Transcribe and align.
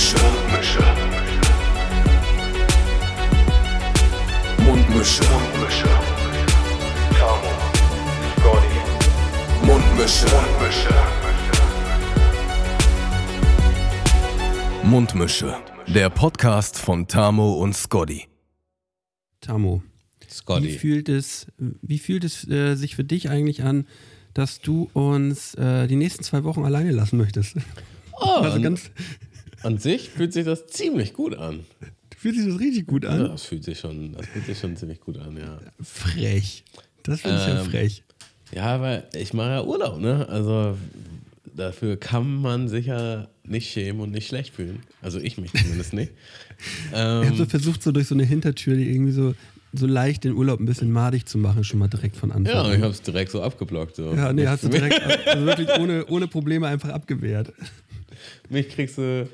Mundmische. 0.00 0.80
Mundmische. 4.64 5.22
Mundmische. 5.24 5.88
Tamo. 7.18 7.50
Scotty. 8.38 8.78
Mundmische. 9.66 10.26
Mundmische. 10.26 10.94
Mundmische. 14.84 15.56
Der 15.88 16.08
Podcast 16.08 16.78
von 16.78 17.06
Tamo 17.06 17.52
und 17.56 17.76
Scotty. 17.76 18.26
Tamo, 19.42 19.82
wie 20.18 20.32
Scotty. 20.32 20.78
fühlt 20.78 21.10
es, 21.10 21.46
wie 21.58 21.98
fühlt 21.98 22.24
es 22.24 22.48
äh, 22.48 22.74
sich 22.74 22.96
für 22.96 23.04
dich 23.04 23.28
eigentlich 23.28 23.64
an, 23.64 23.86
dass 24.32 24.60
du 24.60 24.88
uns 24.94 25.54
äh, 25.56 25.86
die 25.88 25.96
nächsten 25.96 26.24
zwei 26.24 26.42
Wochen 26.44 26.64
alleine 26.64 26.90
lassen 26.90 27.18
möchtest? 27.18 27.56
Oh, 28.22 28.40
Also 28.42 28.56
an, 28.56 28.62
ganz, 28.62 28.90
an 29.62 29.78
sich 29.78 30.08
fühlt 30.10 30.32
sich 30.32 30.44
das 30.44 30.66
ziemlich 30.66 31.12
gut 31.12 31.34
an. 31.36 31.60
fühlt 32.16 32.36
sich 32.36 32.46
das 32.46 32.58
richtig 32.60 32.86
gut 32.86 33.04
Ja, 33.04 33.10
an? 33.10 33.24
das 33.30 33.44
fühlt 33.44 33.64
sich 33.64 33.78
schon, 33.78 34.12
das 34.14 34.26
fühlt 34.26 34.46
sich 34.46 34.58
schon 34.58 34.76
ziemlich 34.76 35.00
gut 35.00 35.18
an, 35.18 35.36
ja. 35.36 35.58
Frech. 35.82 36.64
Das 37.02 37.20
finde 37.22 37.36
ich 37.38 37.46
ja 37.46 37.60
Ähm, 37.62 37.70
frech. 37.70 38.02
Ja, 38.52 38.62
aber 38.74 39.04
ich 39.14 39.32
mache 39.32 39.50
ja 39.50 39.64
Urlaub, 39.64 40.00
ne? 40.00 40.28
Also 40.28 40.76
dafür 41.56 41.96
kann 41.96 42.40
man 42.40 42.68
sich 42.68 42.86
ja 42.86 43.28
nicht 43.44 43.70
schämen 43.70 44.00
und 44.00 44.10
nicht 44.12 44.26
schlecht 44.28 44.54
fühlen. 44.54 44.80
Also 45.02 45.18
ich 45.18 45.38
mich 45.38 45.52
zumindest 45.52 45.92
nicht. 45.92 46.12
Ich 46.90 46.94
habe 46.98 47.26
Ähm, 47.26 47.36
so 47.36 47.46
versucht, 47.46 47.82
so 47.82 47.90
durch 47.90 48.06
so 48.06 48.14
eine 48.14 48.24
Hintertür 48.24 48.76
die 48.76 48.90
irgendwie 48.90 49.12
so, 49.12 49.34
so 49.72 49.86
leicht 49.86 50.24
den 50.24 50.34
Urlaub 50.34 50.60
ein 50.60 50.66
bisschen 50.66 50.92
madig 50.92 51.24
zu 51.26 51.38
machen, 51.38 51.64
schon 51.64 51.78
mal 51.78 51.88
direkt 51.88 52.16
von 52.16 52.30
Anfang 52.32 52.54
ja, 52.54 52.62
an. 52.64 52.74
ich 52.74 52.82
habe 52.82 52.92
es 52.92 53.00
direkt 53.00 53.30
so 53.30 53.42
abgeblockt. 53.42 53.96
So. 53.96 54.12
Ja, 54.14 54.30
nee, 54.32 54.46
hast 54.46 54.64
du 54.64 54.68
direkt, 54.68 55.00
also 55.26 55.46
wirklich 55.46 55.70
ohne, 55.78 56.04
ohne 56.08 56.28
Probleme 56.28 56.66
einfach 56.66 56.90
abgewehrt. 56.90 57.54
mich 58.50 58.68
kriegst 58.68 58.98
du 58.98 59.26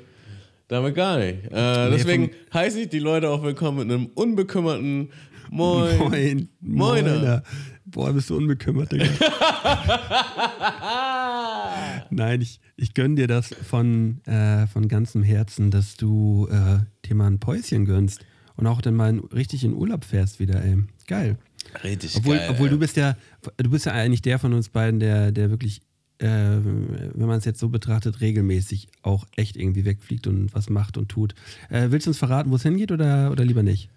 damit 0.67 0.95
gar 0.95 1.17
nicht. 1.17 1.45
Äh, 1.45 1.91
deswegen 1.91 2.31
heiße 2.53 2.81
ich 2.81 2.89
die 2.89 2.99
Leute 2.99 3.29
auch 3.29 3.43
willkommen 3.43 3.87
mit 3.87 3.91
einem 3.91 4.07
unbekümmerten 4.07 5.09
Moin. 5.49 5.97
Moin. 5.97 6.49
Moiner. 6.59 7.15
Moiner. 7.15 7.43
Boah, 7.85 8.11
bist 8.11 8.29
du 8.29 8.35
unbekümmert, 8.35 8.91
Digga. 8.91 9.05
Nein, 12.09 12.41
ich, 12.41 12.59
ich 12.75 12.93
gönne 12.93 13.15
dir 13.15 13.27
das 13.27 13.47
von, 13.47 14.21
äh, 14.25 14.67
von 14.67 14.89
ganzem 14.89 15.23
Herzen, 15.23 15.71
dass 15.71 15.95
du 15.95 16.49
äh, 16.51 16.79
dir 17.07 17.15
mal 17.15 17.27
ein 17.27 17.39
Päuschen 17.39 17.85
gönnst 17.85 18.25
und 18.57 18.67
auch 18.67 18.81
dann 18.81 18.95
mal 18.95 19.09
in, 19.09 19.19
richtig 19.19 19.63
in 19.63 19.73
Urlaub 19.73 20.03
fährst 20.03 20.41
wieder, 20.41 20.61
ey. 20.65 20.79
Geil. 21.07 21.37
Richtig 21.83 22.17
Obwohl, 22.17 22.37
geil. 22.37 22.49
obwohl 22.51 22.67
ey. 22.67 22.73
du 22.73 22.79
bist 22.79 22.97
ja, 22.97 23.15
du 23.55 23.69
bist 23.69 23.85
ja 23.85 23.93
eigentlich 23.93 24.21
der 24.21 24.39
von 24.39 24.53
uns 24.53 24.67
beiden, 24.67 24.99
der, 24.99 25.31
der 25.31 25.49
wirklich, 25.49 25.81
wenn 26.19 27.13
man 27.27 27.37
es 27.37 27.45
jetzt 27.45 27.59
so 27.59 27.69
betrachtet, 27.69 28.21
regelmäßig 28.21 28.87
auch 29.03 29.25
echt 29.35 29.55
irgendwie 29.55 29.85
wegfliegt 29.85 30.25
und 30.27 30.53
was 30.55 30.69
macht 30.69 30.97
und 30.97 31.09
tut. 31.09 31.35
Äh, 31.69 31.87
willst 31.91 32.07
du 32.07 32.11
uns 32.11 32.17
verraten, 32.17 32.49
wo 32.51 32.55
es 32.55 32.63
hingeht 32.63 32.91
oder, 32.91 33.31
oder 33.31 33.45
lieber 33.45 33.63
nicht? 33.63 33.89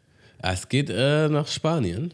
Es 0.42 0.68
geht 0.68 0.90
äh, 0.90 1.28
nach 1.28 1.46
Spanien. 1.48 2.12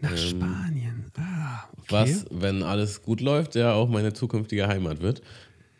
Nach 0.00 0.16
Spanien. 0.16 1.04
Ah, 1.18 1.64
okay. 1.78 1.86
Was, 1.90 2.26
wenn 2.30 2.62
alles 2.62 3.02
gut 3.02 3.20
läuft, 3.20 3.54
ja 3.54 3.72
auch 3.74 3.88
meine 3.88 4.12
zukünftige 4.14 4.66
Heimat 4.68 5.00
wird. 5.02 5.20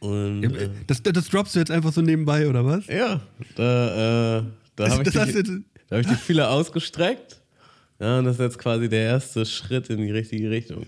Und 0.01 0.43
Ja, 0.43 0.51
äh, 0.51 0.69
Das, 0.87 1.03
das 1.03 1.29
droppst 1.29 1.55
du 1.55 1.59
jetzt 1.59 1.71
einfach 1.71 1.93
so 1.93 2.03
nebenbei, 2.03 2.49
oder 2.49 2.65
was? 2.65 2.87
ja, 2.87 3.21
da, 3.57 4.39
äh, 4.39 4.43
da 4.77 4.85
Das- 4.85 4.91
habe 5.17 5.31
ich, 5.31 5.43
die- 5.45 5.65
da 5.89 5.97
hab 5.97 6.01
ich 6.03 6.07
die 6.09 6.15
Fühler 6.15 6.51
ausgestreckt. 6.51 7.41
Ja, 7.99 8.19
und 8.19 8.25
das 8.25 8.37
ist 8.37 8.41
jetzt 8.41 8.59
quasi 8.59 8.89
der 8.89 9.03
erste 9.05 9.45
Schritt 9.45 9.91
in 9.91 9.99
die 9.99 10.11
richtige 10.11 10.51
Richtung. 10.51 10.87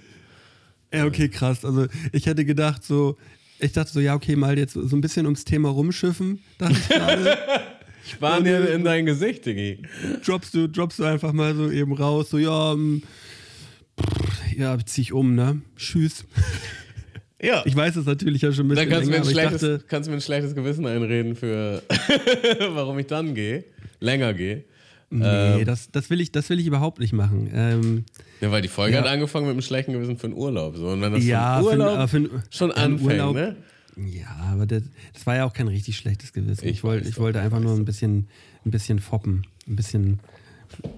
Ja, 0.93 1.07
okay, 1.07 1.29
krass. 1.29 1.65
Also 1.65 1.87
ich 2.13 2.27
hätte 2.27 2.45
gedacht, 2.45 2.85
so, 2.85 3.17
ich 3.59 3.73
dachte 3.73 3.93
so, 3.93 4.01
ja, 4.01 4.15
okay, 4.15 4.37
mal 4.37 4.59
jetzt 4.59 4.75
so 4.75 4.97
ein 4.97 5.01
bisschen 5.01 5.27
ums 5.27 5.45
Thema 5.45 5.69
rumschiffen, 5.71 6.41
dachte 6.59 6.77
ich 6.79 6.89
gerade. 6.89 7.39
Spanien 8.05 8.67
in 8.67 8.83
dein 8.83 9.07
Gesicht, 9.07 9.47
Diggi. 9.47 9.81
droppst, 10.25 10.55
du, 10.55 10.69
droppst 10.69 10.99
du 10.99 11.05
einfach 11.05 11.33
mal 11.33 11.55
so 11.55 11.71
eben 11.71 11.93
raus, 11.93 12.31
so, 12.31 12.39
ja, 12.39 12.73
ähm, 12.73 13.03
pff, 14.01 14.57
ja, 14.57 14.77
zieh 14.85 15.03
ich 15.03 15.13
um, 15.13 15.35
ne? 15.35 15.63
Tschüss. 15.77 16.25
Ja, 17.45 17.65
Ich 17.67 17.75
weiß 17.75 17.97
es 17.97 18.07
natürlich 18.07 18.43
ja 18.43 18.53
schon 18.53 18.67
ein 18.67 18.77
dann 18.77 18.89
bisschen 18.89 18.91
kannst 18.91 19.07
du, 19.09 19.11
mir 19.11 19.17
länger, 19.35 19.49
ein 19.49 19.55
ich 19.55 19.61
dachte, 19.61 19.85
kannst 19.89 20.07
du 20.07 20.11
mir 20.13 20.19
ein 20.19 20.21
schlechtes 20.21 20.55
Gewissen 20.55 20.87
einreden 20.87 21.35
für, 21.35 21.83
warum 22.69 23.01
ich 23.01 23.09
dann 23.09 23.35
gehe, 23.35 23.65
länger 23.99 24.33
gehe. 24.33 24.65
nee, 25.11 25.65
das, 25.65 25.91
das, 25.91 26.09
will 26.09 26.21
ich, 26.21 26.31
das 26.31 26.49
will 26.51 26.61
ich 26.61 26.69
überhaupt 26.69 27.01
nicht 27.01 27.13
machen. 27.13 27.51
Ähm, 27.53 28.05
Ja, 28.43 28.51
weil 28.51 28.61
die 28.61 28.69
Folge 28.69 28.97
Ja. 28.97 29.03
hat 29.03 29.09
angefangen 29.09 29.47
mit 29.47 29.53
einem 29.53 29.63
schlechten 29.63 29.93
Gewissen 29.93 30.19
für 30.19 30.27
einen 30.27 30.35
Urlaub. 30.37 30.77
So. 30.77 30.89
Und 30.89 31.01
wenn 31.01 31.13
das 31.13 31.25
ja, 31.25 31.61
für 31.61 31.65
Urlaub 31.67 32.11
für, 32.11 32.29
schon 32.51 32.71
für 32.71 32.77
einen 32.77 32.95
anfängt, 32.95 33.13
Urlaub- 33.13 33.35
ne? 33.35 33.57
Ja, 33.97 34.29
aber 34.51 34.67
das, 34.67 34.83
das 35.13 35.27
war 35.27 35.37
ja 35.37 35.45
auch 35.45 35.53
kein 35.53 35.69
richtig 35.69 35.97
schlechtes 35.97 36.33
Gewissen. 36.33 36.65
Ich, 36.65 36.77
Ich 36.79 36.83
wollte, 36.85 37.09
ich 37.09 37.19
wollte 37.19 37.39
ich 37.39 37.45
einfach 37.45 37.61
nur 37.61 37.75
ein 37.75 37.85
bisschen, 37.85 38.27
ein 38.65 38.71
bisschen 38.71 38.99
foppen, 38.99 39.47
ein 39.69 39.77
bisschen, 39.77 40.19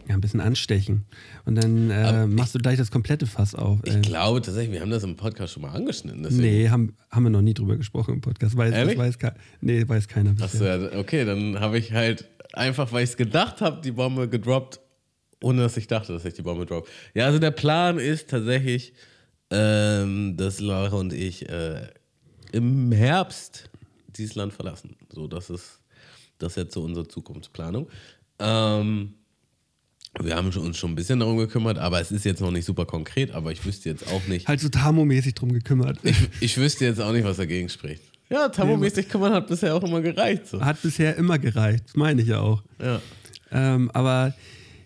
ja, 0.09 0.15
ein 0.15 0.21
bisschen 0.21 0.41
anstechen. 0.41 1.05
Und 1.45 1.57
dann 1.57 1.91
äh, 1.91 2.27
machst 2.29 2.55
du 2.55 2.61
gleich 2.61 2.79
das 2.79 2.93
komplette 2.93 3.27
Fass 3.27 3.57
auf. 3.57 3.81
Ich 3.83 3.95
ey. 3.95 4.01
glaube 4.01 4.41
tatsächlich, 4.43 4.73
wir 4.75 4.81
haben 4.81 4.91
das 4.91 5.03
im 5.03 5.17
Podcast 5.17 5.53
schon 5.55 5.63
mal 5.63 5.73
angeschnitten. 5.73 6.23
Deswegen. 6.23 6.43
Nee, 6.43 6.69
haben, 6.71 6.95
haben 7.11 7.25
wir 7.25 7.31
noch 7.31 7.43
nie 7.43 7.53
drüber 7.55 7.77
gesprochen 7.77 8.15
im 8.15 8.21
Podcast. 8.21 8.57
Weiß, 8.57 8.71
das 8.71 8.79
Ehrlich? 8.79 8.97
weiß, 8.97 9.19
nee, 9.61 9.87
weiß 9.89 10.07
keiner 10.07 10.33
bisher. 10.33 10.75
Achso, 10.75 10.87
ja, 10.95 10.99
okay, 11.01 11.25
dann 11.25 11.59
habe 11.59 11.77
ich 11.79 11.93
halt 11.93 12.29
einfach, 12.53 12.93
weil 12.93 13.03
ich 13.03 13.11
es 13.11 13.17
gedacht 13.17 13.61
habe, 13.61 13.81
die 13.83 13.91
Bombe 13.91 14.29
gedroppt, 14.29 14.79
ohne 15.43 15.63
dass 15.63 15.77
ich 15.77 15.87
dachte, 15.87 16.13
dass 16.13 16.25
ich 16.25 16.35
die 16.35 16.43
Bombe 16.43 16.67
drop. 16.67 16.89
Ja, 17.15 17.27
also 17.27 17.39
der 17.39 17.51
Plan 17.51 17.99
ist 17.99 18.31
tatsächlich, 18.31 18.93
ähm, 19.51 20.37
dass 20.37 20.61
Laura 20.61 20.97
und 20.97 21.13
ich 21.13 21.49
äh, 21.49 21.89
im 22.53 22.93
Herbst 22.93 23.71
dieses 24.09 24.35
Land 24.35 24.53
verlassen. 24.53 24.97
So, 25.13 25.27
das 25.27 25.51
ist 25.51 25.81
das 26.39 26.53
ist 26.53 26.57
jetzt 26.57 26.75
so 26.75 26.83
unsere 26.83 27.07
Zukunftsplanung. 27.07 27.89
Ähm, 28.39 29.15
wir 30.21 30.37
haben 30.37 30.51
uns 30.51 30.77
schon 30.77 30.93
ein 30.93 30.95
bisschen 30.95 31.21
darum 31.21 31.39
gekümmert, 31.39 31.79
aber 31.79 32.01
es 32.01 32.13
ist 32.13 32.25
jetzt 32.25 32.41
noch 32.41 32.51
nicht 32.51 32.65
super 32.65 32.87
konkret, 32.87 33.33
aber 33.33 33.51
ich 33.51 33.65
wüsste 33.65 33.89
jetzt 33.89 34.07
auch 34.13 34.27
nicht, 34.27 34.47
Halt 34.47 34.61
so 34.61 34.69
Tamo-mäßig 34.69 35.35
drum 35.35 35.53
gekümmert. 35.53 35.99
ich, 36.03 36.17
ich 36.41 36.57
wüsste 36.57 36.85
jetzt 36.85 37.01
auch 37.01 37.13
nicht, 37.13 37.25
was 37.25 37.37
dagegen 37.37 37.69
spricht. 37.69 38.03
Ja, 38.31 38.49
tabumäßig 38.49 39.09
kümmern 39.09 39.35
hat 39.35 39.49
bisher 39.49 39.75
auch 39.75 39.83
immer 39.83 40.01
gereicht. 40.01 40.47
So. 40.47 40.61
Hat 40.61 40.81
bisher 40.81 41.15
immer 41.17 41.39
gereicht, 41.39 41.85
das 41.87 41.97
meine 41.97 42.23
ich 42.23 42.29
ja 42.29 42.41
auch. 42.41 42.63
Ja. 42.83 43.01
Ähm, 43.53 43.91
aber 43.93 44.35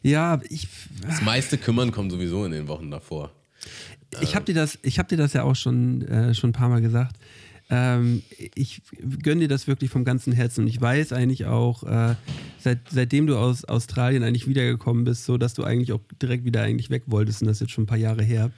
ja, 0.03 0.41
ich, 0.48 0.69
Das 1.06 1.20
meiste 1.22 1.59
Kümmern 1.59 1.91
kommt 1.92 2.12
sowieso 2.12 2.44
in 2.44 2.53
den 2.53 2.69
Wochen 2.69 2.91
davor. 2.91 3.31
ich 4.22 4.34
habe 4.34 4.44
dir, 4.44 4.54
das- 4.54 4.78
ich 4.82 4.98
hab 4.98 5.09
dir 5.09 5.16
das 5.19 5.32
ja 5.32 5.42
auch 5.42 5.56
schon, 5.56 6.03
äh, 6.03 6.34
schon 6.34 6.50
ein 6.50 6.54
paar 6.54 6.69
Mal 6.69 6.81
gesagt. 6.81 7.16
Ähm, 7.70 8.22
ich 8.54 8.81
gönne 9.22 9.42
dir 9.42 9.48
das 9.48 9.66
wirklich 9.66 9.91
vom 9.91 10.03
ganzen 10.04 10.32
Herzen 10.32 10.62
und 10.62 10.69
ich 10.69 10.81
weiß 10.81 11.12
eigentlich 11.12 11.44
auch, 11.44 11.82
äh, 11.82 12.14
seit, 12.58 12.78
seitdem 12.91 13.26
du 13.26 13.37
aus 13.37 13.66
Australien 13.66 14.22
eigentlich 14.22 14.48
wiedergekommen 14.48 15.04
bist, 15.04 15.26
so 15.26 15.37
dass 15.37 15.53
du 15.53 15.64
eigentlich 15.64 15.92
auch 15.92 16.00
direkt 16.22 16.47
wieder 16.47 16.62
eigentlich 16.62 16.88
weg 16.88 17.03
wolltest 17.08 17.42
und 17.42 17.48
das 17.48 17.58
ist 17.58 17.60
jetzt 17.60 17.72
schon 17.72 17.84
ein 17.84 17.88
paar 17.88 17.98
Jahre 17.98 18.22
her. 18.22 18.50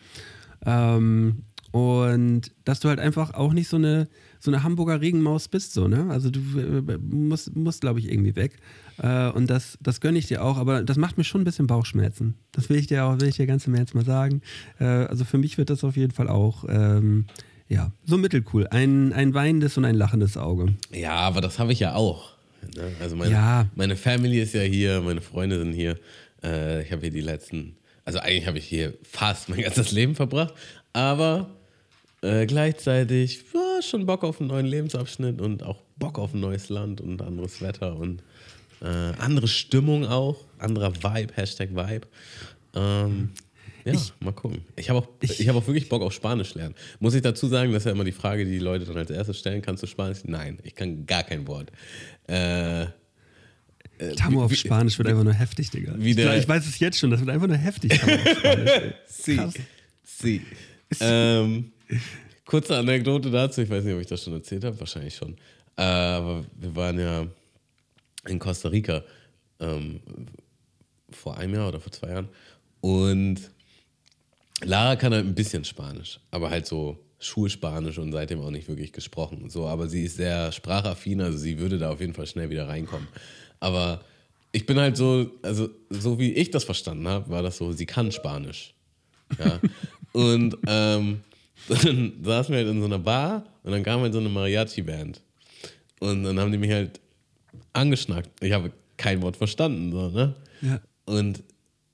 Ähm, 0.64 1.42
und 1.72 2.52
dass 2.64 2.80
du 2.80 2.88
halt 2.88 2.98
einfach 2.98 3.34
auch 3.34 3.52
nicht 3.52 3.68
so 3.68 3.76
eine, 3.76 4.08
so 4.40 4.50
eine 4.50 4.62
Hamburger 4.62 5.00
Regenmaus 5.00 5.48
bist, 5.48 5.72
so, 5.72 5.86
ne? 5.88 6.06
Also 6.10 6.30
du 6.30 6.40
äh, 6.58 6.98
musst, 6.98 7.54
musst 7.56 7.80
glaube 7.82 8.00
ich, 8.00 8.10
irgendwie 8.10 8.34
weg. 8.36 8.56
Äh, 8.98 9.30
und 9.30 9.48
das, 9.48 9.78
das 9.80 10.00
gönne 10.00 10.18
ich 10.18 10.26
dir 10.26 10.42
auch, 10.44 10.56
aber 10.58 10.82
das 10.82 10.96
macht 10.96 11.16
mir 11.18 11.24
schon 11.24 11.42
ein 11.42 11.44
bisschen 11.44 11.66
Bauchschmerzen. 11.66 12.34
Das 12.52 12.68
will 12.68 12.76
ich 12.76 12.86
dir 12.88 13.04
auch, 13.04 13.20
will 13.20 13.28
ich 13.28 13.36
dir 13.36 13.46
ganz 13.46 13.66
im 13.66 13.74
Ernst 13.74 13.94
mal 13.94 14.04
sagen. 14.04 14.42
Äh, 14.80 14.84
also 14.84 15.24
für 15.24 15.38
mich 15.38 15.58
wird 15.58 15.70
das 15.70 15.84
auf 15.84 15.96
jeden 15.96 16.12
Fall 16.12 16.28
auch, 16.28 16.64
ähm, 16.68 17.26
ja, 17.68 17.92
so 18.04 18.18
mittelcool. 18.18 18.66
Ein, 18.68 19.12
ein 19.12 19.32
weinendes 19.32 19.76
und 19.76 19.84
ein 19.84 19.94
lachendes 19.94 20.36
Auge. 20.36 20.74
Ja, 20.92 21.12
aber 21.12 21.40
das 21.40 21.58
habe 21.60 21.72
ich 21.72 21.78
ja 21.80 21.94
auch. 21.94 22.32
ne? 22.74 22.90
Also 23.00 23.14
meine, 23.14 23.30
Ja. 23.30 23.66
meine 23.76 23.94
Family 23.96 24.40
ist 24.40 24.54
ja 24.54 24.62
hier, 24.62 25.00
meine 25.02 25.20
Freunde 25.20 25.58
sind 25.58 25.72
hier. 25.72 25.96
Ich 26.42 26.90
habe 26.90 27.02
hier 27.02 27.10
die 27.10 27.20
letzten, 27.20 27.76
also 28.06 28.18
eigentlich 28.18 28.46
habe 28.46 28.56
ich 28.56 28.64
hier 28.64 28.94
fast 29.02 29.50
mein 29.50 29.60
ganzes 29.60 29.92
Leben 29.92 30.14
verbracht, 30.14 30.54
aber 30.94 31.50
äh, 32.22 32.46
gleichzeitig 32.46 33.44
ja, 33.54 33.82
schon 33.82 34.06
Bock 34.06 34.24
auf 34.24 34.40
einen 34.40 34.48
neuen 34.48 34.66
Lebensabschnitt 34.66 35.40
und 35.40 35.62
auch 35.62 35.80
Bock 35.96 36.18
auf 36.18 36.34
ein 36.34 36.40
neues 36.40 36.68
Land 36.68 37.00
und 37.00 37.22
anderes 37.22 37.60
Wetter 37.62 37.96
und 37.96 38.22
äh, 38.82 38.86
andere 38.86 39.48
Stimmung 39.48 40.06
auch, 40.06 40.44
anderer 40.58 40.94
Vibe, 40.94 41.34
Hashtag 41.34 41.70
Vibe. 41.70 42.06
Ähm, 42.74 43.30
ja, 43.84 43.94
mal 44.20 44.32
gucken. 44.32 44.62
Ich 44.76 44.90
habe 44.90 45.00
auch, 45.00 45.08
ich, 45.20 45.48
habe 45.48 45.58
auch 45.58 45.66
wirklich 45.66 45.88
Bock 45.88 46.02
auf 46.02 46.12
Spanisch 46.12 46.54
lernen. 46.54 46.74
Muss 46.98 47.14
ich 47.14 47.22
dazu 47.22 47.46
sagen, 47.48 47.72
das 47.72 47.82
ist 47.82 47.86
ja 47.86 47.92
immer 47.92 48.04
die 48.04 48.12
Frage, 48.12 48.44
die 48.44 48.52
die 48.52 48.58
Leute 48.58 48.84
dann 48.84 48.96
als 48.96 49.10
erstes 49.10 49.38
stellen: 49.38 49.62
Kannst 49.62 49.82
du 49.82 49.86
Spanisch? 49.86 50.18
Nein, 50.24 50.58
ich 50.62 50.74
kann 50.74 51.06
gar 51.06 51.22
kein 51.22 51.46
Wort. 51.46 51.70
Äh, 52.26 52.86
Tamo 54.16 54.44
auf 54.44 54.54
Spanisch 54.54 54.98
wird 54.98 55.08
einfach 55.08 55.24
nur 55.24 55.34
heftig, 55.34 55.70
Digga. 55.70 55.94
ich, 55.98 56.16
glaub, 56.16 56.34
ich 56.34 56.48
weiß 56.48 56.66
es 56.66 56.78
jetzt 56.78 56.98
schon, 56.98 57.10
das 57.10 57.20
wird 57.20 57.30
einfach 57.30 57.48
nur 57.48 57.56
heftig. 57.56 57.98
Tamo 57.98 58.14
auf 58.14 58.28
Spanisch. 58.38 58.70
Krass. 59.24 59.54
Sie. 60.04 60.42
Ähm, 61.00 61.72
kurze 62.44 62.76
Anekdote 62.76 63.30
dazu, 63.30 63.62
ich 63.62 63.70
weiß 63.70 63.84
nicht, 63.84 63.94
ob 63.94 64.00
ich 64.00 64.06
das 64.06 64.22
schon 64.22 64.32
erzählt 64.32 64.64
habe, 64.64 64.78
wahrscheinlich 64.78 65.14
schon. 65.14 65.36
Äh, 65.76 65.82
aber 65.82 66.44
wir 66.56 66.76
waren 66.76 66.98
ja 66.98 67.26
in 68.26 68.38
Costa 68.38 68.68
Rica 68.68 69.02
ähm, 69.60 70.00
vor 71.10 71.36
einem 71.36 71.54
Jahr 71.54 71.68
oder 71.68 71.80
vor 71.80 71.92
zwei 71.92 72.08
Jahren 72.10 72.28
und 72.80 73.50
Lara 74.62 74.96
kann 74.96 75.12
halt 75.12 75.26
ein 75.26 75.34
bisschen 75.34 75.64
Spanisch, 75.64 76.20
aber 76.30 76.50
halt 76.50 76.66
so 76.66 76.98
Schulspanisch 77.18 77.98
und 77.98 78.12
seitdem 78.12 78.40
auch 78.40 78.50
nicht 78.50 78.68
wirklich 78.68 78.92
gesprochen. 78.92 79.50
So, 79.50 79.66
aber 79.66 79.88
sie 79.88 80.04
ist 80.04 80.16
sehr 80.16 80.52
sprachaffin, 80.52 81.20
also 81.20 81.36
sie 81.36 81.58
würde 81.58 81.78
da 81.78 81.90
auf 81.90 82.00
jeden 82.00 82.14
Fall 82.14 82.26
schnell 82.26 82.48
wieder 82.48 82.66
reinkommen. 82.66 83.08
Aber 83.58 84.00
ich 84.52 84.64
bin 84.64 84.78
halt 84.78 84.96
so, 84.96 85.30
also 85.42 85.68
so 85.90 86.18
wie 86.18 86.32
ich 86.32 86.50
das 86.50 86.64
verstanden 86.64 87.06
habe, 87.06 87.28
war 87.28 87.42
das 87.42 87.58
so, 87.58 87.72
sie 87.72 87.86
kann 87.86 88.10
Spanisch. 88.10 88.74
Ja. 89.38 89.60
und 90.12 90.56
ähm, 90.66 91.20
dann 91.68 92.12
saßen 92.22 92.52
wir 92.54 92.58
halt 92.64 92.68
in 92.68 92.80
so 92.80 92.86
einer 92.86 92.98
Bar 92.98 93.44
und 93.62 93.72
dann 93.72 93.82
kam 93.82 94.00
halt 94.00 94.12
so 94.12 94.18
eine 94.18 94.28
Mariachi-Band. 94.28 95.20
Und 96.00 96.24
dann 96.24 96.38
haben 96.40 96.50
die 96.52 96.58
mich 96.58 96.70
halt 96.72 97.00
angeschnackt. 97.72 98.30
Ich 98.42 98.52
habe 98.52 98.72
kein 98.96 99.22
Wort 99.22 99.36
verstanden, 99.36 99.92
so, 99.92 100.08
ne? 100.08 100.34
Ja. 100.62 100.80
Und 101.06 101.42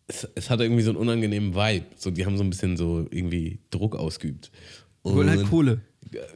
es, 0.07 0.29
es 0.35 0.51
hatte 0.51 0.65
irgendwie 0.65 0.83
so 0.83 0.91
einen 0.91 0.99
unangenehmen 0.99 1.55
Vibe. 1.55 1.87
So, 1.97 2.11
die 2.11 2.25
haben 2.25 2.37
so 2.37 2.45
ein 2.45 2.51
bisschen 2.51 2.77
so 2.77 3.07
irgendwie 3.11 3.59
Druck 3.71 3.97
ausgeübt. 3.97 4.51
Wollen 5.03 5.29
halt 5.29 5.41
Und- 5.41 5.51
Kohle. 5.51 5.81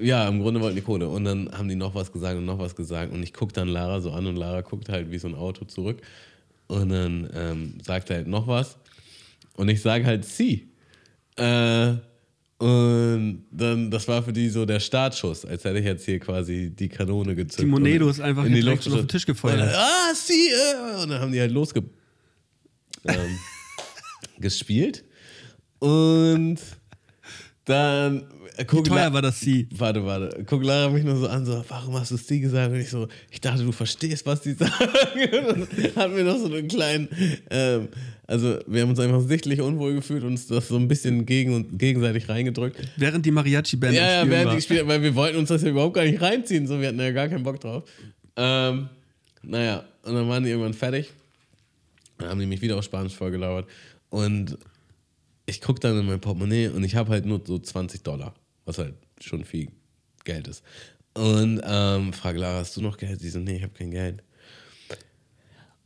ja, 0.01 0.27
im 0.29 0.41
Grunde 0.43 0.61
wollten 0.61 0.77
die 0.77 0.83
Kohle. 0.83 1.09
Und 1.09 1.25
dann 1.25 1.51
haben 1.53 1.69
die 1.69 1.77
noch 1.77 1.95
was 1.95 2.11
gesagt 2.13 2.37
und 2.37 2.45
noch 2.45 2.59
was 2.59 2.75
gesagt. 2.75 3.13
Und 3.13 3.23
ich 3.23 3.33
gucke 3.33 3.53
dann 3.53 3.69
Lara 3.69 4.01
so 4.01 4.11
an 4.13 4.27
und 4.27 4.37
Lara 4.37 4.61
guckt 4.63 4.89
halt 4.89 5.11
wie 5.11 5.19
so 5.19 5.29
ein 5.29 5.35
Auto 5.37 5.65
zurück. 5.65 6.03
Und 6.67 6.89
dann 6.91 7.31
ähm, 7.35 7.75
sagt 7.83 8.11
er 8.11 8.17
halt 8.17 8.27
noch 8.29 8.47
was. 8.47 8.77
Und 9.57 9.69
ich 9.69 9.81
sage 9.81 10.05
halt 10.07 10.25
sie. 10.25 10.69
Äh, 11.37 11.95
und 12.61 13.47
dann, 13.51 13.91
das 13.91 14.07
war 14.07 14.23
für 14.23 14.35
die 14.35 14.51
so 14.51 14.67
der 14.67 14.81
Startschuss, 14.81 15.47
als 15.47 15.65
hätte 15.65 15.79
ich 15.79 15.85
jetzt 15.87 16.05
hier 16.05 16.19
quasi 16.19 16.69
die 16.69 16.91
Kanone 16.91 17.35
gezückt. 17.35 17.63
Die 17.63 17.67
Monedos 17.67 18.19
und 18.19 18.25
einfach 18.27 18.45
in 18.45 18.53
die 18.53 18.61
Luft 18.61 18.87
auf 18.87 18.97
den 18.97 19.09
Tisch 19.09 19.25
gefeuert. 19.25 19.61
Und 19.61 19.67
dann, 19.67 19.75
ah, 19.75 20.15
sie! 20.15 20.51
Äh, 20.51 21.03
und 21.03 21.09
dann 21.09 21.23
haben 21.23 21.33
die 21.33 21.41
halt 21.41 21.53
losge 21.53 21.83
ähm, 23.07 23.39
gespielt. 24.39 25.05
Und 25.79 26.59
dann 27.65 28.23
äh, 28.57 28.63
Wie 28.63 28.65
guck 28.65 28.85
teuer 28.87 28.97
La- 29.07 29.13
war 29.13 29.23
das 29.23 29.41
Sie? 29.41 29.69
Warte, 29.73 30.05
warte. 30.05 30.45
Guck 30.47 30.65
Lara 30.65 30.91
mich 30.91 31.05
nur 31.05 31.17
so 31.17 31.29
an, 31.29 31.45
so, 31.45 31.65
warum 31.69 31.95
hast 31.99 32.11
du 32.11 32.17
sie 32.17 32.41
gesagt? 32.41 32.73
Und 32.73 32.81
ich 32.81 32.89
so, 32.91 33.07
ich 33.31 33.41
dachte, 33.41 33.63
du 33.63 33.73
verstehst, 33.73 34.27
was 34.27 34.41
die 34.41 34.53
sagen. 34.55 34.75
Und 35.49 35.97
hat 35.97 36.13
mir 36.13 36.25
noch 36.25 36.39
so 36.39 36.47
einen 36.47 36.67
kleinen, 36.69 37.09
ähm, 37.51 37.89
also 38.27 38.59
wir 38.67 38.83
haben 38.83 38.91
uns 38.91 38.99
einfach 39.01 39.21
sichtlich 39.23 39.61
unwohl 39.61 39.95
gefühlt 39.95 40.23
und 40.23 40.31
uns 40.31 40.47
das 40.47 40.69
so 40.69 40.77
ein 40.77 40.89
bisschen 40.89 41.27
gegen 41.27 41.55
und 41.55 41.79
gegenseitig 41.79 42.29
reingedrückt. 42.29 42.77
Während 42.97 43.25
die 43.27 43.31
Mariachi-Band 43.31 43.95
Ja, 43.95 44.25
ja, 44.25 44.31
während 44.31 44.53
die 44.53 44.57
gespielt, 44.57 44.87
weil 44.89 45.03
wir 45.03 45.15
wollten 45.15 45.37
uns 45.39 45.49
das 45.49 45.63
ja 45.63 45.69
überhaupt 45.69 45.95
gar 45.95 46.05
nicht 46.05 46.21
reinziehen, 46.21 46.67
so, 46.67 46.81
wir 46.81 46.89
hatten 46.89 46.99
ja 47.01 47.11
gar 47.13 47.29
keinen 47.29 47.43
Bock 47.45 47.61
drauf. 47.61 47.85
Ähm, 48.37 48.89
naja, 49.43 49.85
und 50.05 50.15
dann 50.15 50.29
waren 50.29 50.43
die 50.45 50.51
irgendwann 50.51 50.75
fertig. 50.75 51.11
Dann 52.19 52.29
haben 52.31 52.41
die 52.41 52.47
mich 52.47 52.61
wieder 52.63 52.77
auf 52.79 52.85
Spanisch 52.85 53.15
vollgelauert. 53.15 53.67
Und 54.11 54.59
ich 55.51 55.61
gucke 55.61 55.81
dann 55.81 55.99
in 55.99 56.07
mein 56.07 56.21
Portemonnaie 56.21 56.69
und 56.69 56.85
ich 56.85 56.95
habe 56.95 57.11
halt 57.11 57.27
nur 57.27 57.43
so 57.45 57.59
20 57.59 58.03
Dollar, 58.03 58.35
was 58.65 58.79
halt 58.79 58.95
schon 59.21 59.45
viel 59.45 59.69
Geld 60.25 60.49
ist. 60.49 60.63
Und 61.15 61.61
ähm, 61.65 62.13
frage 62.13 62.39
Lara, 62.39 62.61
hast 62.61 62.77
du 62.77 62.81
noch 62.81 62.97
Geld? 62.97 63.21
Sie 63.21 63.31
so, 63.31 63.41
nee, 63.41 63.57
ich 63.57 63.63
habe 63.63 63.73
kein 63.75 63.91
Geld. 63.91 64.23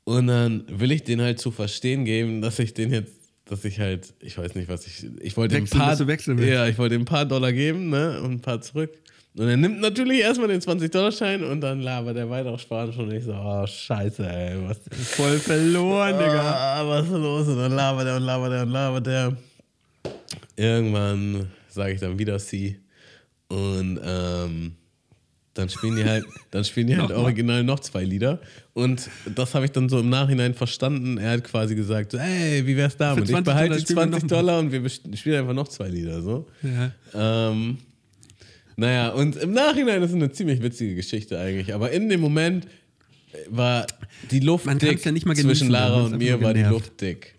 Und 0.05 0.27
dann 0.27 0.65
will 0.69 0.93
ich 0.93 1.03
den 1.03 1.23
halt 1.23 1.41
zu 1.41 1.51
verstehen 1.51 2.05
geben, 2.05 2.43
dass 2.43 2.59
ich 2.59 2.75
den 2.75 2.93
jetzt, 2.93 3.13
dass 3.47 3.65
ich 3.65 3.81
halt, 3.81 4.13
ich 4.21 4.37
weiß 4.37 4.55
nicht, 4.55 4.69
was 4.69 4.87
ich, 4.87 5.07
ich 5.21 5.37
wollte 5.37 5.57
ein 5.57 5.65
paar, 5.67 5.99
ja, 6.41 6.69
ich 6.69 6.77
wollte 6.77 6.95
ein 6.95 7.07
paar 7.07 7.25
Dollar 7.25 7.53
geben, 7.53 7.89
ne, 7.89 8.21
und 8.21 8.33
ein 8.33 8.41
paar 8.41 8.61
zurück. 8.61 8.91
Und 9.37 9.49
er 9.49 9.57
nimmt 9.57 9.81
natürlich 9.81 10.21
erstmal 10.21 10.49
den 10.49 10.61
20-Dollar-Schein 10.61 11.43
und 11.43 11.61
dann 11.61 11.81
labert 11.81 12.17
er 12.17 12.31
weiter 12.31 12.51
auf 12.51 12.61
Spanisch 12.61 12.97
und 12.99 13.11
ich 13.13 13.25
so, 13.25 13.33
oh, 13.33 13.67
scheiße, 13.67 14.25
ey, 14.25 14.57
was, 14.69 14.79
Voll 15.09 15.39
verloren, 15.39 16.13
Digga. 16.19 16.41
Ah, 16.41 16.87
was 16.87 17.07
ist 17.07 17.13
los? 17.13 17.49
Und 17.49 17.59
dann 17.59 17.73
labert 17.73 18.07
er 18.07 18.17
und 18.17 18.23
labert 18.23 18.53
er 18.53 18.63
und 18.63 18.71
labert 18.71 19.07
er. 19.09 19.37
Irgendwann 20.57 21.49
sage 21.69 21.95
ich 21.95 22.01
dann 22.01 22.19
wieder 22.19 22.39
sie. 22.39 22.79
Und 23.49 24.01
ähm, 24.05 24.73
dann 25.55 25.69
spielen 25.69 25.97
die 25.97 26.05
halt, 26.05 26.25
dann 26.51 26.65
spielen 26.65 26.89
die 26.89 26.97
halt 26.97 27.13
original 27.13 27.63
noch 27.65 27.81
zwei 27.81 28.05
Lieder. 28.05 28.41
Und 28.73 29.09
das 29.35 29.55
habe 29.55 29.65
ich 29.67 29.73
dann 29.73 29.89
so 29.89 30.01
im 30.01 30.09
Nachhinein 30.09 30.55
verstanden. 30.55 31.19
Er 31.19 31.33
hat 31.33 31.45
quasi 31.45 31.75
gesagt, 31.75 32.13
so, 32.13 32.19
ey, 32.19 32.67
wie 32.67 32.77
wär's 32.77 32.97
damit? 32.97 33.25
Ich 33.25 33.31
20 33.31 33.45
behalte 33.45 33.69
Dollar 33.69 33.79
die 33.79 33.83
spielen 33.85 33.97
wir 33.97 34.19
20 34.19 34.23
noch 34.23 34.31
mal. 34.31 34.37
Dollar 34.37 34.59
und 34.59 34.73
wir 34.73 35.17
spielen 35.17 35.41
einfach 35.41 35.55
noch 35.55 35.69
zwei 35.69 35.89
Lieder. 35.89 36.23
So. 36.23 36.47
Ja. 36.63 37.51
Ähm, 37.51 37.79
naja, 38.77 39.11
und 39.11 39.37
im 39.37 39.53
Nachhinein 39.53 40.03
ist 40.03 40.11
es 40.11 40.17
eine 40.17 40.33
ziemlich 40.33 40.61
witzige 40.63 40.97
Geschichte 40.97 41.39
eigentlich. 41.39 41.75
Aber 41.75 41.93
in 41.93 42.09
dem 42.09 42.21
Moment 42.21 42.67
war 43.49 43.87
die 44.31 44.41
Luft 44.41 44.67
dick 44.83 45.05
ja 45.05 45.35
zwischen 45.35 45.69
Lara 45.69 46.05
und 46.05 46.19
mir 46.19 46.41
war 46.41 46.55
die. 46.55 46.63
Luft 46.63 47.01
dick. 47.01 47.34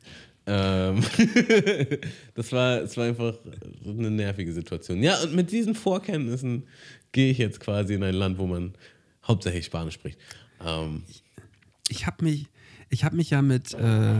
Ähm, 0.47 1.01
das, 2.35 2.51
war, 2.51 2.81
das 2.81 2.95
war 2.97 3.05
einfach 3.05 3.35
eine 3.85 4.11
nervige 4.11 4.53
Situation. 4.53 5.01
Ja, 5.01 5.21
und 5.23 5.33
mit 5.35 5.51
diesen 5.51 5.75
Vorkenntnissen 5.75 6.63
gehe 7.11 7.31
ich 7.31 7.37
jetzt 7.37 7.59
quasi 7.59 7.95
in 7.95 8.03
ein 8.03 8.13
Land, 8.13 8.37
wo 8.37 8.45
man 8.45 8.73
hauptsächlich 9.25 9.65
Spanisch 9.65 9.95
spricht. 9.95 10.19
Ähm, 10.63 11.03
Ich 11.89 12.05
habe 12.05 12.23
mich, 12.23 12.47
ich 12.89 13.03
hab 13.03 13.13
mich 13.13 13.29
ja 13.31 13.41
mit, 13.41 13.73
äh, 13.73 14.15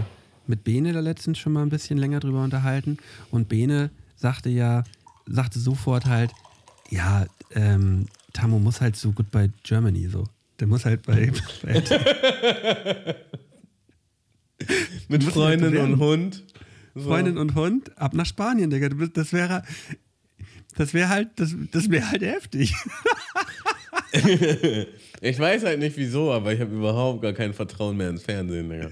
mit 0.47 0.63
Bene 0.63 0.93
da 0.93 0.99
letztens 0.99 1.37
schon 1.37 1.53
mal 1.53 1.61
ein 1.61 1.69
bisschen 1.69 1.97
länger 1.97 2.19
drüber 2.19 2.43
unterhalten. 2.43 2.97
Und 3.31 3.49
Bene 3.49 3.91
sagte 4.15 4.49
ja, 4.49 4.83
sagte 5.27 5.59
sofort 5.59 6.05
halt, 6.05 6.31
ja, 6.89 7.25
ähm, 7.51 8.07
Tamo 8.33 8.59
muss 8.59 8.81
halt 8.81 8.95
so 8.95 9.11
gut 9.11 9.31
bei 9.31 9.49
Germany 9.63 10.07
so. 10.07 10.23
Der 10.59 10.67
muss 10.67 10.85
halt 10.85 11.03
bei, 11.03 11.31
bei 11.63 11.81
mit 15.09 15.23
Freundin 15.23 15.77
und. 15.77 15.99
Hund. 15.99 16.43
So. 16.93 17.09
Freundin 17.09 17.37
und 17.37 17.55
Hund 17.55 17.97
ab 17.97 18.13
nach 18.13 18.25
Spanien, 18.25 18.69
Digga. 18.69 18.89
Das 18.89 19.33
wäre, 19.33 19.63
das 20.77 20.93
wäre 20.93 21.09
halt, 21.09 21.29
das, 21.35 21.53
das 21.71 21.89
wäre 21.89 22.09
halt 22.09 22.21
heftig. 22.21 22.73
Ich 25.21 25.39
weiß 25.39 25.63
halt 25.63 25.79
nicht 25.79 25.97
wieso, 25.97 26.31
aber 26.31 26.53
ich 26.53 26.59
habe 26.59 26.75
überhaupt 26.75 27.21
gar 27.21 27.33
kein 27.33 27.53
Vertrauen 27.53 27.97
mehr 27.97 28.09
ins 28.09 28.21
Fernsehen. 28.21 28.69
Digga. 28.69 28.89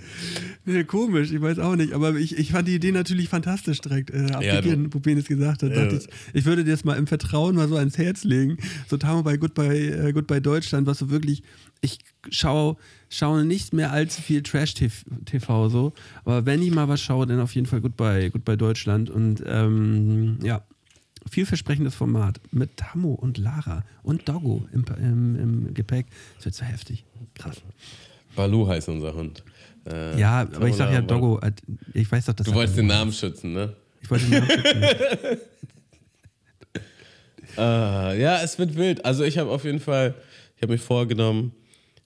Nee, 0.65 0.83
komisch, 0.83 1.31
ich 1.31 1.41
weiß 1.41 1.59
auch 1.59 1.75
nicht. 1.75 1.93
Aber 1.93 2.15
ich, 2.15 2.37
ich 2.37 2.51
fand 2.51 2.67
die 2.67 2.75
Idee 2.75 2.91
natürlich 2.91 3.29
fantastisch 3.29 3.81
direkt, 3.81 4.09
äh, 4.09 4.31
ab 4.31 4.41
Ja, 4.41 4.61
Beginn, 4.61 4.93
wo 4.93 4.99
Ben 4.99 5.17
es 5.17 5.27
gesagt 5.27 5.63
hat. 5.63 5.71
Ja. 5.71 5.91
Ich, 5.91 6.07
ich 6.33 6.45
würde 6.45 6.63
dir 6.63 6.71
das 6.71 6.85
mal 6.85 6.97
im 6.97 7.07
Vertrauen 7.07 7.55
mal 7.55 7.67
so 7.67 7.75
ans 7.75 7.97
Herz 7.97 8.23
legen. 8.23 8.57
So 8.87 8.97
Tamo 8.97 9.23
bei 9.23 9.37
Goodbye, 9.37 10.07
äh, 10.07 10.13
Goodbye 10.13 10.41
Deutschland, 10.41 10.87
was 10.87 10.99
so 10.99 11.09
wirklich, 11.09 11.43
ich 11.81 11.99
schaue 12.29 12.77
schaue 13.15 13.45
nicht 13.45 13.73
mehr 13.73 13.91
allzu 13.91 14.21
viel 14.21 14.41
Trash-TV 14.43 15.69
so. 15.69 15.93
Aber 16.25 16.45
wenn 16.45 16.61
ich 16.61 16.71
mal 16.71 16.87
was 16.87 17.01
schaue, 17.01 17.25
dann 17.27 17.39
auf 17.39 17.53
jeden 17.55 17.67
Fall 17.67 17.81
Goodbye, 17.81 18.29
Goodbye 18.31 18.57
Deutschland. 18.57 19.09
Und 19.09 19.43
ähm, 19.45 20.39
ja, 20.43 20.61
vielversprechendes 21.29 21.95
Format 21.95 22.39
mit 22.51 22.77
Tamo 22.77 23.13
und 23.13 23.37
Lara 23.37 23.83
und 24.03 24.27
Doggo 24.27 24.67
im, 24.73 24.85
im, 24.97 25.35
im 25.35 25.73
Gepäck. 25.73 26.07
Das 26.37 26.45
wird 26.45 26.55
so 26.55 26.65
heftig. 26.65 27.05
Krass. 27.35 27.61
Balu 28.35 28.67
heißt 28.67 28.89
unser 28.89 29.13
Hund. 29.13 29.43
Äh, 29.85 30.19
Ja, 30.19 30.41
aber 30.41 30.67
ich 30.67 30.75
sag 30.75 30.91
ja. 30.91 31.01
Doggo. 31.01 31.39
äh, 31.39 31.51
Ich 31.93 32.11
weiß 32.11 32.25
doch, 32.25 32.33
dass 32.33 32.47
Du 32.47 32.53
wolltest 32.53 32.77
den 32.77 32.87
Namen 32.87 33.11
heißt. 33.11 33.19
schützen, 33.19 33.53
ne? 33.53 33.73
Ich 34.01 34.09
wollte 34.09 34.25
den 34.25 34.39
Namen 34.39 34.49
schützen. 34.49 34.83
Äh, 37.57 38.19
ja, 38.21 38.41
es 38.41 38.57
wird 38.57 38.75
wild. 38.75 39.05
Also 39.05 39.23
ich 39.23 39.37
habe 39.37 39.49
auf 39.51 39.63
jeden 39.65 39.79
Fall, 39.79 40.15
ich 40.55 40.61
habe 40.63 40.73
mich 40.73 40.81
vorgenommen, 40.81 41.51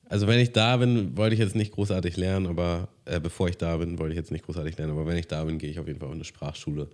also 0.10 0.28
wenn 0.28 0.40
ich 0.40 0.52
da 0.52 0.78
bin, 0.78 1.16
wollte 1.18 1.34
ich 1.34 1.40
jetzt 1.40 1.56
nicht 1.56 1.72
großartig 1.74 2.18
lernen, 2.18 2.48
aber 2.48 2.88
äh, 3.06 3.20
bevor 3.20 3.50
ich 3.50 3.58
da 3.58 3.78
bin, 3.78 4.00
wollte 4.00 4.14
ich 4.14 4.18
jetzt 4.18 4.32
nicht 4.32 4.46
großartig 4.46 4.78
lernen, 4.78 4.94
aber 4.94 5.06
wenn 5.06 5.18
ich 5.18 5.28
da 5.28 5.44
bin, 5.44 5.58
gehe 5.58 5.70
ich 5.70 5.80
auf 5.80 5.88
jeden 5.88 6.00
Fall 6.00 6.10
auf 6.10 6.16
eine 6.16 6.24
Sprachschule 6.24 6.88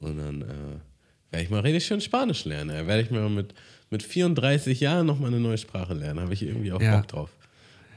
und 0.00 0.16
dann 0.18 0.42
äh, 0.42 0.46
werde 1.30 1.44
ich 1.44 1.50
mal 1.50 1.60
richtig 1.60 1.86
schön 1.86 2.00
Spanisch 2.00 2.44
lernen. 2.44 2.70
Äh, 2.70 2.86
werde 2.86 3.02
ich 3.02 3.10
mal 3.10 3.28
mit, 3.28 3.54
mit 3.90 4.02
34 4.02 4.80
Jahren 4.80 5.06
nochmal 5.06 5.28
eine 5.30 5.40
neue 5.40 5.58
Sprache 5.58 5.94
lernen. 5.94 6.20
Habe 6.20 6.32
ich 6.34 6.42
irgendwie 6.42 6.72
auch 6.72 6.80
Ja. 6.80 6.96
Bock 6.98 7.08
drauf. 7.08 7.30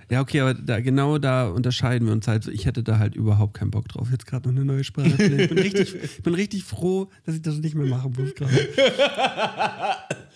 Ja, 0.09 0.21
okay, 0.21 0.39
aber 0.39 0.53
da, 0.53 0.79
genau 0.79 1.17
da 1.17 1.50
unterscheiden 1.50 2.07
wir 2.07 2.13
uns 2.13 2.27
halt. 2.29 2.41
so. 2.45 2.50
Ich 2.51 2.65
hätte 2.65 2.81
da 2.81 2.97
halt 2.97 3.13
überhaupt 3.15 3.55
keinen 3.55 3.71
Bock 3.71 3.89
drauf, 3.89 4.07
jetzt 4.09 4.25
gerade 4.25 4.47
noch 4.47 4.55
eine 4.55 4.63
neue 4.63 4.86
Sprache 4.86 5.09
zu 5.17 5.17
lernen. 5.27 5.39
Ich 5.41 5.50
bin 5.50 5.57
richtig, 5.59 5.95
ich 6.01 6.21
bin 6.24 6.33
richtig 6.33 6.63
froh, 6.63 7.09
dass 7.25 7.36
ich 7.36 7.41
das 7.41 7.57
nicht 7.57 7.75
mehr 7.75 7.88
machen 7.88 8.15
muss 8.17 8.33
gerade. 8.33 8.53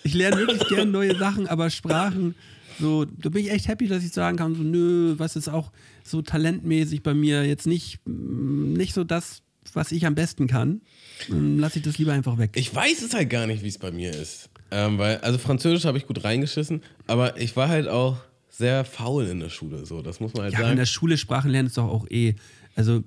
Ich 0.04 0.14
lerne 0.14 0.38
wirklich 0.38 0.68
gern 0.68 0.92
neue 0.92 1.16
Sachen, 1.18 1.48
aber 1.48 1.70
Sprachen, 1.70 2.36
so, 2.80 3.06
da 3.06 3.30
bin 3.30 3.44
ich 3.46 3.52
echt 3.52 3.68
happy, 3.68 3.88
dass 3.88 4.04
ich 4.04 4.12
sagen 4.12 4.38
kann, 4.38 4.56
so, 4.56 4.64
nö, 4.64 5.16
was 5.18 5.36
ist 5.36 5.50
auch 5.50 5.72
so 6.04 6.22
talentmäßig 6.22 7.04
bei 7.04 7.14
mir 7.14 7.46
jetzt 7.46 7.68
nicht, 7.68 8.00
mm, 8.06 8.74
nicht 8.74 8.94
so 8.94 9.04
das, 9.04 9.42
was 9.74 9.92
ich 9.92 10.06
am 10.06 10.16
besten 10.16 10.48
kann. 10.48 10.82
Dann 11.30 11.60
lasse 11.60 11.80
ich 11.80 11.86
das 11.86 11.98
lieber 11.98 12.14
einfach 12.14 12.38
weg. 12.38 12.52
Ich 12.56 12.74
weiß 12.74 13.02
es 13.04 13.14
halt 13.14 13.30
gar 13.30 13.46
nicht, 13.48 13.64
wie 13.64 13.68
es 13.68 13.78
bei 13.78 13.92
mir 13.92 14.12
ist. 14.12 14.50
Ähm, 14.72 14.98
weil, 14.98 15.18
also 15.18 15.38
Französisch 15.38 15.86
habe 15.86 15.98
ich 15.98 16.08
gut 16.08 16.24
reingeschissen, 16.24 16.82
aber 17.08 17.40
ich 17.40 17.56
war 17.56 17.68
halt 17.70 17.88
auch 17.88 18.18
sehr 18.50 18.86
faul 18.86 19.26
in 19.28 19.40
der 19.40 19.50
Schule. 19.50 19.86
So, 19.86 20.02
das 20.02 20.20
muss 20.20 20.34
man 20.34 20.44
halt 20.44 20.54
Ja, 20.54 20.60
sagen. 20.60 20.72
in 20.72 20.78
der 20.78 20.86
Schule 20.86 21.18
Sprachen 21.18 21.52
lernen 21.52 21.68
ist 21.68 21.78
doch 21.78 21.88
auch 21.90 22.10
eh. 22.10 22.36
Also, 22.76 23.04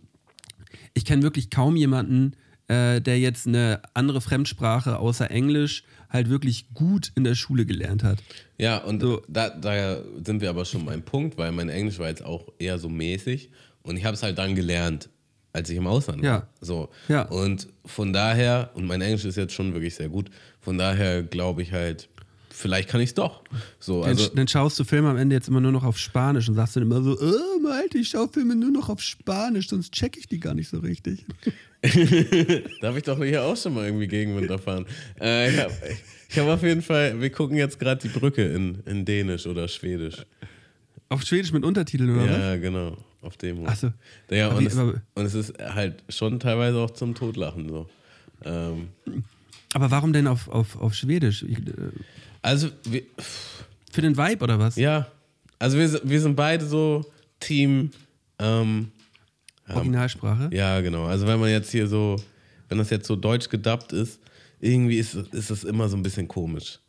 ich 0.95 1.05
kenne 1.05 1.23
wirklich 1.23 1.51
kaum 1.51 1.77
jemanden, 1.77 2.35
äh, 2.69 3.01
der 3.01 3.19
jetzt 3.19 3.47
eine 3.47 3.83
andere 3.95 4.21
Fremdsprache 4.21 4.99
außer 4.99 5.31
Englisch 5.31 5.85
halt 6.15 6.31
wirklich 6.31 6.73
gut 6.73 7.13
in 7.17 7.25
der 7.25 7.35
Schule 7.35 7.67
gelernt 7.67 8.03
hat. 8.05 8.19
Ja, 8.57 8.79
und 8.79 9.03
So. 9.03 9.21
da, 9.29 9.51
da 9.51 9.99
sind 10.25 10.41
wir 10.41 10.49
aber 10.49 10.65
schon 10.65 10.87
beim 10.87 11.03
Punkt, 11.03 11.37
weil 11.37 11.53
mein 11.53 11.69
Englisch 11.69 11.99
war 11.99 12.09
jetzt 12.09 12.25
auch 12.25 12.49
eher 12.59 12.79
so 12.79 12.89
mäßig 12.89 13.51
und 13.83 13.97
ich 13.99 14.05
habe 14.07 14.15
es 14.15 14.23
halt 14.23 14.39
dann 14.39 14.55
gelernt. 14.55 15.11
als 15.53 15.71
ich 15.71 15.77
im 15.77 15.87
Ausland 15.87 16.25
Ja. 16.25 16.33
war. 16.33 16.49
So. 16.61 16.89
Ja. 17.09 17.23
Und 17.29 17.69
von 17.85 18.13
daher, 18.13 18.71
und 18.75 18.87
mein 18.87 19.01
Englisch 19.01 19.25
ist 19.25 19.37
jetzt 19.37 19.53
schon 19.53 19.73
wirklich 19.73 19.95
sehr 19.95 20.09
gut, 20.09 20.29
von 20.61 20.79
daher 20.79 21.23
glaube 21.23 21.63
ich 21.63 21.71
halt, 21.71 22.09
vielleicht 22.55 22.89
kann 22.89 23.01
ich 23.01 23.11
es 23.11 23.15
doch. 23.15 23.43
So, 23.79 24.03
Dann, 24.03 24.11
also, 24.11 24.29
dann 24.29 24.49
schaust 24.49 24.79
du 24.79 24.85
Filme 24.85 25.11
am 25.11 25.17
Ende 25.17 25.35
jetzt 25.35 25.49
immer 25.49 25.61
nur 25.61 25.73
noch 25.73 25.85
auf 25.85 25.99
Spanisch 25.99 26.49
und 26.49 26.55
sagst 26.55 26.77
dann 26.77 26.85
immer 26.85 27.03
so, 27.03 27.19
äh, 27.19 27.61
Malte, 27.63 27.99
ich 27.99 28.09
schaue 28.09 28.29
Filme 28.29 28.55
nur 28.55 28.71
noch 28.71 28.89
auf 28.89 29.03
Spanisch, 29.03 29.69
sonst 29.69 29.93
check 29.93 30.17
ich 30.17 30.29
die 30.29 30.41
gar 30.41 30.55
nicht 30.55 30.69
so 30.69 30.79
richtig. 30.79 31.25
da 32.81 32.89
habe 32.89 32.99
ich 32.99 33.05
doch 33.05 33.23
hier 33.23 33.43
auch 33.43 33.57
schon 33.57 33.75
mal 33.75 33.85
irgendwie 33.85 34.07
Gegenwind 34.07 34.51
erfahren. 34.51 34.87
Äh, 35.21 35.51
ich 35.51 35.59
habe 35.59 35.73
hab 36.37 36.47
auf 36.49 36.63
jeden 36.63 36.83
Fall, 36.83 37.21
wir 37.21 37.31
gucken 37.31 37.57
jetzt 37.57 37.79
gerade 37.79 38.01
die 38.01 38.17
Brücke 38.17 38.45
in, 38.45 38.79
in 38.87 39.05
Dänisch 39.05 39.47
oder 39.47 39.69
Schwedisch. 39.69 40.25
Auf 41.09 41.23
Schwedisch 41.23 41.53
mit 41.53 41.65
Untertiteln 41.65 42.15
oder 42.15 42.31
was? 42.31 42.39
Ja, 42.39 42.57
genau, 42.57 42.97
auf 43.21 43.37
dem. 43.37 43.65
Ach 43.67 43.77
so. 43.77 43.93
Ja, 44.31 44.49
und, 44.49 44.67
es, 44.67 44.75
und 44.77 45.03
es 45.17 45.35
ist 45.35 45.55
halt 45.59 46.03
schon 46.09 46.41
teilweise 46.41 46.79
auch 46.79 46.91
zum 46.91 47.15
Totlachen 47.15 47.69
so. 47.69 47.89
Ähm, 48.45 48.89
Aber 49.75 49.91
warum 49.91 50.13
denn 50.13 50.27
auf, 50.27 50.49
auf, 50.49 50.81
auf 50.81 50.95
Schwedisch? 50.95 51.43
Ich, 51.43 51.59
äh, 51.59 51.73
also, 52.45 52.69
wir, 52.85 53.03
für 53.93 54.03
den 54.03 54.17
Vibe 54.17 54.45
oder 54.45 54.59
was? 54.59 54.77
ja, 54.77 55.07
also 55.59 55.79
wir, 55.79 55.89
sind- 55.89 56.09
wir 56.09 56.21
sind 56.21 56.37
beide 56.37 56.67
so 56.67 57.05
Team. 57.41 57.91
Ähm, 58.39 58.91
Originalsprache? 59.69 60.51
ja, 60.53 60.81
genau. 60.81 61.07
Also, 61.07 61.27
wenn 61.27 61.41
man 61.41 61.51
jetzt 61.51 61.71
hier 61.71 61.87
so, 61.87 62.17
wenn 62.69 62.79
das 62.79 62.91
jetzt 62.91 63.07
so 63.07 63.17
deutsch 63.17 63.49
gedubbt 63.49 63.93
ist, 63.93 64.21
irgendwie 64.61 64.99
ist, 64.99 65.15
ist 65.15 65.51
das 65.51 65.65
immer 65.65 65.89
so 65.89 65.97
ein 65.97 66.03
bisschen 66.03 66.29
komisch. 66.29 66.81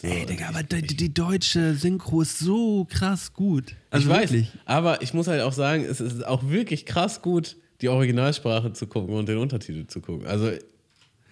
So, 0.00 0.08
Ey, 0.08 0.26
Digga, 0.26 0.48
aber 0.48 0.62
die, 0.62 0.82
die 0.96 1.12
deutsche 1.14 1.74
Synchro 1.74 2.22
ist 2.22 2.38
so 2.38 2.84
krass 2.90 3.32
gut. 3.32 3.74
Also 3.90 4.08
ich 4.10 4.14
weiß, 4.16 4.32
wirklich. 4.32 4.52
aber 4.64 5.02
ich 5.02 5.14
muss 5.14 5.26
halt 5.28 5.40
auch 5.42 5.52
sagen, 5.52 5.84
es 5.84 6.00
ist 6.00 6.26
auch 6.26 6.48
wirklich 6.48 6.84
krass 6.86 7.22
gut, 7.22 7.56
die 7.80 7.88
Originalsprache 7.88 8.72
zu 8.72 8.86
gucken 8.86 9.14
und 9.14 9.28
den 9.28 9.38
Untertitel 9.38 9.86
zu 9.86 10.00
gucken. 10.00 10.26
Also 10.26 10.50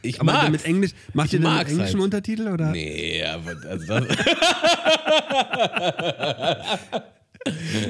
ich 0.02 0.20
Aber 0.20 0.32
mag 0.32 0.50
mit 0.50 0.64
Englisch, 0.64 0.92
macht 1.12 1.28
Ich 1.28 1.34
ihr 1.34 1.40
denn 1.40 1.48
mit 1.48 1.58
mag's 1.58 1.70
englischem 1.70 2.00
halt. 2.00 2.04
Untertitel 2.04 2.48
oder? 2.48 2.70
Nee, 2.70 3.22
aber 3.24 3.56
also 3.68 3.86
das, 3.86 4.04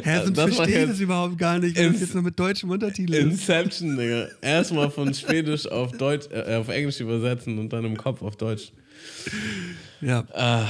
Hä, 0.02 0.20
sonst 0.24 0.38
das 0.38 0.54
verstehe 0.54 0.86
das 0.86 1.00
überhaupt 1.00 1.36
gar 1.36 1.58
nicht, 1.58 1.76
das 1.76 2.00
jetzt 2.00 2.14
nur 2.14 2.22
mit 2.22 2.38
deutschem 2.38 2.70
Untertitel 2.70 3.14
ist. 3.14 3.22
Inception, 3.22 3.96
Digga. 3.96 4.28
Erstmal 4.40 4.90
von 4.90 5.12
Schwedisch 5.12 5.66
auf 5.66 5.92
Deutsch, 5.92 6.26
äh, 6.30 6.54
auf 6.54 6.68
Englisch 6.68 7.00
übersetzen 7.00 7.58
und 7.58 7.72
dann 7.72 7.84
im 7.84 7.96
Kopf 7.96 8.22
auf 8.22 8.36
Deutsch. 8.36 8.72
Ja. 10.00 10.24
Ah. 10.32 10.68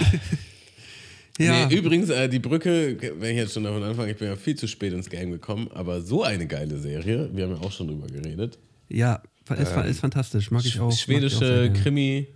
ja. 1.39 1.69
Nee, 1.69 1.77
übrigens, 1.77 2.11
äh, 2.11 2.29
die 2.29 2.41
Brücke, 2.41 2.97
wenn 3.19 3.31
ich 3.31 3.37
jetzt 3.37 3.55
schon 3.55 3.65
davon 3.65 3.83
anfange, 3.85 4.13
ich 4.13 4.17
bin 4.17 4.29
ja 4.29 4.37
viel 4.37 4.57
zu 4.57 4.67
spät 4.67 4.93
ins 4.93 5.09
Game 5.09 5.31
gekommen, 5.31 5.69
aber 5.73 6.01
so 6.01 6.25
eine 6.25 6.47
geile 6.47 6.79
Serie, 6.79 7.31
wir 7.33 7.45
haben 7.45 7.53
ja 7.53 7.61
auch 7.61 7.73
schon 7.73 7.87
drüber 7.87 8.09
geredet. 8.09 8.59
Ja, 8.93 9.23
ist, 9.57 9.77
ist 9.77 10.01
fantastisch. 10.01 10.51
Mag 10.51 10.65
ich 10.65 10.79
auch. 10.81 10.87
mag 10.87 10.93
ich 10.95 10.99
auch 10.99 11.05
schwedische. 11.05 11.73
Krimi, 11.83 12.29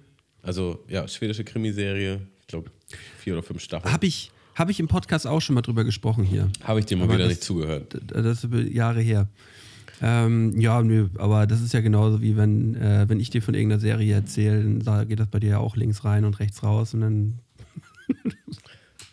also 0.42 0.84
ja, 0.88 1.06
schwedische 1.08 1.44
Krimiserie, 1.44 2.20
ich 2.40 2.46
glaube 2.46 2.70
vier 3.18 3.34
oder 3.34 3.42
fünf 3.42 3.60
Staffeln. 3.62 3.92
Habe 3.92 4.06
ich, 4.06 4.30
hab 4.54 4.68
ich 4.70 4.80
im 4.80 4.88
Podcast 4.88 5.26
auch 5.26 5.40
schon 5.40 5.54
mal 5.54 5.62
drüber 5.62 5.84
gesprochen 5.84 6.25
hier. 6.25 6.50
Habe 6.62 6.80
ich 6.80 6.86
dir 6.86 6.96
mal 6.96 7.04
Aber 7.04 7.14
wieder 7.14 7.25
das- 7.25 7.34
nicht 7.34 7.44
zugehört. 7.44 7.96
Das 8.06 8.44
ist 8.44 8.72
Jahre 8.72 9.00
her. 9.00 9.28
Ähm, 10.02 10.58
ja, 10.60 10.82
nö, 10.82 11.08
aber 11.16 11.46
das 11.46 11.62
ist 11.62 11.72
ja 11.72 11.80
genauso 11.80 12.20
wie 12.20 12.36
wenn, 12.36 12.75
äh, 12.75 13.08
wenn 13.08 13.18
ich 13.18 13.30
dir 13.30 13.40
von 13.40 13.54
irgendeiner 13.54 13.80
Serie 13.80 14.14
erzähle, 14.14 14.62
dann 14.80 15.08
geht 15.08 15.18
das 15.20 15.28
bei 15.28 15.38
dir 15.40 15.50
ja 15.50 15.58
auch 15.58 15.75
links 15.75 16.04
rein 16.04 16.26
und 16.26 16.38
rechts 16.38 16.62
raus 16.62 16.92
und 16.92 17.00
dann. 17.00 17.38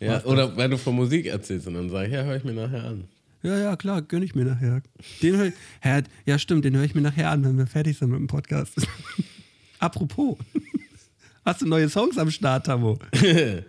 Ja, 0.02 0.22
oder 0.26 0.58
wenn 0.58 0.72
du 0.72 0.78
von 0.78 0.94
Musik 0.96 1.28
erzählst 1.28 1.68
und 1.68 1.76
dann 1.76 1.90
sag 1.90 2.08
ich, 2.08 2.14
ja, 2.14 2.24
höre 2.24 2.36
ich 2.36 2.44
mir 2.44 2.54
nachher 2.54 2.84
an. 2.84 3.06
Ja, 3.44 3.58
ja, 3.58 3.76
klar, 3.76 4.02
gönn 4.02 4.24
ich 4.24 4.36
mir 4.36 4.46
nachher. 4.46 4.82
Den 5.22 5.36
hör 5.36 5.46
ich, 5.48 5.54
ja, 6.26 6.40
stimmt, 6.40 6.64
den 6.64 6.78
höre 6.78 6.86
ich 6.86 6.96
mir 6.96 7.02
nachher 7.02 7.30
an, 7.30 7.44
wenn 7.44 7.58
wir 7.58 7.68
fertig 7.68 7.98
sind 7.98 8.10
mit 8.10 8.20
dem 8.20 8.28
Podcast. 8.28 8.88
Apropos, 9.80 10.38
hast 11.46 11.62
du 11.62 11.66
neue 11.66 11.90
Songs 11.90 12.18
am 12.18 12.32
Start, 12.32 12.66
Tamo? 12.66 12.98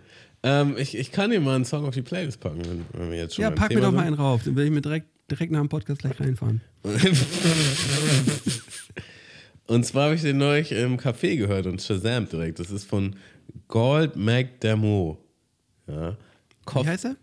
Ähm, 0.46 0.76
ich, 0.76 0.94
ich 0.94 1.10
kann 1.10 1.30
dir 1.30 1.40
mal 1.40 1.56
einen 1.56 1.64
Song 1.64 1.86
auf 1.86 1.94
die 1.94 2.02
Playlist 2.02 2.38
packen, 2.38 2.60
wenn, 2.66 2.84
wenn 2.92 3.10
wir 3.10 3.16
jetzt 3.16 3.34
schon 3.34 3.44
Ja, 3.44 3.50
pack 3.50 3.70
mir 3.70 3.76
Thema 3.76 3.86
doch 3.86 3.92
mal 3.94 4.04
einen 4.04 4.14
rauf, 4.14 4.42
den 4.42 4.54
will 4.54 4.66
ich 4.66 4.70
mir 4.70 4.82
direkt, 4.82 5.06
direkt 5.30 5.50
nach 5.50 5.60
dem 5.60 5.70
Podcast 5.70 6.02
gleich 6.02 6.20
reinfahren. 6.20 6.60
Und 9.66 9.86
zwar 9.86 10.04
habe 10.04 10.16
ich 10.16 10.20
den 10.20 10.36
neulich 10.36 10.72
im 10.72 10.98
Café 10.98 11.38
gehört 11.38 11.64
und 11.66 11.80
Shazam 11.80 12.28
direkt. 12.28 12.58
Das 12.58 12.70
ist 12.70 12.84
von 12.84 13.16
Gold 13.68 14.16
McDermott. 14.16 15.16
Ja. 15.86 16.18
Wie 16.74 16.88
heißt 16.88 17.06
er? 17.06 17.16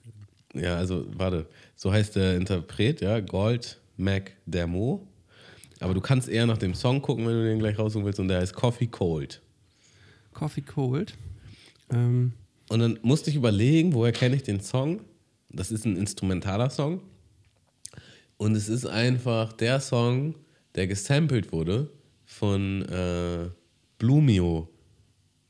Ja, 0.56 0.78
also, 0.78 1.06
warte. 1.16 1.46
So 1.82 1.92
heißt 1.92 2.16
der 2.16 2.36
Interpret, 2.36 3.02
ja. 3.02 3.20
Gold 3.22 3.82
McDermott. 3.98 5.02
Aber 5.80 5.96
du 5.96 6.00
kannst 6.00 6.30
eher 6.30 6.46
nach 6.46 6.60
dem 6.60 6.76
Song 6.76 7.02
gucken, 7.02 7.26
wenn 7.26 7.34
du 7.34 7.44
den 7.44 7.58
gleich 7.58 7.80
raussuchen 7.80 8.06
willst. 8.06 8.20
Und 8.20 8.28
der 8.28 8.40
heißt 8.40 8.54
Coffee 8.54 8.86
Cold. 8.86 9.42
Coffee 10.32 10.62
Cold. 10.62 11.16
Ähm, 11.92 12.34
Und 12.70 12.82
dann 12.82 13.00
musste 13.02 13.32
ich 13.32 13.36
überlegen, 13.36 13.96
woher 13.96 14.12
kenne 14.12 14.36
ich 14.36 14.44
den 14.44 14.62
Song? 14.62 15.02
Das 15.50 15.72
ist 15.72 15.86
ein 15.86 15.98
instrumentaler 15.98 16.70
Song. 16.70 17.02
Und 18.38 18.56
es 18.56 18.70
ist 18.70 18.86
einfach 18.86 19.52
der 19.54 19.80
Song, 19.80 20.36
der 20.76 20.86
gesampelt 20.86 21.52
wurde 21.52 21.90
von 22.26 22.84
äh, 22.90 23.50
Blumio, 23.98 24.70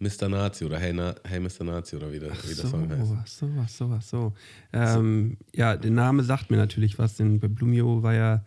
Mr. 0.01 0.27
Nazi 0.29 0.65
oder 0.65 0.79
Hey, 0.79 0.93
Na 0.93 1.15
hey 1.24 1.39
Mr. 1.39 1.63
Nazi 1.63 1.96
oder 1.96 2.12
wie 2.12 2.20
der, 2.20 2.31
wie 2.31 2.48
der 2.48 2.55
so, 2.55 2.67
Song 2.67 2.89
heißt. 2.89 3.13
ach 3.22 3.27
so, 3.27 3.50
ach 3.62 3.70
so, 3.70 3.93
ach 3.96 4.01
so. 4.01 4.34
Ähm, 4.74 5.38
ja, 5.53 5.77
der 5.77 5.91
Name 5.91 6.24
sagt 6.24 6.50
mir 6.50 6.58
natürlich 6.58 6.98
was, 6.98 7.15
denn 7.15 7.39
bei 7.39 7.48
Blumio 7.48 8.01
war 8.01 8.15
ja 8.15 8.43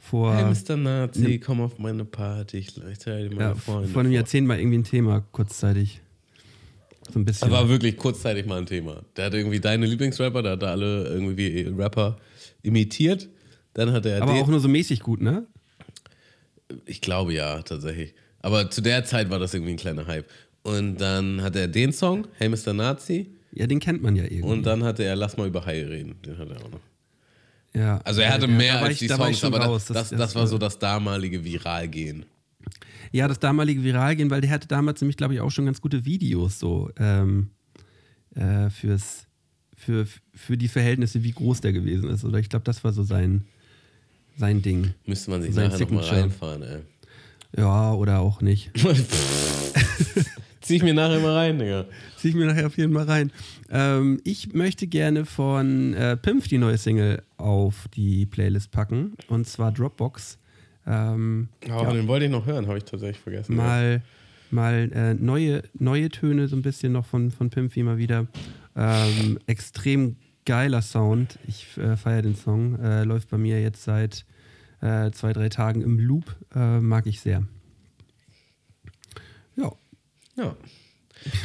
vor, 0.00 0.34
Hey 0.34 0.44
Mr. 0.44 0.76
Nazi, 0.76 1.38
komm 1.38 1.60
auf 1.60 1.78
meine 1.78 2.04
Party, 2.04 2.58
ich 2.58 2.74
teile 2.98 3.28
dir 3.28 3.34
meine 3.34 3.50
ja, 3.50 3.54
Freunde. 3.54 3.88
vor 3.88 4.00
einem 4.00 4.10
vor. 4.10 4.16
Jahrzehnt 4.16 4.46
mal 4.48 4.58
irgendwie 4.58 4.78
ein 4.78 4.84
Thema 4.84 5.20
kurzzeitig. 5.32 6.00
So 7.12 7.20
ein 7.20 7.24
bisschen. 7.24 7.48
Das 7.48 7.56
war 7.56 7.68
wirklich 7.68 7.96
kurzzeitig 7.96 8.46
mal 8.46 8.58
ein 8.58 8.66
Thema. 8.66 9.02
Der 9.16 9.26
hat 9.26 9.34
irgendwie 9.34 9.60
deine 9.60 9.86
Lieblingsrapper, 9.86 10.42
der 10.42 10.52
hat 10.52 10.62
da 10.62 10.72
alle 10.72 11.06
irgendwie 11.06 11.72
Rapper 11.76 12.16
imitiert. 12.62 13.28
Dann 13.74 13.92
hat 13.92 14.06
er 14.06 14.22
Aber 14.22 14.32
den, 14.32 14.42
auch 14.42 14.48
nur 14.48 14.58
so 14.58 14.68
mäßig 14.68 15.00
gut, 15.00 15.20
ne? 15.20 15.46
Ich 16.84 17.00
glaube 17.00 17.32
ja, 17.32 17.62
tatsächlich. 17.62 18.14
Aber 18.40 18.70
zu 18.70 18.80
der 18.80 19.04
Zeit 19.04 19.30
war 19.30 19.38
das 19.38 19.54
irgendwie 19.54 19.72
ein 19.72 19.76
kleiner 19.76 20.06
Hype. 20.06 20.26
Und 20.66 20.96
dann 21.00 21.42
hat 21.42 21.54
er 21.56 21.68
den 21.68 21.92
Song, 21.92 22.26
Hey 22.38 22.48
Mr. 22.48 22.72
Nazi. 22.72 23.28
Ja, 23.52 23.66
den 23.66 23.78
kennt 23.80 24.02
man 24.02 24.16
ja 24.16 24.24
irgendwie. 24.24 24.42
Und 24.42 24.64
dann 24.64 24.82
hatte 24.84 25.04
er 25.04 25.14
Lass 25.16 25.36
mal 25.36 25.46
über 25.46 25.64
Hai 25.64 25.84
reden. 25.84 26.16
Den 26.24 26.36
hat 26.38 26.50
er 26.50 26.56
auch 26.56 26.70
noch. 26.70 26.80
ja. 27.74 27.98
Also 28.04 28.20
er 28.20 28.32
hatte 28.32 28.46
Ja, 28.46 28.52
mehr 28.52 28.82
als 28.82 28.94
ich- 28.94 28.98
die 29.00 29.08
Songs, 29.08 29.42
aber 29.44 29.60
raus. 29.60 29.86
das, 29.86 30.10
das, 30.10 30.18
das 30.18 30.34
war 30.34 30.46
so 30.46 30.58
das 30.58 30.78
damalige 30.78 31.44
Viralgehen. 31.44 32.26
Ja, 33.12 33.28
das 33.28 33.38
damalige 33.38 33.82
Viralgehen, 33.84 34.28
weil 34.30 34.40
der 34.40 34.50
hatte 34.50 34.66
damals 34.66 35.00
nämlich, 35.00 35.16
glaube 35.16 35.34
ich, 35.34 35.40
auch 35.40 35.50
schon 35.50 35.66
ganz 35.66 35.80
gute 35.80 36.04
Videos 36.04 36.58
so 36.58 36.90
ähm, 36.98 37.50
äh, 38.34 38.68
fürs, 38.70 39.26
für, 39.76 40.06
für 40.34 40.56
die 40.58 40.68
Verhältnisse, 40.68 41.22
wie 41.22 41.30
groß 41.30 41.60
der 41.60 41.72
gewesen 41.72 42.10
ist. 42.10 42.24
Oder 42.24 42.40
ich 42.40 42.48
glaube, 42.48 42.64
das 42.64 42.82
war 42.82 42.92
so 42.92 43.04
sein, 43.04 43.44
sein 44.36 44.60
Ding. 44.62 44.92
Müsste 45.06 45.30
man 45.30 45.40
sich 45.42 45.54
Sein 45.54 45.70
nachher 45.70 45.80
nochmal 45.86 46.04
reinfahren, 46.04 46.62
ey. 46.62 46.78
Ja, 47.56 47.94
oder 47.94 48.18
auch 48.18 48.42
nicht. 48.42 48.72
Zieh 50.66 50.76
ich 50.76 50.82
mir 50.82 50.94
nachher 50.94 51.20
mal 51.20 51.32
rein, 51.34 51.58
Digga. 51.58 51.86
Zieh 52.16 52.28
ich 52.30 52.34
mir 52.34 52.46
nachher 52.46 52.66
auf 52.66 52.76
jeden 52.76 52.92
Fall 52.92 53.04
rein. 53.04 53.32
Ähm, 53.70 54.20
ich 54.24 54.52
möchte 54.52 54.86
gerne 54.86 55.24
von 55.24 55.94
äh, 55.94 56.16
Pimp 56.16 56.48
die 56.48 56.58
neue 56.58 56.76
Single 56.78 57.22
auf 57.36 57.86
die 57.94 58.26
Playlist 58.26 58.70
packen. 58.72 59.14
Und 59.28 59.46
zwar 59.46 59.72
Dropbox. 59.72 60.38
Ähm, 60.86 61.48
Oh, 61.70 61.84
den 61.92 62.06
wollte 62.08 62.26
ich 62.26 62.30
noch 62.30 62.46
hören, 62.46 62.66
habe 62.66 62.78
ich 62.78 62.84
tatsächlich 62.84 63.18
vergessen. 63.20 63.56
mal 63.56 64.02
mal 64.50 64.90
äh, 64.92 65.14
neue, 65.14 65.62
neue 65.74 66.08
Töne 66.08 66.46
so 66.46 66.54
ein 66.56 66.62
bisschen 66.62 66.92
noch 66.92 67.04
von, 67.06 67.30
von 67.32 67.50
Pimpy 67.50 67.82
mal 67.82 67.98
wieder. 67.98 68.26
Ähm, 68.76 69.38
extrem 69.46 70.16
geiler 70.44 70.82
Sound. 70.82 71.38
Ich 71.48 71.76
äh, 71.78 71.96
feiere 71.96 72.22
den 72.22 72.36
Song. 72.36 72.78
Äh, 72.80 73.02
läuft 73.04 73.28
bei 73.30 73.38
mir 73.38 73.60
jetzt 73.60 73.82
seit 73.82 74.24
äh, 74.80 75.10
zwei, 75.10 75.32
drei 75.32 75.48
Tagen 75.48 75.82
im 75.82 75.98
Loop. 75.98 76.36
Äh, 76.54 76.78
mag 76.80 77.06
ich 77.06 77.20
sehr. 77.20 77.42
Ja. 79.56 79.72
Ja. 80.36 80.56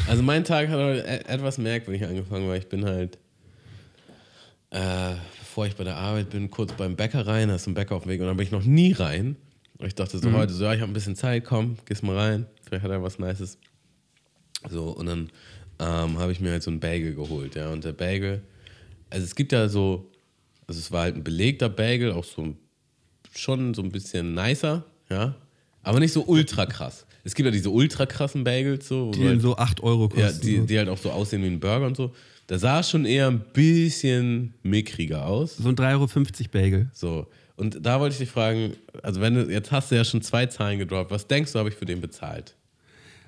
Also 0.07 0.21
mein 0.21 0.43
Tag 0.43 0.69
hat 0.69 0.77
e- 0.79 0.99
etwas 1.27 1.57
merkwürdig 1.57 2.05
angefangen, 2.05 2.47
weil 2.47 2.59
ich 2.59 2.67
bin 2.67 2.85
halt, 2.85 3.17
äh, 4.71 5.15
bevor 5.39 5.65
ich 5.65 5.75
bei 5.75 5.83
der 5.83 5.97
Arbeit 5.97 6.29
bin, 6.29 6.49
kurz 6.49 6.73
beim 6.73 6.95
Bäcker 6.95 7.25
rein, 7.25 7.49
da 7.49 7.55
ist 7.55 7.67
ein 7.67 7.73
Bäcker 7.73 7.95
auf 7.95 8.03
dem 8.03 8.09
Weg 8.09 8.21
und 8.21 8.27
dann 8.27 8.37
bin 8.37 8.45
ich 8.45 8.51
noch 8.51 8.63
nie 8.63 8.91
rein. 8.93 9.35
Und 9.77 9.87
ich 9.87 9.95
dachte 9.95 10.19
so 10.19 10.31
heute 10.31 10.53
so, 10.53 10.63
ja, 10.63 10.73
ich 10.73 10.81
habe 10.81 10.91
ein 10.91 10.93
bisschen 10.93 11.15
Zeit, 11.15 11.43
komm, 11.43 11.77
gehst 11.85 12.03
mal 12.03 12.15
rein, 12.17 12.45
vielleicht 12.63 12.83
hat 12.83 12.91
er 12.91 13.01
was 13.01 13.17
Nices. 13.17 13.57
So, 14.69 14.89
und 14.91 15.07
dann 15.07 15.29
ähm, 15.79 16.19
habe 16.19 16.31
ich 16.31 16.39
mir 16.39 16.51
halt 16.51 16.61
so 16.63 16.69
einen 16.69 16.79
Bagel 16.79 17.15
geholt, 17.15 17.55
ja, 17.55 17.69
und 17.71 17.83
der 17.83 17.93
Bagel, 17.93 18.43
also 19.09 19.23
es 19.25 19.33
gibt 19.33 19.51
ja 19.51 19.67
so, 19.69 20.11
also 20.67 20.79
es 20.79 20.91
war 20.91 21.01
halt 21.03 21.15
ein 21.15 21.23
belegter 21.23 21.67
Bagel, 21.69 22.11
auch 22.11 22.23
so 22.23 22.55
schon 23.35 23.73
so 23.73 23.81
ein 23.81 23.91
bisschen 23.91 24.35
nicer, 24.35 24.85
ja, 25.09 25.35
aber 25.81 25.99
nicht 25.99 26.13
so 26.13 26.23
ultra 26.25 26.65
krass. 26.67 27.07
Es 27.23 27.35
gibt 27.35 27.45
ja 27.45 27.51
diese 27.51 27.69
ultra 27.69 28.05
krassen 28.05 28.43
Bagels, 28.43 28.87
so, 28.87 29.11
Die 29.11 29.27
halt, 29.27 29.41
so 29.41 29.55
8 29.57 29.81
Euro 29.83 30.09
kosten. 30.09 30.21
ja, 30.21 30.31
die, 30.31 30.57
so. 30.57 30.65
die 30.65 30.77
halt 30.77 30.89
auch 30.89 30.97
so 30.97 31.11
aussehen 31.11 31.43
wie 31.43 31.47
ein 31.47 31.59
Burger 31.59 31.85
und 31.87 31.97
so. 31.97 32.13
Der 32.49 32.59
sah 32.59 32.83
schon 32.83 33.05
eher 33.05 33.27
ein 33.27 33.41
bisschen 33.53 34.53
mickriger 34.63 35.25
aus. 35.25 35.57
so 35.57 35.69
ein 35.69 35.75
3,50 35.75 36.39
Euro 36.39 36.49
Bagel. 36.51 36.91
So. 36.93 37.27
Und 37.55 37.85
da 37.85 37.99
wollte 37.99 38.13
ich 38.13 38.19
dich 38.19 38.29
fragen, 38.29 38.73
also 39.03 39.21
wenn 39.21 39.35
du, 39.35 39.51
jetzt 39.51 39.71
hast 39.71 39.91
du 39.91 39.95
ja 39.95 40.03
schon 40.03 40.21
zwei 40.21 40.47
Zahlen 40.47 40.79
gedroppt, 40.79 41.11
was 41.11 41.27
denkst 41.27 41.53
du, 41.53 41.59
habe 41.59 41.69
ich 41.69 41.75
für 41.75 41.85
den 41.85 42.01
bezahlt? 42.01 42.55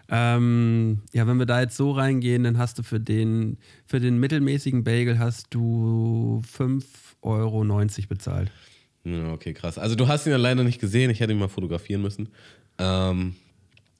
Ähm, 0.10 1.00
ja, 1.14 1.26
wenn 1.28 1.38
wir 1.38 1.46
da 1.46 1.62
jetzt 1.62 1.78
so 1.78 1.92
reingehen, 1.92 2.44
dann 2.44 2.58
hast 2.58 2.80
du 2.80 2.84
für 2.84 3.00
den, 3.00 3.58
für 3.86 4.00
den 4.00 4.18
mittelmäßigen 4.20 4.84
Bagel 4.84 5.20
hast 5.20 5.48
du 5.52 6.42
5,90 6.58 6.84
Euro 7.22 7.64
bezahlt. 8.10 8.52
Ja, 9.06 9.32
okay, 9.34 9.54
krass. 9.54 9.78
Also 9.78 9.96
du 9.96 10.08
hast 10.08 10.26
ihn 10.26 10.32
ja 10.32 10.38
leider 10.38 10.64
nicht 10.64 10.80
gesehen, 10.80 11.10
ich 11.10 11.20
hätte 11.20 11.34
ihn 11.34 11.40
mal 11.40 11.48
fotografieren 11.48 12.02
müssen. 12.02 12.30
Ähm, 12.78 13.36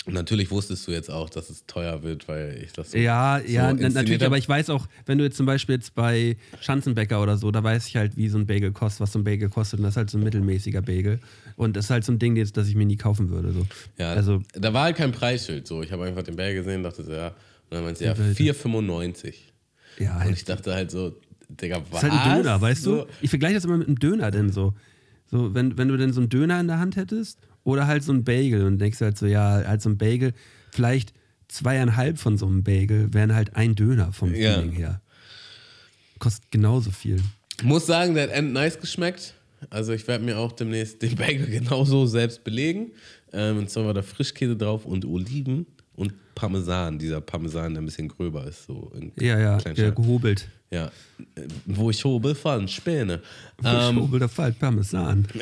und 0.06 0.14
natürlich 0.14 0.52
wusstest 0.52 0.88
du 0.88 0.92
jetzt 0.92 1.10
auch, 1.10 1.30
dass 1.30 1.50
es 1.50 1.66
teuer 1.66 2.04
wird, 2.04 2.28
weil 2.28 2.62
ich 2.64 2.74
das 2.74 2.92
so 2.92 2.98
Ja, 2.98 3.40
so 3.46 3.52
ja, 3.52 3.72
natürlich, 3.74 4.20
hab. 4.22 4.28
aber 4.28 4.38
ich 4.38 4.50
weiß 4.50 4.70
auch, 4.70 4.88
wenn 5.06 5.18
du 5.18 5.24
jetzt 5.24 5.38
zum 5.38 5.46
Beispiel 5.46 5.76
jetzt 5.76 5.96
bei 5.96 6.36
Schanzenbäcker 6.62 7.22
oder 7.22 7.38
so, 7.38 7.52
da 7.52 7.64
weiß 7.64 7.88
ich 7.88 7.96
halt, 7.96 8.18
wie 8.18 8.28
so 8.30 8.38
ein 8.38 8.46
Bagel 8.46 8.72
kostet, 8.72 9.02
was 9.02 9.14
so 9.14 9.20
ein 9.20 9.24
Bagel 9.24 9.50
kostet 9.50 9.80
und 9.80 9.84
das 9.84 9.94
ist 9.94 9.98
halt 9.98 10.10
so 10.10 10.18
ein 10.18 10.24
mittelmäßiger 10.24 10.82
Bagel 10.82 11.20
und 11.56 11.76
das 11.78 11.86
ist 11.86 11.90
halt 11.92 12.04
so 12.04 12.12
ein 12.12 12.20
Ding, 12.20 12.36
jetzt, 12.36 12.58
das 12.58 12.68
ich 12.68 12.76
mir 12.76 12.86
nie 12.86 12.98
kaufen 12.98 13.30
würde. 13.30 13.54
So. 13.54 13.66
Ja, 13.98 14.12
Also, 14.14 14.42
da 14.54 14.74
war 14.74 14.84
halt 14.84 14.98
kein 14.98 15.12
Preisschild 15.12 15.68
so. 15.68 15.82
Ich 15.84 15.92
habe 15.92 16.04
einfach 16.06 16.24
den 16.24 16.36
Bär 16.36 16.54
gesehen, 16.54 16.84
dachte 16.84 17.04
so, 17.04 17.12
ja. 17.14 17.28
Und 17.28 17.36
dann 17.78 17.84
meinte 17.86 18.00
sie, 18.00 18.06
ja, 18.06 18.18
Wilde. 18.18 18.34
4,95. 18.54 19.34
ja, 20.00 20.14
Und 20.16 20.20
halt, 20.20 20.38
ich 20.38 20.44
dachte 20.46 20.74
halt 20.74 20.92
so, 20.92 21.16
Digga, 21.50 21.82
was? 21.92 22.02
Das 22.02 22.04
ist 22.04 22.12
halt 22.12 22.26
ein 22.28 22.38
Döner, 22.44 22.62
weißt 22.62 22.82
so, 22.84 23.04
du? 23.04 23.08
Ich 23.22 23.30
vergleiche 23.30 23.56
das 23.56 23.66
immer 23.66 23.78
mit 23.78 23.88
einem 23.88 24.00
Döner 24.00 24.32
denn 24.32 24.52
so. 24.52 24.74
So, 25.32 25.54
wenn, 25.56 25.78
wenn 25.78 25.88
du 25.88 25.98
denn 25.98 26.14
so 26.14 26.22
einen 26.22 26.30
Döner 26.30 26.60
in 26.60 26.68
der 26.68 26.80
Hand 26.80 26.96
hättest 26.96 27.40
oder 27.64 27.88
halt 27.88 28.04
so 28.04 28.12
ein 28.14 28.24
Bagel 28.24 28.66
und 28.66 28.78
denkst 28.80 29.00
halt 29.02 29.18
so, 29.18 29.26
ja, 29.26 29.64
halt 29.66 29.82
so 29.82 29.90
ein 29.90 29.98
Bagel, 29.98 30.34
vielleicht 30.72 31.14
zweieinhalb 31.48 32.18
von 32.18 32.38
so 32.38 32.46
einem 32.48 32.64
Bagel 32.64 33.14
wären 33.14 33.34
halt 33.36 33.56
ein 33.56 33.76
Döner 33.76 34.12
vom 34.12 34.34
Ja. 34.34 34.56
Feeling 34.56 34.72
her. 34.72 35.02
Kostet 36.20 36.50
genauso 36.52 36.92
viel. 36.92 37.22
Muss 37.62 37.86
sagen, 37.86 38.16
der 38.16 38.24
hat 38.24 38.32
end 38.32 38.54
nice 38.54 38.80
geschmeckt. 38.80 39.36
Also 39.70 39.94
ich 39.94 40.08
werde 40.08 40.26
mir 40.26 40.38
auch 40.38 40.52
demnächst 40.52 41.02
den 41.02 41.16
Bagel 41.16 41.46
genauso 41.60 42.06
selbst 42.06 42.44
belegen. 42.44 42.92
Ähm, 43.32 43.60
und 43.60 43.70
zwar 43.70 43.86
war 43.86 43.94
da 43.94 44.02
Frischkäse 44.02 44.56
drauf 44.56 44.86
und 44.86 45.06
Oliven 45.06 45.66
und 45.96 46.14
Parmesan. 46.36 46.98
Dieser 47.00 47.22
Parmesan, 47.22 47.74
der 47.74 47.82
ein 47.82 47.86
bisschen 47.86 48.08
gröber 48.08 48.46
ist. 48.48 48.66
So 48.66 48.92
in 48.96 49.12
Ja, 49.20 49.40
ja, 49.40 49.60
Scheiben. 49.60 49.96
gehobelt. 49.96 50.48
ja. 50.72 50.92
Wo 51.66 51.90
ich 51.92 52.04
hobel, 52.04 52.34
fallen 52.36 52.68
Späne. 52.68 53.22
Ähm, 53.64 53.76
Ähm, 53.90 53.96
Gehobelter 53.96 54.30
Fall, 54.30 54.52
Parmesan. 54.54 55.28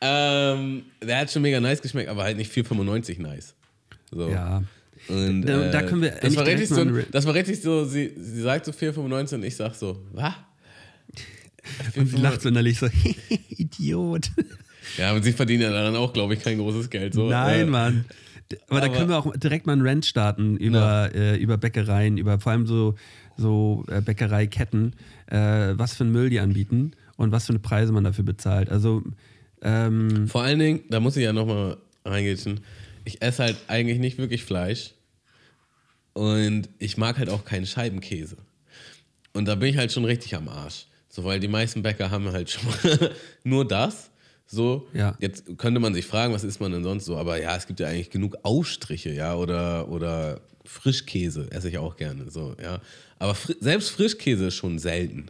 ähm, 0.00 0.82
der 1.02 1.18
hat 1.18 1.30
schon 1.30 1.42
mega 1.42 1.60
nice 1.60 1.82
geschmeckt, 1.82 2.08
aber 2.08 2.22
halt 2.24 2.36
nicht 2.36 2.52
4,95 2.52 3.20
nice. 3.20 3.54
So. 4.10 4.28
Ja. 4.28 4.62
Und, 5.08 5.42
Da- 5.42 5.68
äh, 5.68 5.70
da 5.70 5.82
können 5.82 6.02
wir 6.02 6.10
das 6.10 6.36
war 6.36 6.46
richtig 6.46 6.68
so, 6.68 6.84
das 6.84 7.26
war 7.26 7.34
richtig 7.34 7.60
so, 7.62 7.84
sie, 7.84 8.12
sie 8.16 8.42
sagt 8.42 8.66
so 8.66 8.72
4,95 8.72 9.34
und 9.36 9.42
ich 9.44 9.56
sag 9.56 9.74
so, 9.74 10.02
was? 10.12 10.34
Und 11.96 12.06
sie 12.06 12.16
lacht 12.16 12.40
so 12.40 12.48
innerlich 12.48 12.78
so, 12.78 12.86
Idiot. 13.50 14.30
Ja, 14.96 15.10
aber 15.10 15.22
sie 15.22 15.32
verdienen 15.32 15.62
ja 15.64 15.70
daran 15.70 15.94
auch, 15.94 16.12
glaube 16.12 16.34
ich, 16.34 16.40
kein 16.42 16.58
großes 16.58 16.88
Geld. 16.90 17.12
So. 17.14 17.28
Nein, 17.28 17.60
äh, 17.60 17.64
Mann. 17.66 18.04
D- 18.50 18.58
Aber, 18.68 18.80
da 18.80 18.86
aber- 18.86 18.96
können 18.96 19.08
wir 19.10 19.18
auch 19.18 19.36
direkt 19.36 19.66
mal 19.66 19.74
einen 19.74 19.86
Rant 19.86 20.06
starten 20.06 20.56
über, 20.56 21.10
äh, 21.14 21.36
über 21.36 21.58
Bäckereien, 21.58 22.16
über 22.18 22.40
vor 22.40 22.52
allem 22.52 22.66
so, 22.66 22.94
so 23.36 23.84
äh, 23.88 24.00
Bäckereiketten, 24.00 24.94
äh, 25.26 25.36
was 25.76 25.94
für 25.94 26.04
einen 26.04 26.12
Müll 26.12 26.30
die 26.30 26.40
anbieten 26.40 26.92
und 27.16 27.30
was 27.30 27.44
für 27.46 27.50
eine 27.52 27.58
Preise 27.60 27.92
man 27.92 28.04
dafür 28.04 28.24
bezahlt. 28.24 28.70
Also, 28.70 29.02
ähm, 29.62 30.28
Vor 30.28 30.42
allen 30.42 30.58
Dingen, 30.58 30.80
da 30.88 31.00
muss 31.00 31.16
ich 31.16 31.24
ja 31.24 31.32
nochmal 31.32 31.76
reingehen. 32.04 32.60
Ich 33.04 33.22
esse 33.22 33.42
halt 33.44 33.56
eigentlich 33.68 33.98
nicht 33.98 34.18
wirklich 34.18 34.44
Fleisch. 34.44 34.92
Und 36.12 36.68
ich 36.78 36.96
mag 36.96 37.18
halt 37.18 37.28
auch 37.30 37.44
keinen 37.44 37.66
Scheibenkäse. 37.66 38.36
Und 39.32 39.46
da 39.46 39.54
bin 39.54 39.68
ich 39.70 39.76
halt 39.76 39.92
schon 39.92 40.04
richtig 40.04 40.34
am 40.34 40.48
Arsch. 40.48 40.86
So, 41.08 41.24
weil 41.24 41.40
die 41.40 41.48
meisten 41.48 41.82
Bäcker 41.82 42.10
haben 42.10 42.30
halt 42.32 42.50
schon 42.50 42.62
nur 43.44 43.66
das. 43.66 44.10
So, 44.46 44.88
Ja. 44.92 45.16
jetzt 45.20 45.44
könnte 45.58 45.78
man 45.80 45.94
sich 45.94 46.06
fragen, 46.06 46.34
was 46.34 46.42
isst 46.42 46.60
man 46.60 46.72
denn 46.72 46.82
sonst 46.82 47.04
so? 47.04 47.16
Aber 47.16 47.40
ja, 47.40 47.56
es 47.56 47.66
gibt 47.68 47.78
ja 47.78 47.86
eigentlich 47.86 48.10
genug 48.10 48.36
Aufstriche, 48.42 49.10
ja, 49.12 49.36
oder, 49.36 49.88
oder 49.88 50.40
Frischkäse 50.64 51.46
esse 51.52 51.68
ich 51.68 51.78
auch 51.78 51.96
gerne, 51.96 52.30
so, 52.30 52.56
ja. 52.60 52.80
Aber 53.20 53.36
fri 53.36 53.54
selbst 53.60 53.90
Frischkäse 53.90 54.46
ist 54.46 54.56
schon 54.56 54.80
selten. 54.80 55.26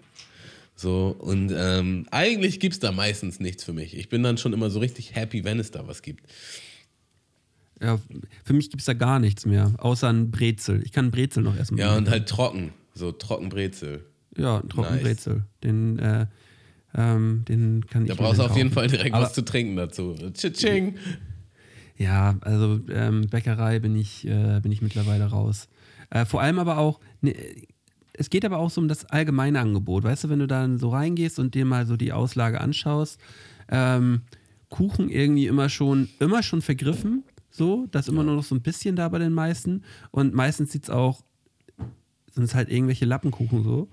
So, 0.81 1.14
und 1.19 1.53
ähm, 1.55 2.07
eigentlich 2.11 2.59
gibt 2.59 2.73
es 2.73 2.81
da 2.81 2.90
meistens 2.90 3.38
nichts 3.38 3.64
für 3.64 3.75
mich. 3.75 3.95
Ich 3.95 4.09
bin 4.09 4.23
dann 4.23 4.38
schon 4.38 4.55
immer 4.55 4.71
so 4.71 4.79
richtig 4.79 5.14
happy, 5.14 5.45
wenn 5.45 5.61
es 5.61 5.71
da 5.71 5.87
was 5.87 6.01
gibt. 6.01 6.25
ja, 7.83 7.99
für 8.45 8.55
mich 8.55 8.71
gibt 8.71 8.81
es 8.81 8.87
da 8.87 8.95
gar 8.95 9.19
nichts 9.19 9.45
mehr, 9.45 9.75
außer 9.77 10.09
ein 10.09 10.31
Brezel. 10.31 10.83
Ich 10.83 10.93
kann 10.93 11.07
ein 11.07 11.11
Brezel 11.11 11.43
noch 11.43 11.55
essen. 11.55 11.77
Ja, 11.77 11.97
und 11.99 12.09
halt 12.09 12.27
trocken. 12.31 12.73
So 12.95 13.12
Trockenbrezel. 13.12 14.07
Ja, 14.38 14.61
ein 14.61 14.71
trockenen 14.71 14.95
Nice. 15.03 15.05
Brezel. 15.05 15.45
Den, 15.62 15.99
äh, 15.99 16.27
ähm, 16.95 17.45
den 17.47 17.85
kann 17.87 18.05
ich 18.05 18.09
Da 18.09 18.14
brauchst 18.14 18.40
du 18.40 18.45
auf 18.45 18.57
jeden. 18.57 18.71
Fall 18.73 18.87
direkt 18.88 19.14
Aber- 19.14 19.25
was 19.27 19.35
zu 19.35 19.43
trinken 19.45 19.77
dazu. 19.77 20.14
Tsching. 20.33 20.97
Ja, 21.99 22.38
also 22.40 22.81
ähm, 22.90 23.29
Bäckerei 23.29 23.81
bin 23.81 23.95
ich, 23.97 24.27
äh, 24.27 24.61
bin 24.62 24.73
ich 24.73 24.81
mittlerweile 24.81 25.25
raus. 25.27 25.69
Äh, 26.09 26.25
vor 26.25 26.40
allem 26.40 26.59
aber 26.59 26.79
auch, 26.79 27.01
ne, 27.21 27.35
es 28.20 28.28
geht 28.28 28.44
aber 28.44 28.59
auch 28.59 28.68
so 28.68 28.83
um 28.83 28.88
das 28.88 29.06
allgemeine 29.06 29.61
Angebot. 29.61 30.04
Weißt 30.04 30.24
du, 30.24 30.28
wenn 30.28 30.40
du 30.40 30.46
dann 30.46 30.78
so 30.78 30.90
reingehst 30.90 31.38
und 31.38 31.54
dir 31.54 31.64
mal 31.64 31.87
so 31.87 31.96
die 31.96 32.12
Auslage 32.12 32.61
anschaust, 32.61 33.18
ähm, 33.70 34.20
Kuchen 34.68 35.09
irgendwie 35.09 35.46
immer 35.46 35.70
schon, 35.70 36.11
immer 36.18 36.42
schon 36.42 36.61
vergriffen, 36.61 37.24
so, 37.50 37.87
das 37.90 38.06
ist 38.06 38.12
immer 38.12 38.22
nur 38.22 38.37
noch 38.37 38.44
so 38.44 38.54
ein 38.54 38.61
bisschen 38.61 38.94
da 38.94 39.09
bei 39.09 39.18
den 39.18 39.33
meisten. 39.33 39.85
Und 40.11 40.35
meistens 40.35 40.70
sieht 40.70 40.83
es 40.83 40.90
auch, 40.90 41.22
sind 42.30 42.44
es 42.44 42.54
halt 42.54 42.68
irgendwelche 42.68 43.06
Lappenkuchen 43.06 43.64
so. 43.64 43.88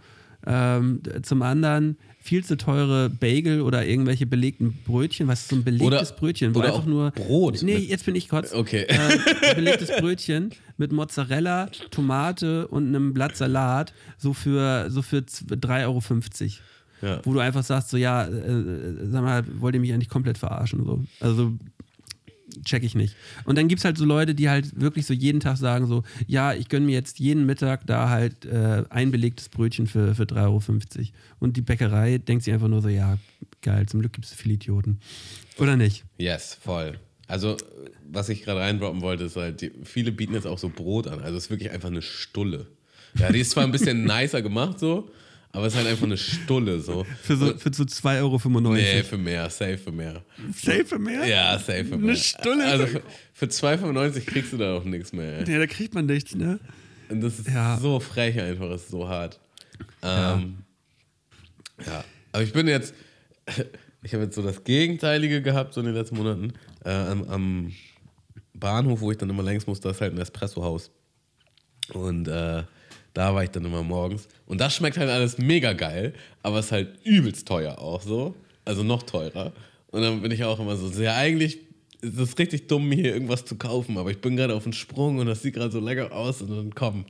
Ähm, 0.46 1.02
zum 1.24 1.42
anderen 1.42 1.98
viel 2.28 2.44
zu 2.44 2.58
teure 2.58 3.10
Bagel 3.10 3.62
oder 3.62 3.86
irgendwelche 3.86 4.26
belegten 4.26 4.74
Brötchen, 4.86 5.28
was 5.28 5.42
ist 5.42 5.50
so 5.50 5.56
ein 5.56 5.64
belegtes 5.64 5.88
Oder- 6.12 6.20
Brötchen, 6.20 6.54
wo 6.54 6.60
oder 6.60 6.68
einfach 6.68 6.82
auch 6.82 6.86
nur 6.86 7.12
Brot 7.12 7.64
Nee, 7.64 7.78
jetzt 7.78 8.06
bin 8.06 8.16
ich 8.16 8.28
kurz. 8.30 8.54
Okay. 8.54 8.86
Ein 8.90 9.56
belegtes 9.56 9.90
Brötchen 10.00 10.52
mit 10.78 10.92
Mozzarella, 10.92 11.68
Tomate 11.92 12.68
und 12.68 12.88
einem 12.88 13.14
Blatt 13.14 13.38
Salat, 13.38 13.94
so 14.18 14.34
für, 14.34 14.90
so 14.90 15.02
für 15.02 15.26
z- 15.26 15.48
3,50 15.50 15.84
Euro. 15.86 16.02
Ja. 17.02 17.22
Wo 17.24 17.34
du 17.34 17.40
einfach 17.40 17.64
sagst, 17.64 17.90
so, 17.90 17.98
ja, 17.98 18.26
äh, 18.28 19.08
sag 19.10 19.24
mal, 19.24 19.44
wollt 19.60 19.76
ihr 19.76 19.82
mich 19.82 19.94
eigentlich 19.94 20.10
komplett 20.10 20.38
verarschen? 20.38 20.84
So. 20.84 21.04
Also 21.20 21.54
check 22.64 22.84
ich 22.84 22.96
nicht. 22.96 23.16
Und 23.46 23.58
dann 23.58 23.68
gibt 23.68 23.80
es 23.80 23.86
halt 23.86 23.98
so 23.98 24.06
Leute, 24.06 24.36
die 24.36 24.50
halt 24.50 24.80
wirklich 24.80 25.06
so 25.06 25.14
jeden 25.14 25.40
Tag 25.40 25.58
sagen, 25.58 25.88
so, 25.88 26.04
ja, 26.28 26.54
ich 26.54 26.70
gönne 26.70 26.86
mir 26.86 26.94
jetzt 26.94 27.20
jeden 27.20 27.46
Mittag 27.46 27.86
da 27.88 28.10
halt 28.10 28.46
äh, 28.46 28.84
ein 28.90 29.12
belegtes 29.12 29.50
Brötchen 29.50 29.88
für, 29.88 30.16
für 30.16 30.24
3,50 30.24 30.38
Euro. 30.46 30.62
Und 31.40 31.58
die 31.58 31.62
Bäckerei 31.62 32.18
denkt 32.18 32.44
sich 32.44 32.54
einfach 32.54 32.68
nur 32.68 32.82
so, 32.82 32.90
ja, 32.90 33.18
geil, 33.62 33.86
zum 33.88 34.00
Glück 34.00 34.14
gibt 34.14 34.26
es 34.26 34.34
viele 34.34 34.56
Idioten. 34.56 35.00
Oder 35.58 35.76
nicht? 35.76 36.06
Yes, 36.18 36.58
voll. 36.62 37.00
Also, 37.28 37.58
was 38.10 38.30
ich 38.30 38.44
gerade 38.44 38.62
reindroppen 38.62 39.02
wollte, 39.02 39.26
ist 39.26 39.36
halt, 39.36 39.62
die, 39.62 39.72
viele 39.84 40.12
bieten 40.12 40.34
jetzt 40.34 40.48
auch 40.48 40.58
so 40.58 40.70
Brot 40.70 41.08
an. 41.08 41.20
Also, 41.20 41.38
es 41.38 41.46
ist 41.46 41.50
wirklich 41.50 41.72
einfach 41.72 41.90
eine 41.90 42.02
Stulle. 42.02 42.68
Ja, 43.18 43.32
die 43.32 43.40
ist 43.40 43.52
zwar 43.52 43.64
ein 43.64 43.72
bisschen 43.72 44.04
nicer 44.06 44.42
gemacht 44.42 44.80
so, 44.80 45.10
aber 45.52 45.66
es 45.66 45.74
ist 45.74 45.78
halt 45.80 45.88
einfach 45.88 46.06
eine 46.06 46.18
Stulle 46.18 46.80
so. 46.80 47.06
Für 47.24 47.36
so, 47.36 47.58
für 47.58 47.74
so 47.74 47.84
2,95 47.84 48.22
Euro. 48.22 48.74
Nee, 48.74 49.04
für 49.04 49.18
mehr, 49.18 49.50
safe 49.50 49.78
für 49.78 49.92
mehr. 49.92 50.24
Safe 50.54 50.86
für 50.86 51.00
mehr? 51.00 51.26
Ja, 51.26 51.58
safe 51.58 51.86
für 51.86 51.98
mehr. 51.98 52.10
Eine 52.10 52.16
Stulle? 52.18 52.66
Also, 52.66 52.88
für, 52.88 53.02
für 53.34 53.46
2,95 53.46 54.26
kriegst 54.26 54.54
du 54.54 54.58
da 54.58 54.76
auch 54.76 54.84
nichts 54.84 55.14
mehr. 55.14 55.40
ey. 55.40 55.52
Ja, 55.52 55.60
da 55.60 55.68
kriegt 55.68 55.94
man 55.96 56.06
nichts, 56.06 56.36
ne? 56.36 56.60
Und 57.10 57.22
das 57.22 57.40
ist 57.40 57.48
Ja. 57.50 57.78
so 57.82 58.00
frech 58.00 58.40
einfach, 58.40 58.70
das 58.70 58.84
ist 58.84 58.92
so 58.92 59.08
hart. 59.08 59.40
Ähm, 60.04 60.58
ja. 61.86 62.04
aber 62.32 62.44
ich 62.44 62.54
bin 62.54 62.68
jetzt, 62.68 62.94
ich 64.04 64.14
habe 64.14 64.24
jetzt 64.26 64.36
so 64.36 64.42
das 64.42 64.64
Gegenteilige 64.64 65.42
gehabt, 65.42 65.74
so 65.74 65.80
in 65.80 65.86
den 65.88 65.96
letzten 65.96 66.18
Monaten. 66.18 66.54
Äh, 66.84 66.90
am, 66.92 67.24
am 67.30 67.72
Bahnhof, 68.54 69.02
wo 69.02 69.12
ich 69.12 69.18
dann 69.18 69.30
immer 69.30 69.44
längs 69.44 69.66
muss, 69.68 69.80
da 69.80 69.92
ist 69.92 70.02
halt 70.02 70.14
ein 70.14 70.20
Espressohaus. 70.20 70.92
Und 71.94 72.28
äh, 72.28 72.64
da 73.18 73.34
war 73.34 73.44
ich 73.44 73.50
dann 73.50 73.66
immer 73.66 73.82
morgens. 73.82 74.28
Und 74.46 74.62
das 74.62 74.76
schmeckt 74.76 74.96
halt 74.96 75.10
alles 75.10 75.40
mega 75.40 75.74
geil, 75.74 76.14
aber 76.44 76.60
ist 76.60 76.72
halt 76.72 77.04
übelst 77.04 77.48
teuer 77.48 77.80
auch 77.80 78.04
so. 78.04 78.36
Also 78.64 78.84
noch 78.84 79.02
teurer. 79.02 79.54
Und 79.88 80.04
dann 80.04 80.22
bin 80.22 80.32
ich 80.32 80.44
auch 80.44 80.60
immer 80.60 80.76
so, 80.76 80.88
ja, 81.02 81.16
eigentlich 81.16 81.58
ist 82.02 82.20
es 82.20 82.38
richtig 82.38 82.68
dumm, 82.68 82.88
mir 82.88 82.96
hier 82.96 83.14
irgendwas 83.16 83.44
zu 83.44 83.56
kaufen, 83.56 83.98
aber 83.98 84.12
ich 84.12 84.22
bin 84.22 84.36
gerade 84.36 84.54
auf 84.54 84.62
dem 84.64 84.74
Sprung 84.74 85.18
und 85.18 85.26
das 85.26 85.42
sieht 85.42 85.56
gerade 85.56 85.72
so 85.72 85.80
lecker 85.80 86.12
aus 86.12 86.44
und 86.44 86.52
dann 86.52 86.76
komm. 86.76 87.06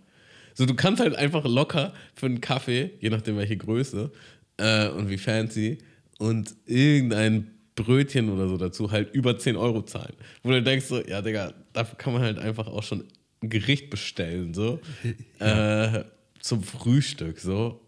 So, 0.53 0.65
du 0.65 0.75
kannst 0.75 1.01
halt 1.01 1.13
einfach 1.13 1.43
locker 1.43 1.93
für 2.15 2.27
einen 2.27 2.39
Kaffee, 2.39 2.91
je 3.01 3.09
nachdem 3.09 3.35
welche 3.35 3.57
Größe 3.57 4.09
äh, 4.55 4.87
und 4.87 5.09
wie 5.09 5.17
fancy, 5.17 5.79
und 6.19 6.55
irgendein 6.65 7.51
Brötchen 7.75 8.29
oder 8.29 8.47
so 8.47 8.55
dazu 8.55 8.91
halt 8.91 9.13
über 9.13 9.37
10 9.37 9.57
Euro 9.57 9.81
zahlen. 9.81 10.13
Wo 10.41 10.51
du 10.51 10.63
denkst 10.63 10.85
so, 10.85 11.01
ja, 11.05 11.21
Digga, 11.21 11.53
dafür 11.73 11.97
kann 11.97 12.13
man 12.13 12.21
halt 12.21 12.39
einfach 12.39 12.67
auch 12.67 12.83
schon 12.83 13.03
Gericht 13.41 13.89
bestellen, 13.89 14.53
so. 14.53 14.79
Äh, 15.39 16.03
zum 16.39 16.63
Frühstück, 16.63 17.39
so. 17.39 17.81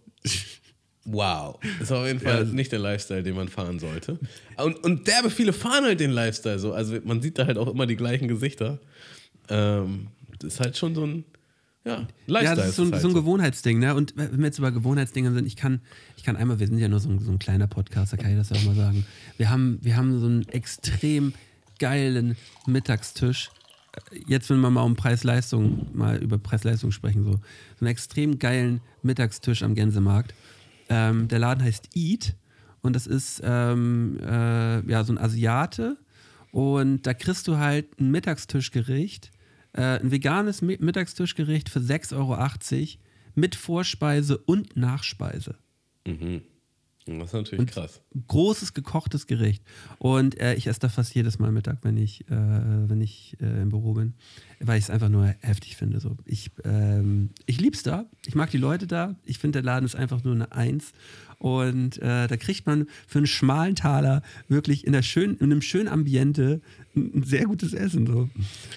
Wow. 1.06 1.60
Ist 1.82 1.92
auf 1.92 2.06
jeden 2.06 2.20
Fall 2.20 2.46
nicht 2.46 2.72
der 2.72 2.80
Lifestyle, 2.80 3.24
den 3.24 3.36
man 3.36 3.48
fahren 3.48 3.80
sollte. 3.80 4.20
Und, 4.58 4.84
und 4.84 5.08
derbe 5.08 5.30
viele 5.32 5.54
fahren 5.54 5.86
halt 5.86 6.00
den 6.00 6.12
Lifestyle 6.12 6.60
so. 6.60 6.74
Also 6.74 6.98
man 7.04 7.22
sieht 7.22 7.40
da 7.40 7.48
halt 7.48 7.58
auch 7.58 7.68
immer 7.68 7.88
die 7.88 7.96
gleichen 7.96 8.28
Gesichter. 8.28 8.80
Ähm, 9.48 10.08
das 10.40 10.54
ist 10.56 10.60
halt 10.60 10.78
schon 10.78 10.94
so 10.94 11.06
ein, 11.06 11.24
Ja, 11.86 12.06
Ja, 12.28 12.54
das 12.56 12.70
ist 12.70 12.76
so, 12.76 12.84
ein- 12.84 12.92
halt 12.92 13.02
so 13.02 13.08
ein 13.08 13.14
Gewohnheitsding, 13.16 13.80
ne? 13.80 13.96
Und 13.96 14.14
wenn 14.18 14.38
wir 14.38 14.46
jetzt 14.46 14.60
über 14.60 14.72
Gewohnheitsdinge 14.72 15.32
sind, 15.34 15.48
ich 15.48 15.56
kann, 15.56 15.82
ich 16.18 16.24
kann 16.24 16.36
einmal, 16.36 16.60
wir 16.60 16.68
sind 16.68 16.78
ja 16.78 16.90
nur 16.90 17.00
so 17.00 17.10
ein, 17.10 17.20
so 17.20 17.32
ein 17.32 17.40
kleiner 17.40 17.68
Podcast, 17.68 18.14
da 18.14 18.18
kann 18.18 18.30
ich 18.32 18.38
das 18.38 18.50
ja 18.50 18.58
auch 18.58 18.64
mal 18.66 18.76
sagen. 18.76 19.06
Wir 19.38 19.50
haben, 19.50 19.80
wir 19.82 19.96
haben 19.96 20.20
so 20.20 20.26
einen 20.28 20.48
extrem 20.50 21.34
geilen 21.80 22.36
Mittagstisch. 22.68 23.50
Jetzt, 24.28 24.50
wenn 24.50 24.60
wir 24.60 24.70
mal 24.70 24.82
um 24.82 24.96
Preis-Leistung, 24.96 25.88
mal 25.94 26.22
über 26.22 26.38
Preis-Leistung 26.38 26.92
sprechen, 26.92 27.24
so, 27.24 27.32
so 27.32 27.40
einen 27.82 27.88
extrem 27.88 28.40
geilen 28.40 28.82
Mittagstisch 29.02 29.64
am 29.64 29.76
Gänsemarkt. 29.76 30.34
Ähm, 30.90 31.28
der 31.28 31.40
Laden 31.40 31.64
heißt 31.64 31.90
Eat 31.96 32.36
und 32.82 32.96
das 32.96 33.08
ist 33.08 33.42
ähm, 33.44 34.20
äh, 34.22 34.90
ja 34.90 35.04
so 35.04 35.14
ein 35.14 35.18
Asiate 35.18 35.98
und 36.52 37.04
da 37.04 37.14
kriegst 37.14 37.48
du 37.48 37.58
halt 37.58 38.00
ein 38.00 38.12
Mittagstischgericht, 38.12 39.32
äh, 39.74 40.00
ein 40.00 40.12
veganes 40.12 40.62
Mi 40.62 40.78
Mittagstischgericht 40.80 41.70
für 41.70 41.80
6,80 41.80 42.16
Euro 42.16 43.00
mit 43.36 43.56
Vorspeise 43.56 44.38
und 44.38 44.76
Nachspeise. 44.76 45.56
Das 47.06 47.30
ist 47.30 47.34
natürlich 47.34 47.68
krass. 47.68 48.02
Großes 48.28 48.74
gekochtes 48.74 49.26
Gericht. 49.26 49.64
Und 49.98 50.40
äh, 50.40 50.54
ich 50.56 50.68
esse 50.68 50.82
da 50.82 50.90
fast 50.90 51.16
jedes 51.16 51.40
Mal 51.40 51.52
Mittag, 51.52 51.80
wenn 51.82 51.98
ich, 51.98 52.22
äh, 52.30 52.30
wenn 52.30 53.02
ich 53.02 53.36
äh, 53.42 53.62
im 53.62 53.70
Büro 53.70 53.94
bin, 53.94 54.14
weil 54.60 54.78
ich 54.78 54.86
es 54.86 54.90
einfach 54.90 55.10
nur 55.10 55.26
heftig 55.40 55.76
finde. 55.76 56.00
So. 56.00 56.18
Ich, 56.26 56.52
ähm, 56.66 57.32
ich 57.46 57.60
lieb's 57.60 57.84
da. 57.84 58.06
Ich 58.26 58.36
mag 58.36 58.52
die 58.52 58.58
Leute 58.58 58.86
da. 58.86 59.16
Ich 59.26 59.40
finde, 59.40 59.62
der 59.62 59.64
Laden 59.64 59.86
ist 59.86 59.96
einfach 59.96 60.24
nur 60.24 60.36
eine 60.36 60.52
Eins. 60.52 60.92
Und 61.40 61.98
äh, 62.00 62.28
da 62.28 62.38
kriegt 62.38 62.68
man 62.68 62.86
für 63.08 63.20
einen 63.20 63.28
schmalen 63.28 63.76
Taler 63.76 64.22
wirklich 64.50 64.86
in, 64.86 64.92
der 64.92 65.02
schönen, 65.02 65.38
in 65.38 65.46
einem 65.46 65.62
schönen 65.62 65.88
Ambiente 65.88 66.62
ein, 66.96 67.24
sehr 67.24 67.46
gutes 67.46 67.74
Essen. 67.74 68.06
So. 68.06 68.30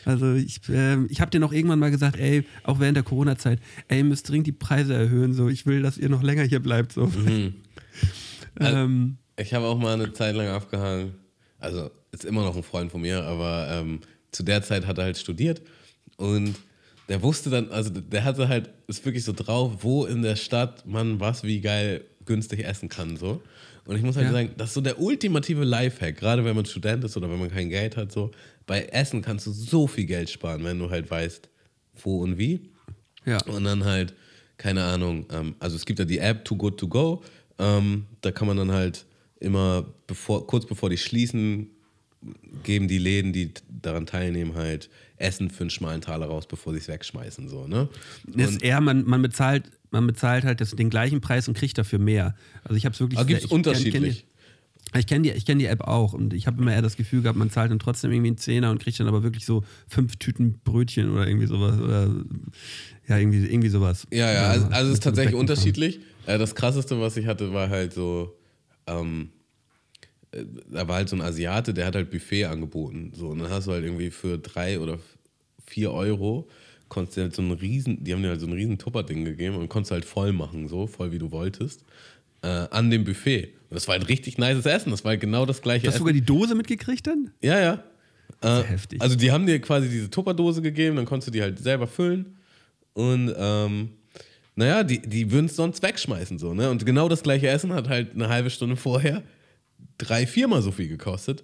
Also 0.05 0.35
ich, 0.35 0.61
ähm, 0.71 1.07
ich 1.11 1.21
habe 1.21 1.33
dir 1.33 1.41
noch 1.41 1.53
irgendwann 1.53 1.81
mal 1.81 1.91
gesagt, 1.91 2.17
ey, 2.17 2.45
auch 2.63 2.79
während 2.79 2.97
der 2.97 3.03
Corona-Zeit, 3.03 3.59
ey, 3.89 3.99
ihr 3.99 4.05
müsst 4.05 4.29
dringend 4.29 4.47
die 4.47 4.53
Preise 4.53 4.95
erhöhen. 4.95 5.35
So. 5.35 5.49
Ich 5.49 5.67
will, 5.67 5.83
dass 5.83 5.99
ihr 5.99 6.09
noch 6.09 6.23
länger 6.23 6.45
hier 6.45 6.61
bleibt. 6.61 6.93
So. 6.93 7.11
Ähm, 8.61 9.17
Ich 9.37 9.55
habe 9.55 9.67
auch 9.67 9.79
mal 9.79 9.95
eine 9.95 10.13
Zeit 10.13 10.35
lang 10.35 10.49
abgehangen. 10.49 11.15
Also 11.59 11.91
ist 12.11 12.25
immer 12.25 12.43
noch 12.43 12.57
ein 12.57 12.63
Freund 12.63 12.91
von 12.91 13.01
mir, 13.01 13.23
aber 13.25 13.69
ähm, 13.71 14.01
zu 14.33 14.43
der 14.43 14.63
Zeit 14.63 14.87
hat 14.87 14.99
er 14.99 15.05
halt 15.05 15.17
studiert 15.19 15.63
und 16.17 16.55
der 17.09 17.23
wusste 17.23 17.51
dann, 17.51 17.71
also 17.71 17.91
der 17.91 18.25
hatte 18.25 18.49
halt, 18.49 18.71
ist 18.87 19.05
wirklich 19.05 19.25
so 19.25 19.33
drauf, 19.33 19.79
wo 19.81 20.05
in 20.07 20.23
der 20.23 20.37
Stadt 20.37 20.87
man 20.87 21.21
was 21.21 21.43
wie 21.45 21.61
geil 21.61 22.05
günstig 22.25 22.65
essen 22.65 22.89
kann. 22.89 23.17
so. 23.17 23.43
Und 23.85 23.97
ich 23.97 24.03
muss 24.03 24.17
halt 24.17 24.27
Ja. 24.27 24.33
sagen, 24.33 24.51
das 24.57 24.69
ist 24.69 24.75
so 24.75 24.81
der 24.81 25.01
ultimative 25.01 25.65
Lifehack, 25.65 26.17
gerade 26.17 26.45
wenn 26.45 26.55
man 26.55 26.65
Student 26.65 27.03
ist 27.05 27.17
oder 27.17 27.29
wenn 27.31 27.39
man 27.39 27.51
kein 27.51 27.69
Geld 27.69 27.97
hat. 27.97 28.13
so. 28.13 28.31
Bei 28.67 28.83
Essen 28.87 29.23
kannst 29.23 29.47
du 29.47 29.53
so 29.53 29.87
viel 29.87 30.05
Geld 30.07 30.31
sparen, 30.31 30.63
wenn 30.65 30.79
du 30.79 30.89
halt 30.91 31.11
weißt, 31.11 31.49
wo 32.03 32.21
und 32.23 32.39
wie. 32.39 32.71
ja. 33.25 33.39
Und 33.47 33.65
dann 33.65 33.85
halt, 33.85 34.15
keine 34.57 34.85
Ahnung, 34.85 35.27
ähm, 35.33 35.55
also 35.59 35.77
es 35.77 35.85
gibt 35.85 35.99
ja 35.99 36.05
die 36.05 36.19
App 36.19 36.45
Too 36.45 36.57
Good 36.57 36.79
To 36.79 36.89
Go. 36.89 37.23
Ähm, 37.59 38.07
da 38.21 38.31
kann 38.31 38.47
man 38.47 38.57
dann 38.57 38.73
halt 38.73 39.07
immer, 39.41 39.87
bevor, 40.07 40.47
kurz 40.47 40.67
bevor 40.67 40.91
die 40.91 40.97
schließen, 40.99 41.69
geben 42.63 42.87
die 42.89 42.99
Läden, 42.99 43.33
die 43.33 43.53
daran 43.69 44.07
teilnehmen, 44.07 44.55
halt 44.55 44.89
Essen 45.17 45.51
für 45.51 45.65
einen 45.65 45.71
schmalen 45.71 46.01
Taler 46.01 46.27
raus, 46.27 46.47
bevor 46.47 46.73
sie 46.73 46.79
es 46.79 46.89
wegschmeißen. 46.89 47.49
So, 47.49 47.67
ne? 47.67 47.89
Das 48.27 48.53
ist 48.53 48.63
eher, 48.63 48.81
man, 48.81 49.05
man, 49.05 49.23
bezahlt, 49.23 49.65
man 49.91 50.07
bezahlt 50.07 50.45
halt 50.45 50.61
das, 50.61 50.71
den 50.71 50.91
gleichen 50.91 51.21
Preis 51.21 51.49
und 51.49 51.57
kriegt 51.57 51.79
dafür 51.79 51.99
mehr. 51.99 52.37
Also 52.63 52.77
ich 52.77 52.85
habe 52.85 52.95
es 52.95 53.01
wirklich. 53.01 53.19
Aber 53.19 53.31
ich 53.31 53.45
kenn- 53.45 53.51
unterschiedlich? 53.51 54.25
Ich 54.95 55.07
kenne 55.07 55.23
die, 55.23 55.31
ich 55.31 55.47
kenn 55.47 55.59
die 55.59 55.65
App 55.67 55.81
auch 55.83 56.13
und 56.13 56.35
ich 56.35 56.47
habe 56.47 56.61
immer 56.61 56.73
eher 56.73 56.83
das 56.83 56.97
Gefühl 56.97 57.23
gehabt, 57.23 57.39
man 57.39 57.49
zahlt 57.49 57.71
dann 57.71 57.79
trotzdem 57.79 58.13
irgendwie 58.13 58.29
einen 58.29 58.37
Zehner 58.37 58.71
und 58.71 58.79
kriegt 58.79 59.01
dann 59.01 59.09
aber 59.09 59.23
wirklich 59.23 59.47
so 59.47 59.65
fünf 59.89 60.17
Tüten 60.17 60.61
Brötchen 60.65 61.11
oder 61.11 61.27
irgendwie 61.27 61.47
sowas. 61.47 61.81
Oder 61.81 62.15
ja, 63.09 63.17
irgendwie, 63.17 63.47
irgendwie 63.47 63.71
sowas. 63.71 64.07
Ja, 64.13 64.31
ja, 64.31 64.49
also, 64.49 64.67
also 64.67 64.89
es 64.89 64.95
ist 64.95 65.03
tatsächlich 65.03 65.35
unterschiedlich. 65.35 66.01
Äh, 66.27 66.39
das 66.39 66.55
krasseste, 66.55 67.01
was 67.01 67.17
ich 67.17 67.27
hatte, 67.27 67.53
war 67.53 67.69
halt 67.69 67.93
so, 67.93 68.37
ähm, 68.87 69.31
äh, 70.33 70.45
da 70.71 70.87
war 70.89 70.97
halt 70.97 71.09
so 71.09 71.17
ein 71.17 71.23
Asiate, 71.23 71.75
der 71.75 71.87
hat 71.87 71.95
halt 71.95 72.11
Buffet 72.11 72.45
angeboten. 72.47 73.13
So, 73.15 73.29
und 73.29 73.39
dann 73.39 73.51
hast 73.51 73.67
du 73.67 73.73
halt 73.73 73.85
irgendwie 73.85 74.11
für 74.11 74.39
drei 74.39 74.79
oder 74.79 74.99
vier 75.65 75.93
Euro 75.93 76.49
konntest 76.93 77.17
du 77.17 77.23
halt 77.23 77.35
so 77.35 77.41
einen 77.41 77.53
riesen, 77.53 78.05
die 78.05 78.13
haben 78.13 78.23
dir 78.23 78.29
halt 78.29 78.41
so 78.41 78.47
ein 78.47 78.53
riesen 78.53 78.77
Tupperding 78.77 79.25
gegeben 79.25 79.57
und 79.57 79.71
konntest 79.71 79.93
halt 79.93 80.05
voll 80.05 80.33
machen, 80.33 80.69
so, 80.69 80.87
voll 80.87 81.11
wie 81.11 81.19
du 81.19 81.31
wolltest, 81.31 81.85
äh, 82.43 82.47
an 82.47 82.91
dem 82.91 83.05
Buffet. 83.05 83.55
Und 83.71 83.77
das 83.77 83.89
war 83.89 83.97
halt 83.97 84.11
richtig 84.11 84.37
nices 84.37 84.67
Essen, 84.67 84.91
das 84.91 85.03
war 85.03 85.13
halt 85.13 85.23
genau 85.23 85.47
das 85.47 85.63
gleiche 85.63 85.87
Hast 85.87 85.95
du 85.95 86.01
sogar 86.01 86.13
die 86.13 86.21
Dose 86.21 86.55
mitgekriegt 86.55 87.07
dann? 87.07 87.31
Ja, 87.41 87.59
ja. 87.59 87.83
ja 88.45 88.61
Äh, 88.61 88.65
heftig. 88.65 89.01
Also 89.01 89.17
die 89.17 89.33
haben 89.33 89.47
dir 89.47 89.59
quasi 89.61 89.89
diese 89.89 90.11
Tupperdose 90.11 90.61
gegeben, 90.61 90.97
dann 90.97 91.07
konntest 91.07 91.29
du 91.29 91.33
die 91.33 91.41
halt 91.41 91.59
selber 91.59 91.87
füllen 91.87 92.37
und 92.93 93.35
ähm, 93.39 93.89
naja, 94.55 94.83
die, 94.85 95.01
die 95.01 95.31
würden 95.31 95.47
es 95.47 95.57
sonst 95.57 95.83
wegschmeißen 95.83 96.39
so, 96.39 96.55
ne? 96.55 96.71
Und 96.71 96.85
genau 96.85 97.09
das 97.09 97.23
gleiche 97.23 97.49
Essen 97.49 97.73
hat 97.73 97.89
halt 97.89 98.15
eine 98.15 98.29
halbe 98.29 98.51
Stunde 98.51 98.77
vorher 98.77 99.23
drei, 99.99 100.27
viermal 100.27 100.63
so 100.63 100.71
viel 100.71 100.89
gekostet. 100.89 101.43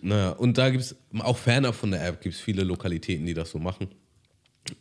Naja, 0.00 0.30
und 0.30 0.58
da 0.58 0.70
gibt 0.70 0.82
es, 0.82 0.96
auch 1.20 1.38
fernab 1.38 1.74
von 1.74 1.90
der 1.90 2.04
App, 2.06 2.20
gibt 2.20 2.34
es 2.34 2.40
viele 2.40 2.64
Lokalitäten, 2.64 3.26
die 3.26 3.34
das 3.34 3.50
so 3.50 3.58
machen. 3.58 3.88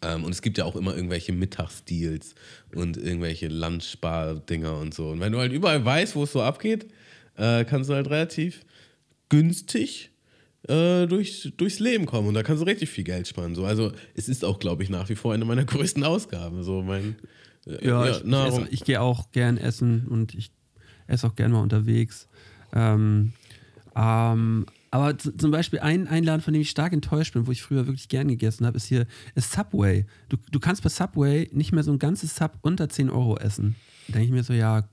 Ähm, 0.02 0.24
und 0.24 0.32
es 0.32 0.42
gibt 0.42 0.58
ja 0.58 0.66
auch 0.66 0.76
immer 0.76 0.96
irgendwelche 0.96 1.32
Mittagsdeals 1.34 2.36
und 2.74 2.98
irgendwelche 2.98 3.48
Lunchbar-Dinger 3.48 4.78
und 4.78 4.94
so. 4.94 5.10
Und 5.10 5.20
wenn 5.20 5.32
du 5.32 5.40
halt 5.40 5.52
überall 5.52 5.84
weißt, 5.84 6.16
wo 6.16 6.24
es 6.24 6.32
so 6.32 6.42
abgeht, 6.42 6.88
äh, 7.36 7.66
kannst 7.66 7.90
du 7.90 7.94
halt 7.94 8.10
relativ 8.10 8.66
günstig 9.30 10.12
äh, 10.68 11.08
durch, 11.08 11.54
durchs 11.58 11.80
Leben 11.80 12.06
kommen. 12.06 12.28
Und 12.28 12.34
da 12.34 12.44
kannst 12.44 12.62
du 12.62 12.66
richtig 12.66 12.90
viel 12.90 13.04
Geld 13.04 13.28
sparen. 13.28 13.56
So. 13.56 13.66
Also 13.66 13.92
es 14.16 14.30
ist 14.30 14.46
auch, 14.46 14.60
glaube 14.60 14.84
ich, 14.84 14.90
nach 14.90 15.10
wie 15.10 15.16
vor 15.16 15.34
eine 15.34 15.46
meiner 15.46 15.66
größten 15.66 16.04
Ausgaben. 16.04 16.64
So 16.64 16.82
mein, 16.82 17.16
äh, 17.68 17.86
Ja, 17.88 18.10
ich, 18.10 18.18
ich, 18.18 18.24
Nahrung. 18.26 18.64
esse- 18.64 18.72
ich 18.74 18.84
gehe 18.84 19.02
auch 19.02 19.32
gern 19.32 19.58
essen 19.58 20.08
und 20.08 20.34
ich 20.36 20.52
esse 21.08 21.28
auch 21.28 21.36
gern 21.36 21.52
mal 21.52 21.62
unterwegs. 21.62 22.28
Ähm, 22.74 23.34
ähm, 23.96 24.66
aber 24.94 25.18
zum 25.18 25.52
Beispiel 25.52 25.80
ein, 25.80 26.08
ein 26.08 26.24
Laden, 26.24 26.42
von 26.42 26.54
dem 26.54 26.62
ich 26.62 26.70
stark 26.70 26.92
enttäuscht 26.94 27.34
bin, 27.34 27.48
wo 27.48 27.52
ich 27.52 27.62
früher 27.62 27.88
wirklich 27.88 28.10
gern 28.10 28.28
gegessen 28.28 28.66
habe, 28.66 28.76
ist 28.78 28.86
hier 28.86 29.06
ist 29.36 29.52
Subway. 29.52 30.06
Du, 30.30 30.38
du 30.52 30.60
kannst 30.60 30.84
bei 30.84 30.90
Subway 30.90 31.50
nicht 31.54 31.72
mehr 31.72 31.84
so 31.84 31.92
ein 31.92 32.00
ganzes 32.00 32.36
Sub 32.36 32.58
unter 32.62 32.90
10 32.90 33.10
Euro 33.10 33.38
essen. 33.38 33.76
Da 34.08 34.14
denke 34.14 34.26
ich 34.28 34.32
mir 34.32 34.44
so, 34.44 34.54
ja, 34.54 34.84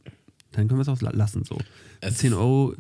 dann 0.52 0.68
können 0.68 0.78
wir 0.78 0.82
es 0.82 0.88
auch 0.88 1.00
la- 1.00 1.10
lassen 1.10 1.44
so. 1.44 1.58
Es- 2.00 2.18
10 2.18 2.32
Euro 2.34 2.74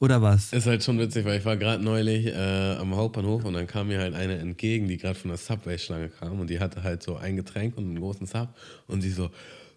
oder 0.00 0.20
was? 0.20 0.52
Ist 0.52 0.66
halt 0.66 0.82
schon 0.84 0.98
witzig, 0.98 1.24
weil 1.24 1.38
ich 1.38 1.44
war 1.44 1.56
gerade 1.56 1.82
neulich 1.82 2.26
äh, 2.26 2.32
am 2.78 2.94
Hauptbahnhof 2.96 3.44
und 3.44 3.54
dann 3.54 3.66
kam 3.66 3.88
mir 3.88 4.00
halt 4.00 4.14
eine 4.14 4.36
entgegen, 4.38 4.88
die 4.88 4.96
gerade 4.98 5.14
von 5.18 5.28
der 5.30 5.38
Subway-Schlange 5.38 6.08
kam 6.10 6.40
und 6.40 6.50
die 6.50 6.60
hatte 6.60 6.82
halt 6.82 7.02
so 7.02 7.16
ein 7.16 7.36
Getränk 7.36 7.76
und 7.78 7.84
einen 7.84 8.00
großen 8.00 8.26
Sub 8.26 8.48
und 8.86 9.00
sie 9.02 9.10
so 9.10 9.30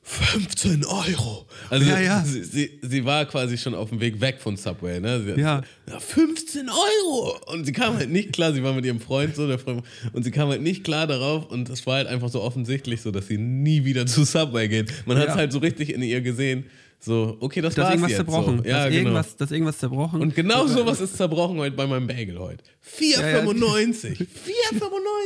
15 0.04 0.86
Euro. 0.86 1.46
Also 1.70 1.86
Ja, 1.86 2.00
ja. 2.00 2.24
Sie, 2.26 2.42
sie, 2.44 2.80
sie 2.82 3.04
war 3.04 3.26
quasi 3.26 3.58
schon 3.58 3.76
auf 3.76 3.90
dem 3.90 4.00
Weg 4.00 4.22
weg 4.22 4.40
von 4.40 4.56
Subway, 4.56 5.02
ne? 5.02 5.22
Sie 5.22 5.32
hat, 5.32 5.38
Ja. 5.38 5.62
ja, 5.90 6.00
15 6.00 6.70
Euro! 6.70 7.38
Und 7.48 7.66
sie 7.66 7.74
kam 7.74 7.96
halt 7.98 8.10
nicht 8.10 8.32
klar, 8.32 8.54
sie 8.54 8.64
war 8.64 8.72
mit 8.74 8.86
ihrem 8.86 9.02
Freund 9.02 9.36
so, 9.36 9.48
der 9.48 9.60
Freund, 9.60 9.84
und 10.14 10.24
sie 10.24 10.32
kam 10.32 10.48
halt 10.48 10.62
nicht 10.62 10.86
klar 10.86 11.08
darauf 11.08 11.52
und 11.52 11.70
es 11.70 11.86
war 11.86 11.96
halt 11.96 12.08
einfach 12.08 12.30
so 12.30 12.42
offensichtlich 12.42 13.02
so, 13.02 13.12
dass 13.12 13.28
sie 13.28 13.38
nie 13.38 13.84
wieder 13.84 14.06
zu 14.06 14.24
Subway 14.24 14.70
geht. 14.70 14.94
Man 15.06 15.18
hat 15.18 15.26
es 15.28 15.34
Ja. 15.34 15.36
halt 15.40 15.52
so 15.52 15.60
richtig 15.60 15.94
in 15.94 16.02
ihr 16.02 16.22
gesehen, 16.22 16.66
so, 17.00 17.38
okay, 17.40 17.62
das 17.62 17.76
Da 17.76 17.84
ist 17.84 17.86
war's 17.86 17.94
irgendwas 17.94 18.10
jetzt. 18.12 18.18
zerbrochen. 18.18 18.58
So. 18.58 18.64
Ja, 18.70 18.86
ist 18.86 18.90
genau. 18.92 18.98
irgendwas, 18.98 19.36
da 19.38 19.46
ist 19.46 19.52
irgendwas 19.52 19.78
zerbrochen. 19.78 20.22
Und 20.22 20.36
genau 20.36 20.68
sowas 20.68 21.00
ist 21.00 21.16
zerbrochen 21.18 21.58
heute 21.60 21.76
bei 21.76 21.88
meinem 21.88 22.08
Bagel 22.08 22.40
heute. 22.40 22.64
4,95. 23.00 24.26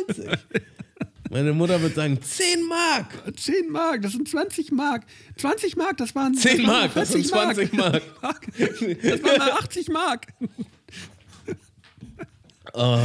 4,95. 0.07 0.38
Meine 1.29 1.53
Mutter 1.53 1.81
wird 1.81 1.95
sagen, 1.95 2.19
10 2.21 2.67
Mark. 2.67 3.07
10 3.38 3.69
Mark, 3.69 4.01
das 4.01 4.12
sind 4.12 4.27
20 4.27 4.71
Mark. 4.73 5.05
20 5.38 5.77
Mark, 5.77 5.95
das 5.97 6.13
waren 6.13 6.34
10 6.36 6.57
das 6.57 6.67
waren 6.67 6.81
Mark, 6.81 6.93
das 6.93 7.10
sind 7.10 7.25
20 7.25 7.73
Mark. 7.73 8.01
Das 9.01 9.23
waren 9.23 9.38
mal 9.38 9.51
80 9.51 9.89
Mark. 9.89 10.27
Oh, 12.73 12.99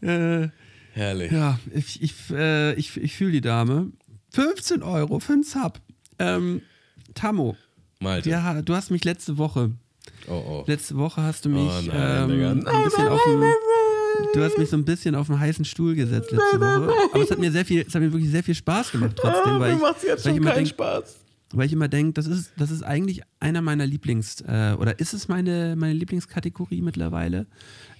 Äh, 0.06 0.48
herrlich. 0.94 1.30
ja, 1.32 1.58
ich, 1.74 2.02
ich, 2.02 2.14
äh, 2.30 2.74
ich, 2.74 2.96
ich 2.96 3.14
fühle 3.16 3.32
die 3.32 3.40
Dame. 3.40 3.92
15 4.30 4.82
Euro 4.82 5.18
für 5.20 5.34
einen 5.34 5.42
Sub. 5.44 5.80
Ähm, 6.18 6.62
Tammo, 7.14 7.56
Malte. 8.02 8.28
ja, 8.30 8.60
du 8.62 8.74
hast 8.74 8.90
mich 8.90 9.04
letzte 9.04 9.38
Woche, 9.38 9.70
Oh, 10.28 10.32
oh. 10.32 10.64
letzte 10.66 10.96
Woche 10.96 11.22
hast 11.22 11.44
du 11.44 11.48
mich 11.48 11.60
Oh 11.70 11.80
nein, 11.86 12.22
ähm, 12.24 12.28
Digga. 12.30 12.50
ein 12.50 12.84
bisschen 12.84 13.08
auf 13.08 13.20
den, 13.24 13.40
du 14.34 14.42
hast 14.44 14.58
mich 14.58 14.68
so 14.68 14.76
ein 14.76 14.84
bisschen 14.84 15.14
auf 15.14 15.30
einen 15.30 15.38
heißen 15.40 15.64
Stuhl 15.64 15.94
gesetzt 15.94 16.30
letzte 16.32 16.60
Woche. 16.60 16.92
Aber 17.12 17.22
es 17.22 17.30
hat 17.30 17.38
mir 17.38 17.52
sehr 17.52 17.64
viel, 17.64 17.84
es 17.86 17.94
hat 17.94 18.02
mir 18.02 18.12
wirklich 18.12 18.30
sehr 18.30 18.42
viel 18.42 18.54
Spaß 18.54 18.90
gemacht 18.92 19.16
trotzdem, 19.16 19.58
weil 19.60 19.72
ich, 19.72 19.76
Mir 19.78 19.82
macht's 19.82 20.02
jetzt 20.02 20.24
weil 20.24 20.32
ich 20.32 20.36
schon 20.36 20.42
immer 20.42 20.50
keinen 20.50 20.56
denk, 20.64 20.68
Spaß. 20.68 21.16
weil 21.52 21.66
ich 21.66 21.72
immer 21.72 21.88
denke, 21.88 22.12
das 22.14 22.26
ist, 22.26 22.50
das 22.56 22.70
ist 22.72 22.82
eigentlich 22.82 23.22
einer 23.40 23.62
meiner 23.62 23.84
Lieblings- 23.84 24.42
äh, 24.46 24.74
oder 24.76 24.98
ist 24.98 25.12
es 25.14 25.28
meine, 25.28 25.76
meine 25.76 25.92
Lieblingskategorie 25.94 26.82
mittlerweile, 26.82 27.46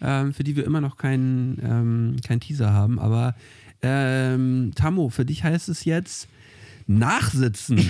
ähm, 0.00 0.32
für 0.34 0.42
die 0.44 0.56
wir 0.56 0.64
immer 0.64 0.80
noch 0.80 0.96
keinen 0.96 1.58
ähm, 1.64 2.16
kein 2.26 2.40
Teaser 2.40 2.72
haben. 2.72 2.98
Aber 2.98 3.34
ähm, 3.82 4.72
Tammo, 4.74 5.08
für 5.08 5.24
dich 5.24 5.44
heißt 5.44 5.68
es 5.68 5.84
jetzt 5.84 6.28
Nachsitzen. 6.86 7.78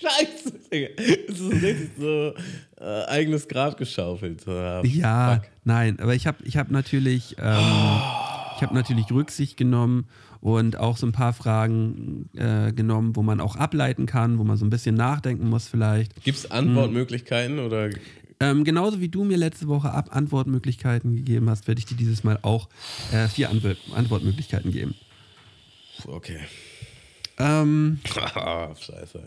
Scheiße, 0.00 0.52
Digga. 0.72 0.88
Es 1.28 1.40
ist 1.40 1.52
richtig 1.52 1.90
so 1.98 2.34
äh, 2.80 3.04
eigenes 3.06 3.48
Grab 3.48 3.76
geschaufelt. 3.76 4.46
Ah, 4.46 4.82
ja, 4.84 5.34
fuck. 5.34 5.50
nein, 5.64 5.98
aber 6.00 6.14
ich 6.14 6.26
habe 6.26 6.38
ich 6.44 6.56
hab 6.56 6.70
natürlich, 6.70 7.36
ähm, 7.38 8.00
ich 8.56 8.62
habe 8.62 8.74
natürlich 8.74 9.10
Rücksicht 9.10 9.56
genommen 9.56 10.06
und 10.40 10.76
auch 10.76 10.96
so 10.96 11.06
ein 11.06 11.12
paar 11.12 11.32
Fragen 11.32 12.28
äh, 12.36 12.72
genommen, 12.72 13.16
wo 13.16 13.22
man 13.22 13.40
auch 13.40 13.56
ableiten 13.56 14.06
kann, 14.06 14.38
wo 14.38 14.44
man 14.44 14.56
so 14.56 14.64
ein 14.64 14.70
bisschen 14.70 14.94
nachdenken 14.94 15.48
muss 15.48 15.66
vielleicht. 15.68 16.22
Gibt 16.24 16.38
es 16.38 16.50
Antwortmöglichkeiten 16.50 17.58
oder 17.58 17.90
Ähm, 18.40 18.62
genauso 18.62 19.00
wie 19.00 19.08
du 19.08 19.24
mir 19.24 19.36
letzte 19.36 19.66
Woche 19.66 19.90
Ab 19.90 20.14
Antwortmöglichkeiten 20.14 21.16
gegeben 21.16 21.50
hast, 21.50 21.66
werde 21.66 21.80
ich 21.80 21.86
dir 21.86 21.96
dieses 21.96 22.22
Mal 22.22 22.38
auch 22.42 22.68
äh, 23.12 23.26
vier 23.26 23.50
Antw 23.50 23.74
Antwortmöglichkeiten 23.94 24.70
geben. 24.70 24.94
okay. 26.06 26.38
Ähm, 27.38 28.00
Scheiße. 28.04 29.22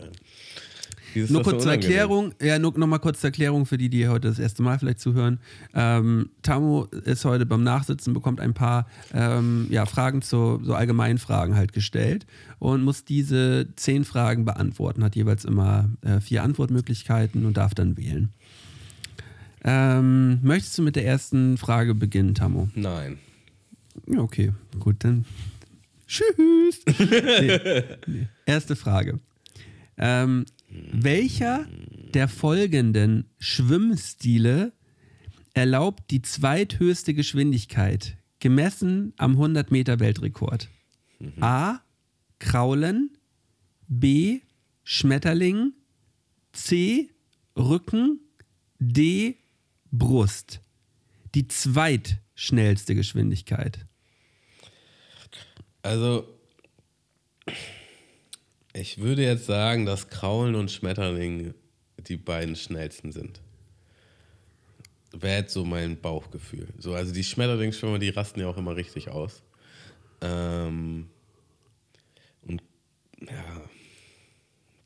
Nur 1.14 1.26
so 1.26 1.42
kurz 1.42 1.62
zur? 1.62 1.72
Erklärung, 1.72 2.34
ja, 2.40 2.58
nur 2.58 2.76
noch 2.78 2.86
mal 2.86 2.98
kurz 2.98 3.20
zur 3.20 3.28
Erklärung 3.28 3.66
für 3.66 3.78
die, 3.78 3.88
die 3.88 4.08
heute 4.08 4.28
das 4.28 4.38
erste 4.38 4.62
Mal 4.62 4.78
vielleicht 4.78 5.00
zuhören. 5.00 5.40
Ähm, 5.74 6.30
Tamo 6.42 6.84
ist 7.04 7.24
heute 7.24 7.46
beim 7.46 7.62
Nachsitzen, 7.62 8.14
bekommt 8.14 8.40
ein 8.40 8.54
paar 8.54 8.86
ähm, 9.12 9.66
ja, 9.70 9.86
Fragen 9.86 10.22
zu 10.22 10.60
so 10.62 10.74
Allgemeinfragen 10.74 11.54
halt 11.54 11.72
gestellt 11.72 12.26
und 12.58 12.82
muss 12.82 13.04
diese 13.04 13.68
zehn 13.76 14.04
Fragen 14.04 14.44
beantworten, 14.44 15.04
hat 15.04 15.16
jeweils 15.16 15.44
immer 15.44 15.90
äh, 16.02 16.20
vier 16.20 16.42
Antwortmöglichkeiten 16.42 17.44
und 17.44 17.56
darf 17.56 17.74
dann 17.74 17.96
wählen. 17.96 18.30
Ähm, 19.64 20.40
möchtest 20.42 20.76
du 20.78 20.82
mit 20.82 20.96
der 20.96 21.06
ersten 21.06 21.56
Frage 21.56 21.94
beginnen, 21.94 22.34
Tamo? 22.34 22.68
Nein. 22.74 23.18
Ja, 24.06 24.20
okay, 24.20 24.52
gut, 24.80 24.96
dann 25.00 25.24
tschüss. 26.12 26.84
nee. 26.98 27.82
Nee. 28.06 28.28
Erste 28.46 28.76
Frage. 28.76 29.20
Ähm, 29.96 30.44
welcher 30.68 31.66
der 32.14 32.28
folgenden 32.28 33.26
Schwimmstile 33.38 34.72
erlaubt 35.54 36.10
die 36.10 36.22
zweithöchste 36.22 37.14
Geschwindigkeit, 37.14 38.16
gemessen 38.40 39.12
am 39.16 39.32
100 39.32 39.70
Meter 39.70 40.00
Weltrekord? 40.00 40.68
A. 41.40 41.80
Kraulen, 42.38 43.10
B. 43.86 44.40
Schmetterling, 44.82 45.72
C. 46.52 47.10
Rücken, 47.56 48.20
D. 48.78 49.36
Brust. 49.92 50.60
Die 51.34 51.46
zweitschnellste 51.46 52.94
Geschwindigkeit. 52.94 53.86
Also, 55.82 56.28
ich 58.72 58.98
würde 58.98 59.22
jetzt 59.22 59.46
sagen, 59.46 59.84
dass 59.84 60.08
Kraulen 60.08 60.54
und 60.54 60.70
Schmetterling 60.70 61.54
die 61.98 62.16
beiden 62.16 62.56
schnellsten 62.56 63.12
sind. 63.12 63.40
Wäre 65.12 65.40
jetzt 65.40 65.52
so 65.52 65.64
mein 65.64 66.00
Bauchgefühl. 66.00 66.68
So, 66.78 66.94
also 66.94 67.12
die 67.12 67.24
Schmetterlingsschwimmer, 67.24 67.98
die 67.98 68.08
rasten 68.08 68.40
ja 68.40 68.48
auch 68.48 68.56
immer 68.56 68.76
richtig 68.76 69.10
aus. 69.10 69.42
Ähm, 70.22 71.10
und 72.42 72.62
ja, 73.20 73.60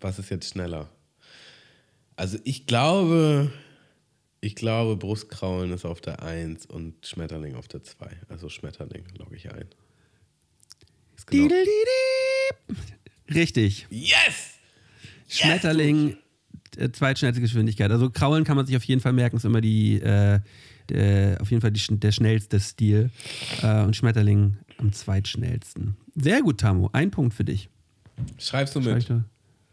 was 0.00 0.18
ist 0.18 0.30
jetzt 0.30 0.50
schneller? 0.50 0.88
Also 2.16 2.38
ich 2.44 2.66
glaube, 2.66 3.52
ich 4.40 4.56
glaube, 4.56 4.96
Brustkraulen 4.96 5.72
ist 5.72 5.84
auf 5.84 6.00
der 6.00 6.22
1 6.22 6.66
und 6.66 7.06
Schmetterling 7.06 7.54
auf 7.54 7.68
der 7.68 7.84
2. 7.84 8.08
Also 8.28 8.48
Schmetterling 8.48 9.04
logge 9.18 9.36
ich 9.36 9.52
ein. 9.52 9.68
Genau. 11.26 11.54
Richtig. 13.32 13.86
Yes! 13.90 14.14
Schmetterling, 15.28 16.16
äh, 16.76 16.90
zweitschnellste 16.90 17.40
Geschwindigkeit. 17.40 17.90
Also 17.90 18.10
Kraulen 18.10 18.44
kann 18.44 18.56
man 18.56 18.66
sich 18.66 18.76
auf 18.76 18.84
jeden 18.84 19.00
Fall 19.00 19.12
merken, 19.12 19.36
ist 19.36 19.44
immer 19.44 19.60
die, 19.60 20.00
äh, 20.00 20.38
der, 20.88 21.38
auf 21.40 21.50
jeden 21.50 21.60
Fall 21.60 21.72
die, 21.72 21.98
der 21.98 22.12
schnellste 22.12 22.60
Stil. 22.60 23.10
Äh, 23.62 23.82
und 23.82 23.96
Schmetterling 23.96 24.56
am 24.78 24.92
zweitschnellsten. 24.92 25.96
Sehr 26.14 26.42
gut, 26.42 26.60
Tamu. 26.60 26.88
Ein 26.92 27.10
Punkt 27.10 27.34
für 27.34 27.44
dich. 27.44 27.68
Schreibst 28.38 28.76
du 28.76 28.82
Schreib 28.82 28.98
ich 28.98 29.08
mit? 29.08 29.18
da- 29.18 29.24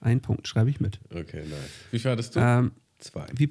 Ein 0.01 0.21
Punkt, 0.21 0.47
schreibe 0.47 0.69
ich 0.71 0.79
mit. 0.79 0.99
Okay, 1.11 1.43
nice. 1.47 1.59
Wie 1.91 1.99
viel 1.99 2.11
hattest 2.11 2.35
du? 2.35 2.39
Ähm, 2.39 2.71
Zwei. 2.97 3.25
wie, 3.35 3.49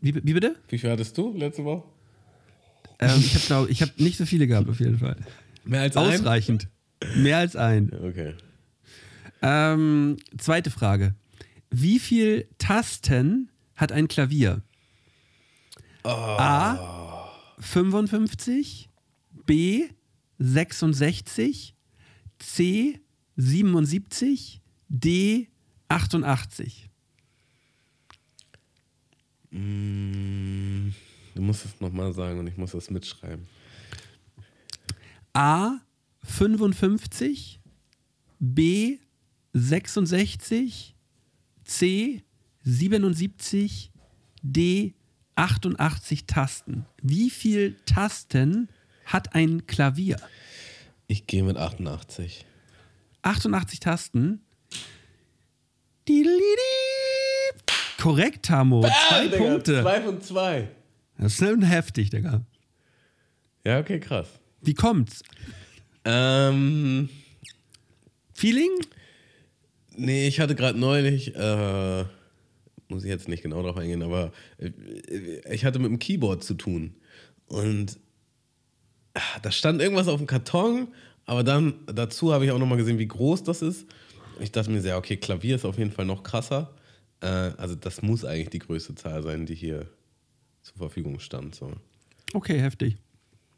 wie, 0.00 0.14
wie 0.14 0.32
bitte? 0.34 0.54
Wie 0.68 0.78
viel 0.78 0.90
hattest 0.90 1.18
du 1.18 1.36
letzte 1.36 1.64
Woche? 1.64 1.82
Ähm, 3.00 3.18
ich 3.20 3.50
habe 3.50 3.68
hab 3.72 3.98
nicht 3.98 4.16
so 4.18 4.24
viele 4.24 4.46
gehabt, 4.46 4.68
auf 4.68 4.78
jeden 4.78 4.98
Fall. 4.98 5.16
Mehr 5.64 5.82
als 5.82 5.96
Ausreichend. 5.96 6.68
Mehr 7.16 7.38
als 7.38 7.56
ein. 7.56 7.92
Okay. 7.92 8.34
Ähm, 9.42 10.16
zweite 10.38 10.70
Frage. 10.70 11.14
Wie 11.70 11.98
viel 11.98 12.48
Tasten 12.58 13.50
hat 13.74 13.92
ein 13.92 14.08
Klavier? 14.08 14.62
A 16.04 17.30
55, 17.58 18.88
B 19.46 19.88
66, 20.38 21.74
C 22.38 23.00
77, 23.36 24.60
D 24.88 25.48
88. 25.88 26.90
Mm, 29.50 30.90
Du 31.34 31.42
musst 31.42 31.64
es 31.64 31.80
nochmal 31.80 32.12
sagen 32.12 32.38
und 32.38 32.46
ich 32.46 32.56
muss 32.56 32.72
das 32.72 32.90
mitschreiben. 32.90 33.46
A 35.34 35.80
55, 36.22 37.60
B 38.38 38.98
66, 39.52 40.94
C 41.64 42.22
77, 42.62 43.92
D 44.42 44.94
88 45.34 46.26
Tasten. 46.26 46.86
Wie 47.02 47.30
viel 47.30 47.76
Tasten 47.84 48.68
hat 49.04 49.34
ein 49.34 49.66
Klavier? 49.66 50.18
Ich 51.08 51.26
gehe 51.26 51.42
mit 51.42 51.56
88. 51.56 52.46
88 53.22 53.80
Tasten. 53.80 54.40
Didelidi. 56.08 56.42
Korrekt, 58.00 58.46
Tamo. 58.46 58.82
Zwei 58.82 59.24
Digga, 59.28 59.36
Punkte. 59.36 59.82
Zwei 59.82 60.00
von 60.02 60.20
zwei. 60.20 60.68
Das 61.18 61.40
ist 61.40 61.62
heftig, 61.62 62.10
Digga. 62.10 62.42
Ja, 63.64 63.78
okay, 63.78 63.98
krass. 63.98 64.28
Wie 64.64 64.74
kommt's? 64.74 65.22
Ähm, 66.04 67.08
Feeling? 68.32 68.70
nee, 69.96 70.26
ich 70.26 70.40
hatte 70.40 70.54
gerade 70.54 70.78
neulich, 70.78 71.34
äh, 71.34 72.04
muss 72.88 73.04
ich 73.04 73.10
jetzt 73.10 73.28
nicht 73.28 73.42
genau 73.42 73.62
drauf 73.62 73.76
eingehen, 73.76 74.02
aber 74.02 74.32
äh, 74.58 74.70
ich 75.52 75.64
hatte 75.64 75.78
mit 75.78 75.90
dem 75.90 75.98
Keyboard 75.98 76.42
zu 76.42 76.54
tun. 76.54 76.94
Und 77.46 77.98
ah, 79.14 79.38
da 79.42 79.50
stand 79.50 79.80
irgendwas 79.80 80.08
auf 80.08 80.18
dem 80.18 80.26
Karton, 80.26 80.88
aber 81.26 81.44
dann 81.44 81.74
dazu 81.86 82.32
habe 82.32 82.44
ich 82.44 82.50
auch 82.50 82.58
nochmal 82.58 82.78
gesehen, 82.78 82.98
wie 82.98 83.08
groß 83.08 83.44
das 83.44 83.62
ist. 83.62 83.86
Ich 84.40 84.52
dachte 84.52 84.70
mir 84.70 84.80
sehr, 84.80 84.98
okay, 84.98 85.16
Klavier 85.16 85.56
ist 85.56 85.64
auf 85.64 85.78
jeden 85.78 85.92
Fall 85.92 86.06
noch 86.06 86.22
krasser. 86.22 86.74
Äh, 87.20 87.26
also 87.26 87.74
das 87.74 88.02
muss 88.02 88.24
eigentlich 88.24 88.50
die 88.50 88.58
größte 88.58 88.94
Zahl 88.94 89.22
sein, 89.22 89.46
die 89.46 89.54
hier 89.54 89.88
zur 90.62 90.76
Verfügung 90.76 91.20
stand. 91.20 91.54
So. 91.54 91.72
Okay, 92.32 92.58
heftig. 92.60 92.96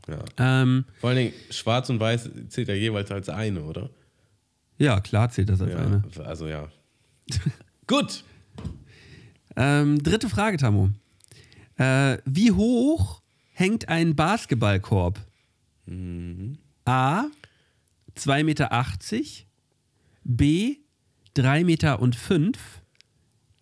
Ja. 0.09 0.25
Ähm, 0.38 0.85
Vor 1.01 1.11
allen 1.11 1.19
Dingen, 1.19 1.33
schwarz 1.51 1.90
und 1.90 1.99
weiß 2.01 2.31
zählt 2.49 2.69
ja 2.69 2.75
jeweils 2.75 3.11
als 3.11 3.29
eine, 3.29 3.62
oder? 3.62 3.90
ja, 4.79 5.01
klar 5.01 5.31
zählt 5.31 5.49
das 5.49 5.61
als 5.61 5.73
Ja, 5.73 5.79
eine. 5.79 6.03
also 6.25 6.47
ja. 6.49 6.69
Gut. 7.87 8.25
Ähm, 9.57 10.03
dritte 10.03 10.29
Frage, 10.29 10.59
Tamo. 10.59 10.90
Äh, 11.77 12.19
wie 12.25 12.53
hoch 12.53 13.23
hängt 13.53 13.88
ein 13.88 14.14
Basketballkorb? 14.14 15.19
A. 16.85 17.25
2,80 18.16 18.42
Meter. 18.45 18.71
B. 20.25 20.77
3 21.35 21.64
Meter 21.64 22.01
und 22.01 22.16
5. 22.16 22.59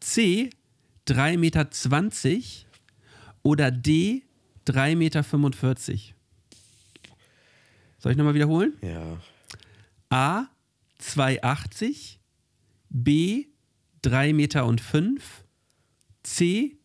C. 0.00 0.50
3,20 1.08 1.38
Meter. 1.38 1.68
Oder 3.42 3.70
D. 3.70 4.22
3,45 4.66 4.96
Meter. 4.96 5.22
Soll 8.04 8.12
ich 8.12 8.18
nochmal 8.18 8.34
wiederholen? 8.34 8.76
Ja. 8.82 9.18
A 10.10 10.46
2,80, 11.00 12.18
B 12.90 13.46
3 14.02 14.34
Meter 14.34 14.66
und 14.66 14.82
5, 14.82 15.42
C 16.22 16.76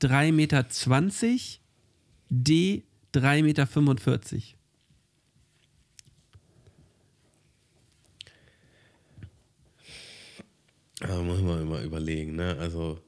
3 0.00 0.32
Meter 0.32 0.68
20, 0.68 1.60
D 2.28 2.82
3 3.12 3.44
Meter 3.44 3.68
45. 3.68 4.56
Da 10.98 11.22
muss 11.22 11.40
man 11.40 11.62
immer 11.62 11.82
überlegen, 11.82 12.34
ne? 12.34 12.56
Also, 12.58 13.00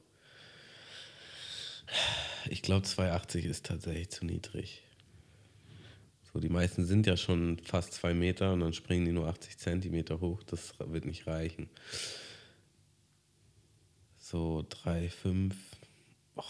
ich 2.49 2.61
glaube, 2.61 2.87
2,80 2.87 3.39
ist 3.39 3.65
tatsächlich 3.65 4.09
zu 4.09 4.25
niedrig. 4.25 4.86
So, 6.37 6.41
die 6.41 6.49
meisten 6.49 6.85
sind 6.85 7.07
ja 7.07 7.17
schon 7.17 7.57
fast 7.63 7.93
zwei 7.93 8.13
Meter 8.13 8.53
und 8.53 8.59
dann 8.59 8.71
springen 8.71 9.05
die 9.05 9.11
nur 9.11 9.27
80 9.27 9.57
Zentimeter 9.57 10.19
hoch. 10.19 10.43
Das 10.43 10.75
wird 10.77 11.05
nicht 11.05 11.25
reichen. 11.25 11.67
So, 14.19 14.63
3,5. 14.85 15.53
Oh, 16.35 16.43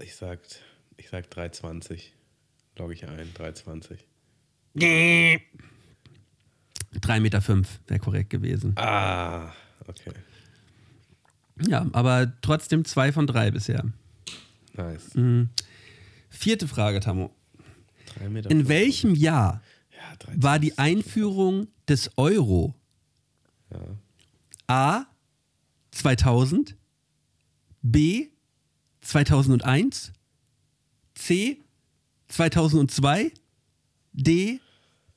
ich 0.00 0.14
sag, 0.14 0.38
ich 0.96 1.08
sag 1.08 1.26
3,20. 1.26 2.00
Logge 2.76 2.94
ich 2.94 3.08
ein, 3.08 3.34
3,20. 3.34 3.98
3,5 4.76 7.20
Meter 7.20 7.42
fünf 7.42 7.80
wäre 7.88 7.98
korrekt 7.98 8.30
gewesen. 8.30 8.74
Ah, 8.76 9.52
okay. 9.88 10.12
Ja, 11.66 11.88
aber 11.90 12.34
trotzdem 12.40 12.84
zwei 12.84 13.10
von 13.10 13.26
drei 13.26 13.50
bisher. 13.50 13.84
Nice. 14.74 15.16
Mhm. 15.16 15.48
Vierte 16.30 16.68
Frage, 16.68 17.00
Tammo. 17.00 17.34
In 18.48 18.68
welchem 18.68 19.14
Jahr 19.14 19.62
Ja, 19.92 20.34
war 20.36 20.58
die 20.58 20.76
Einführung 20.78 21.68
des 21.88 22.10
Euro? 22.16 22.74
A. 24.66 25.06
2000, 25.90 26.76
B. 27.82 28.28
2001, 29.00 30.12
C. 31.14 31.58
2002, 32.28 33.32
D. 34.12 34.60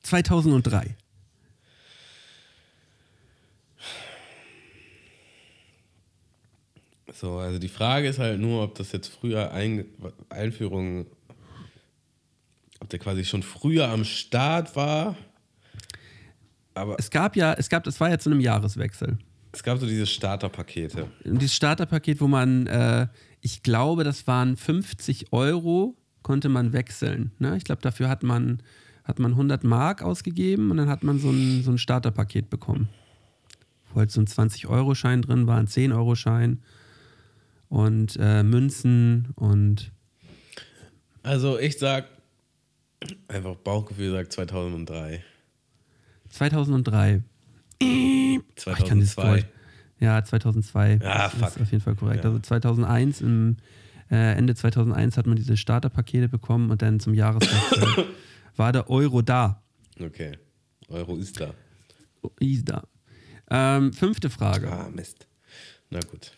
2003. 0.02 0.96
So, 7.22 7.38
also 7.38 7.58
die 7.58 7.68
Frage 7.68 8.08
ist 8.08 8.18
halt 8.18 8.40
nur, 8.40 8.64
ob 8.64 8.74
das 8.74 8.90
jetzt 8.90 9.08
früher 9.08 9.52
Ein 9.52 9.84
Einführung, 10.28 11.06
ob 12.82 12.88
der 12.88 12.98
quasi 12.98 13.24
schon 13.24 13.42
früher 13.42 13.88
am 13.88 14.04
Start 14.04 14.74
war. 14.74 15.16
Aber 16.74 16.96
Es 16.98 17.10
gab 17.10 17.36
ja, 17.36 17.52
es 17.54 17.68
gab, 17.68 17.84
das 17.84 18.00
war 18.00 18.10
ja 18.10 18.18
zu 18.18 18.28
einem 18.28 18.40
Jahreswechsel. 18.40 19.18
es 19.52 19.62
gab 19.62 19.78
so 19.78 19.86
diese 19.86 20.06
Starterpakete. 20.06 21.06
Und 21.24 21.40
dieses 21.40 21.54
Starterpaket, 21.54 22.20
wo 22.20 22.26
man, 22.26 22.66
äh, 22.66 23.06
ich 23.40 23.62
glaube, 23.62 24.02
das 24.02 24.26
waren 24.26 24.56
50 24.56 25.32
Euro, 25.32 25.96
konnte 26.22 26.48
man 26.48 26.72
wechseln. 26.72 27.30
Ne? 27.38 27.56
Ich 27.56 27.64
glaube, 27.64 27.82
dafür 27.82 28.08
hat 28.08 28.22
man, 28.24 28.62
hat 29.04 29.18
man 29.18 29.32
100 29.32 29.62
Mark 29.64 30.02
ausgegeben 30.02 30.70
und 30.70 30.76
dann 30.78 30.88
hat 30.88 31.04
man 31.04 31.18
so 31.18 31.30
ein, 31.30 31.62
so 31.62 31.70
ein 31.70 31.78
Starterpaket 31.78 32.50
bekommen. 32.50 32.88
Wo 33.92 34.00
halt 34.00 34.10
so 34.10 34.20
ein 34.20 34.26
20-Euro-Schein 34.26 35.22
drin 35.22 35.46
war, 35.46 35.58
ein 35.58 35.66
10-Euro-Schein 35.68 36.62
und 37.68 38.16
äh, 38.18 38.42
Münzen 38.42 39.28
und 39.36 39.92
Also 41.22 41.58
ich 41.58 41.78
sag, 41.78 42.06
einfach 43.28 43.56
Bauchgefühl 43.56 44.12
sagt 44.12 44.32
2003. 44.32 45.22
2003. 46.30 47.22
Ich 47.78 47.84
kann 48.64 48.98
dieses 48.98 49.14
2002. 49.14 49.22
Geräusch- 49.40 49.46
Ja, 50.00 50.24
2002. 50.24 51.00
Ah, 51.02 51.28
das 51.28 51.32
fuck. 51.34 51.48
ist 51.48 51.60
auf 51.60 51.72
jeden 51.72 51.82
Fall 51.82 51.94
korrekt. 51.94 52.24
Ja. 52.24 52.30
Also 52.30 52.40
2001, 52.40 53.20
im, 53.20 53.56
äh, 54.10 54.32
Ende 54.36 54.54
2001 54.54 55.16
hat 55.16 55.26
man 55.26 55.36
diese 55.36 55.56
Starterpakete 55.56 56.28
bekommen 56.28 56.70
und 56.70 56.82
dann 56.82 57.00
zum 57.00 57.14
Jahreswechsel 57.14 58.06
war 58.56 58.72
der 58.72 58.88
Euro 58.90 59.22
da. 59.22 59.62
Okay. 60.00 60.38
Euro 60.88 61.16
ist 61.16 61.40
da. 61.40 61.54
Oh, 62.22 62.30
Ist 62.38 62.68
da. 62.68 62.84
Ähm, 63.50 63.92
fünfte 63.92 64.30
Frage. 64.30 64.70
Ah, 64.70 64.88
Mist. 64.94 65.26
Na 65.90 66.00
gut. 66.00 66.32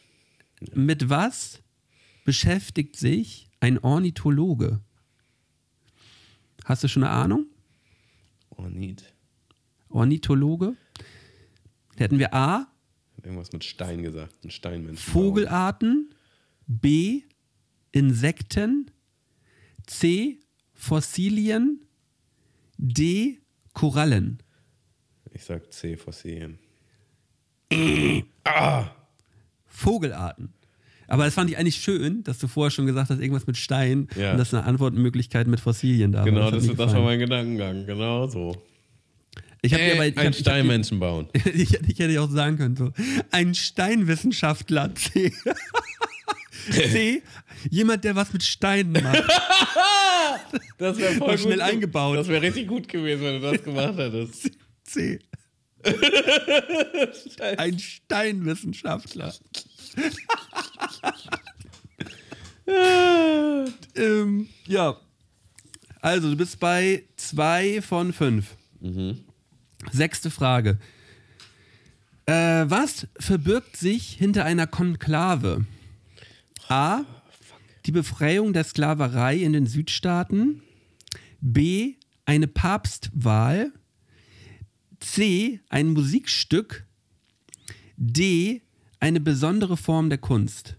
Mit 0.74 1.08
was 1.10 1.60
beschäftigt 2.24 2.96
sich 2.96 3.48
ein 3.60 3.78
Ornithologe? 3.78 4.80
Hast 6.64 6.82
du 6.82 6.88
schon 6.88 7.04
eine 7.04 7.12
Ahnung? 7.12 7.46
Ornit. 8.50 9.12
Ornithologe? 9.88 10.76
Da 11.96 12.04
hätten 12.04 12.18
wir 12.18 12.34
A, 12.34 12.66
irgendwas 13.22 13.52
mit 13.52 13.64
Stein 13.64 14.02
gesagt. 14.02 14.44
Ein 14.44 14.50
Steinmensch. 14.50 15.00
Vogelarten, 15.00 16.14
B, 16.66 17.22
Insekten, 17.92 18.90
C, 19.86 20.40
Fossilien, 20.72 21.86
D, 22.76 23.40
Korallen. 23.72 24.42
Ich 25.32 25.44
sag 25.44 25.72
C, 25.72 25.96
Fossilien. 25.96 26.58
Vogelarten. 29.66 30.52
Aber 31.08 31.24
das 31.24 31.34
fand 31.34 31.50
ich 31.50 31.58
eigentlich 31.58 31.76
schön, 31.76 32.22
dass 32.24 32.38
du 32.38 32.48
vorher 32.48 32.70
schon 32.70 32.86
gesagt 32.86 33.10
hast, 33.10 33.20
irgendwas 33.20 33.46
mit 33.46 33.56
Stein 33.56 34.08
Ja. 34.16 34.32
und 34.32 34.38
dass 34.38 34.54
eine 34.54 34.64
Antwortmöglichkeit 34.64 35.46
mit 35.46 35.60
Fossilien 35.60 36.12
da 36.12 36.18
war. 36.20 36.24
Genau, 36.24 36.50
das, 36.50 36.66
das 36.66 36.92
war 36.94 37.02
mein 37.02 37.18
Gedankengang. 37.18 37.86
Genau 37.86 38.26
so. 38.26 38.56
Ich 39.62 39.72
habe 39.72 39.82
Ey, 39.82 39.90
dir 39.90 39.94
aber 39.96 40.06
ich 40.06 40.16
ein 40.18 40.26
hab, 40.26 40.32
ich 40.32 40.38
hab, 40.38 40.42
Steinmenschen 40.42 41.00
bauen. 41.00 41.28
ich, 41.54 41.70
hätte- 41.72 41.90
ich 41.90 41.98
hätte 41.98 42.20
auch 42.20 42.30
sagen 42.30 42.56
können, 42.58 42.76
so. 42.76 42.92
Ein 43.30 43.54
Steinwissenschaftler 43.54 44.94
C. 44.94 45.32
C. 46.70 47.22
Jemand, 47.70 48.04
der 48.04 48.14
was 48.16 48.32
mit 48.32 48.42
Steinen 48.42 48.92
macht. 49.02 49.22
Das 50.78 50.96
wäre 50.98 51.14
voll 51.14 51.30
gut 51.32 51.40
schnell 51.40 51.56
ge- 51.56 51.62
eingebaut. 51.62 52.16
Das 52.18 52.28
wäre 52.28 52.42
richtig 52.42 52.66
gut 52.68 52.88
gewesen, 52.88 53.22
wenn 53.22 53.40
du 53.42 53.50
das 53.52 53.62
gemacht 53.62 53.96
hättest. 53.98 54.50
C. 54.84 55.18
Ein 57.58 57.78
Steinwissenschaftler. 57.78 59.34
ähm, 63.96 64.48
ja. 64.66 64.96
Also, 66.00 66.30
du 66.30 66.36
bist 66.36 66.60
bei 66.60 67.04
zwei 67.16 67.80
von 67.82 68.12
fünf. 68.12 68.56
Sechste 69.92 70.30
Frage. 70.30 70.78
Äh, 72.26 72.64
was 72.68 73.06
verbirgt 73.18 73.76
sich 73.76 74.10
hinter 74.10 74.44
einer 74.44 74.66
Konklave? 74.66 75.66
A. 76.68 77.04
Die 77.86 77.92
Befreiung 77.92 78.54
der 78.54 78.64
Sklaverei 78.64 79.36
in 79.36 79.52
den 79.52 79.66
Südstaaten. 79.66 80.62
B. 81.40 81.94
Eine 82.24 82.48
Papstwahl. 82.48 83.72
C. 85.00 85.60
Ein 85.68 85.88
Musikstück. 85.88 86.86
D. 87.96 88.62
Eine 89.00 89.20
besondere 89.20 89.76
Form 89.76 90.08
der 90.08 90.18
Kunst. 90.18 90.76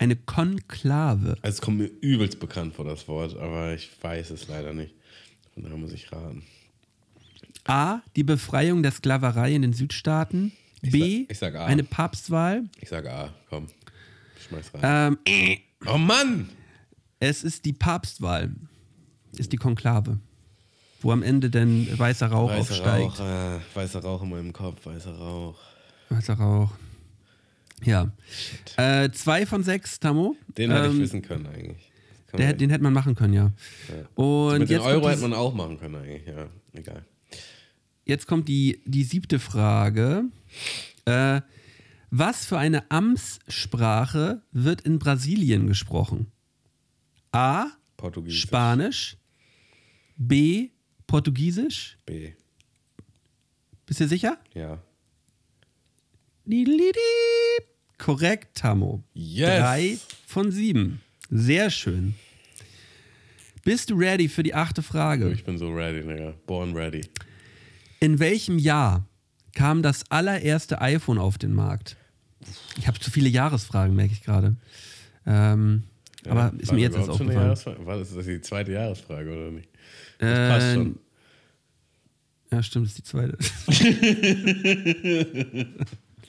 Eine 0.00 0.14
Konklave. 0.16 1.36
Also 1.42 1.56
es 1.56 1.60
kommt 1.60 1.78
mir 1.78 1.90
übelst 2.00 2.38
bekannt 2.38 2.74
vor, 2.74 2.84
das 2.84 3.08
Wort, 3.08 3.36
aber 3.36 3.74
ich 3.74 3.90
weiß 4.00 4.30
es 4.30 4.46
leider 4.46 4.72
nicht. 4.72 4.94
Von 5.54 5.64
daher 5.64 5.76
muss 5.76 5.92
ich 5.92 6.12
raten. 6.12 6.44
A. 7.64 8.00
Die 8.14 8.22
Befreiung 8.22 8.82
der 8.84 8.92
Sklaverei 8.92 9.52
in 9.54 9.62
den 9.62 9.72
Südstaaten. 9.72 10.52
Ich 10.82 10.92
B. 10.92 11.00
sag- 11.22 11.30
ich 11.32 11.38
sag 11.38 11.54
A. 11.56 11.66
Eine 11.66 11.82
Papstwahl. 11.82 12.64
Ich 12.80 12.88
sage 12.88 13.12
A, 13.12 13.34
komm. 13.50 13.66
Schmeiß 14.48 14.72
rein. 14.74 15.18
Ähm, 15.26 15.58
oh 15.86 15.98
Mann! 15.98 16.48
es 17.18 17.42
ist 17.42 17.64
die 17.64 17.72
Papstwahl. 17.72 18.54
Ist 19.36 19.52
die 19.52 19.56
Konklave. 19.56 20.20
Wo 21.00 21.10
am 21.10 21.22
Ende 21.24 21.50
dann 21.50 21.86
weißer 21.98 22.28
Rauch 22.28 22.50
Weißer 22.50 22.60
aufsteigt. 22.60 23.20
Rauch, 23.20 23.56
äh, 23.56 23.58
weißer 23.74 24.00
Rauch 24.00 24.22
in 24.22 24.30
meinem 24.30 24.52
Kopf, 24.52 24.86
weißer 24.86 25.12
Rauch. 25.16 25.58
Weißer 26.08 26.34
Rauch. 26.34 26.70
Ja. 27.84 28.10
Äh, 28.76 29.10
zwei 29.10 29.46
von 29.46 29.62
sechs, 29.62 30.00
Tammo. 30.00 30.36
Den 30.56 30.70
hätte 30.70 30.86
ich 30.88 30.92
Ähm, 30.94 31.00
wissen 31.00 31.22
können 31.22 31.46
eigentlich. 31.46 31.92
Der, 32.36 32.52
den 32.52 32.68
hätte 32.70 32.82
man 32.82 32.92
machen 32.92 33.14
können, 33.14 33.32
ja. 33.32 33.52
Und 34.14 34.58
Mit 34.58 34.70
den 34.70 34.80
Euro 34.80 35.08
hätte 35.08 35.22
man 35.22 35.32
auch 35.32 35.54
machen 35.54 35.78
können 35.78 35.94
eigentlich, 35.96 36.26
ja. 36.26 36.48
Egal. 36.74 37.04
jetzt 38.04 38.26
kommt 38.26 38.48
die, 38.48 38.82
die 38.84 39.02
siebte 39.04 39.38
Frage. 39.38 40.24
Äh, 41.06 41.40
was 42.10 42.44
für 42.46 42.58
eine 42.58 42.90
Amtssprache 42.90 44.42
wird 44.52 44.80
in 44.82 44.98
Brasilien 44.98 45.66
gesprochen? 45.66 46.30
A. 47.32 47.66
Portugiesisch. 47.96 48.42
Spanisch. 48.42 49.16
B. 50.16 50.68
Portugiesisch. 51.06 51.98
B. 52.06 52.32
Bist 53.86 54.00
du 54.00 54.08
sicher? 54.08 54.36
Ja. 54.54 54.82
Lidlidi. 56.44 56.98
Korrekt, 58.08 58.56
Tammo. 58.56 59.04
Yes. 59.12 59.60
Drei 59.60 59.98
von 60.26 60.50
sieben. 60.50 61.02
Sehr 61.28 61.68
schön. 61.68 62.14
Bist 63.64 63.90
du 63.90 63.96
ready 63.96 64.30
für 64.30 64.42
die 64.42 64.54
achte 64.54 64.82
Frage? 64.82 65.30
Ich 65.30 65.44
bin 65.44 65.58
so 65.58 65.70
ready, 65.70 66.00
Digga. 66.00 66.32
Born 66.46 66.74
ready. 66.74 67.02
In 68.00 68.18
welchem 68.18 68.58
Jahr 68.58 69.04
kam 69.54 69.82
das 69.82 70.10
allererste 70.10 70.80
iPhone 70.80 71.18
auf 71.18 71.36
den 71.36 71.52
Markt? 71.52 71.98
Ich 72.78 72.88
habe 72.88 72.98
zu 72.98 73.10
viele 73.10 73.28
Jahresfragen, 73.28 73.94
merke 73.94 74.14
ich 74.14 74.22
gerade. 74.22 74.56
Ähm, 75.26 75.82
aber 76.26 76.54
ist 76.56 76.72
mir 76.72 76.80
jetzt 76.80 76.94
das 76.94 77.08
erst 77.08 77.20
aufgefallen. 77.20 77.58
War 77.86 77.98
das, 77.98 78.14
das 78.14 78.24
die 78.24 78.40
zweite 78.40 78.72
Jahresfrage 78.72 79.30
oder 79.30 79.50
nicht? 79.50 79.68
Das 80.18 80.30
Äh, 80.30 80.48
passt 80.48 80.72
schon. 80.72 80.98
Ja, 82.52 82.62
stimmt, 82.62 82.86
das 82.86 82.92
ist 82.92 82.98
die 83.00 83.02
zweite. 83.02 83.36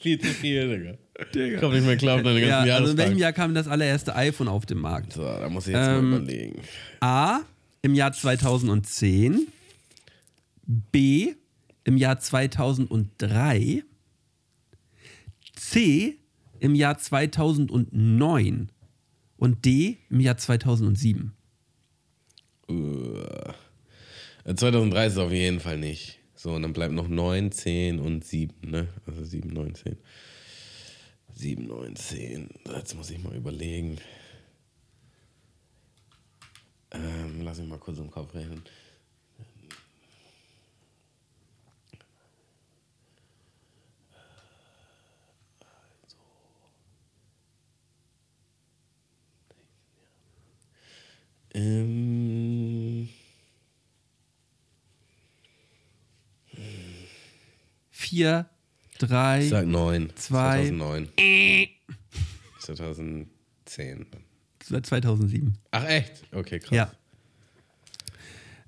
Viel 0.01 0.19
zu 0.19 0.27
viel, 0.27 0.77
Digga. 0.77 0.97
Ich 1.33 1.59
kann 1.59 1.71
nicht 1.71 1.85
mehr 1.85 1.95
glauben, 1.97 2.23
deine 2.23 2.39
ja, 2.41 2.65
ganzen 2.65 2.71
also 2.71 2.91
in 2.91 2.97
welchem. 2.97 3.17
Jahr 3.17 3.33
kam 3.33 3.53
das 3.53 3.67
allererste 3.67 4.15
iPhone 4.15 4.47
auf 4.47 4.65
den 4.65 4.77
Markt? 4.79 5.13
So, 5.13 5.23
da 5.23 5.49
muss 5.49 5.67
ich 5.67 5.73
jetzt 5.73 5.87
Ähm, 5.87 6.09
mal 6.11 6.17
überlegen. 6.19 6.61
A. 7.01 7.39
Im 7.81 7.93
Jahr 7.95 8.11
2010. 8.13 9.47
B. 10.65 11.33
Im 11.83 11.97
Jahr 11.97 12.19
2003. 12.19 13.83
C. 15.55 16.15
Im 16.59 16.75
Jahr 16.75 16.97
2009. 16.97 18.69
Und 19.37 19.65
D. 19.65 19.97
Im 20.09 20.19
Jahr 20.19 20.37
2007. 20.37 21.33
Uh, 22.69 23.23
2003 24.45 25.05
ist 25.07 25.13
es 25.13 25.19
auf 25.19 25.31
jeden 25.31 25.59
Fall 25.59 25.77
nicht. 25.77 26.19
So, 26.35 26.51
und 26.53 26.61
dann 26.61 26.73
bleibt 26.73 26.93
noch 26.93 27.07
9, 27.07 27.51
10 27.51 27.99
und 27.99 28.23
7, 28.23 28.69
ne? 28.69 28.87
Also 29.05 29.23
7, 29.23 29.49
9, 29.49 29.75
10. 29.75 29.97
7, 31.39 31.67
9, 31.67 31.95
10. 31.95 32.49
Jetzt 32.65 32.95
muss 32.95 33.09
ich 33.09 33.23
mal 33.23 33.33
überlegen. 33.33 33.97
Ähm, 36.91 37.41
lass 37.43 37.59
mich 37.59 37.69
mal 37.69 37.79
kurz 37.79 37.97
im 37.97 38.11
Kopf 38.11 38.33
rechnen. 38.33 38.61
Vier, 57.91 58.49
drei, 58.99 59.43
ich 59.43 59.49
sag 59.49 59.65
9. 59.65 60.09
Zwei. 60.15 60.67
2009. 60.69 61.09
2010. 62.59 64.05
2007. 64.83 65.53
Ach, 65.71 65.85
echt? 65.85 66.23
Okay, 66.31 66.59
krass. 66.59 66.69
Ja. 66.71 66.83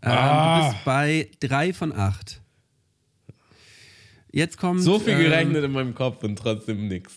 Ähm, 0.03 0.11
Ah. 0.11 0.67
Du 0.69 0.71
bist 0.73 0.85
bei 0.85 1.29
drei 1.39 1.73
von 1.73 1.91
acht. 1.93 2.41
Jetzt 4.31 4.57
kommt, 4.57 4.81
So 4.81 4.97
viel 4.97 5.13
ähm, 5.13 5.19
gerechnet 5.23 5.63
in 5.63 5.71
meinem 5.71 5.93
Kopf 5.93 6.23
und 6.23 6.37
trotzdem 6.37 6.87
nix. 6.87 7.13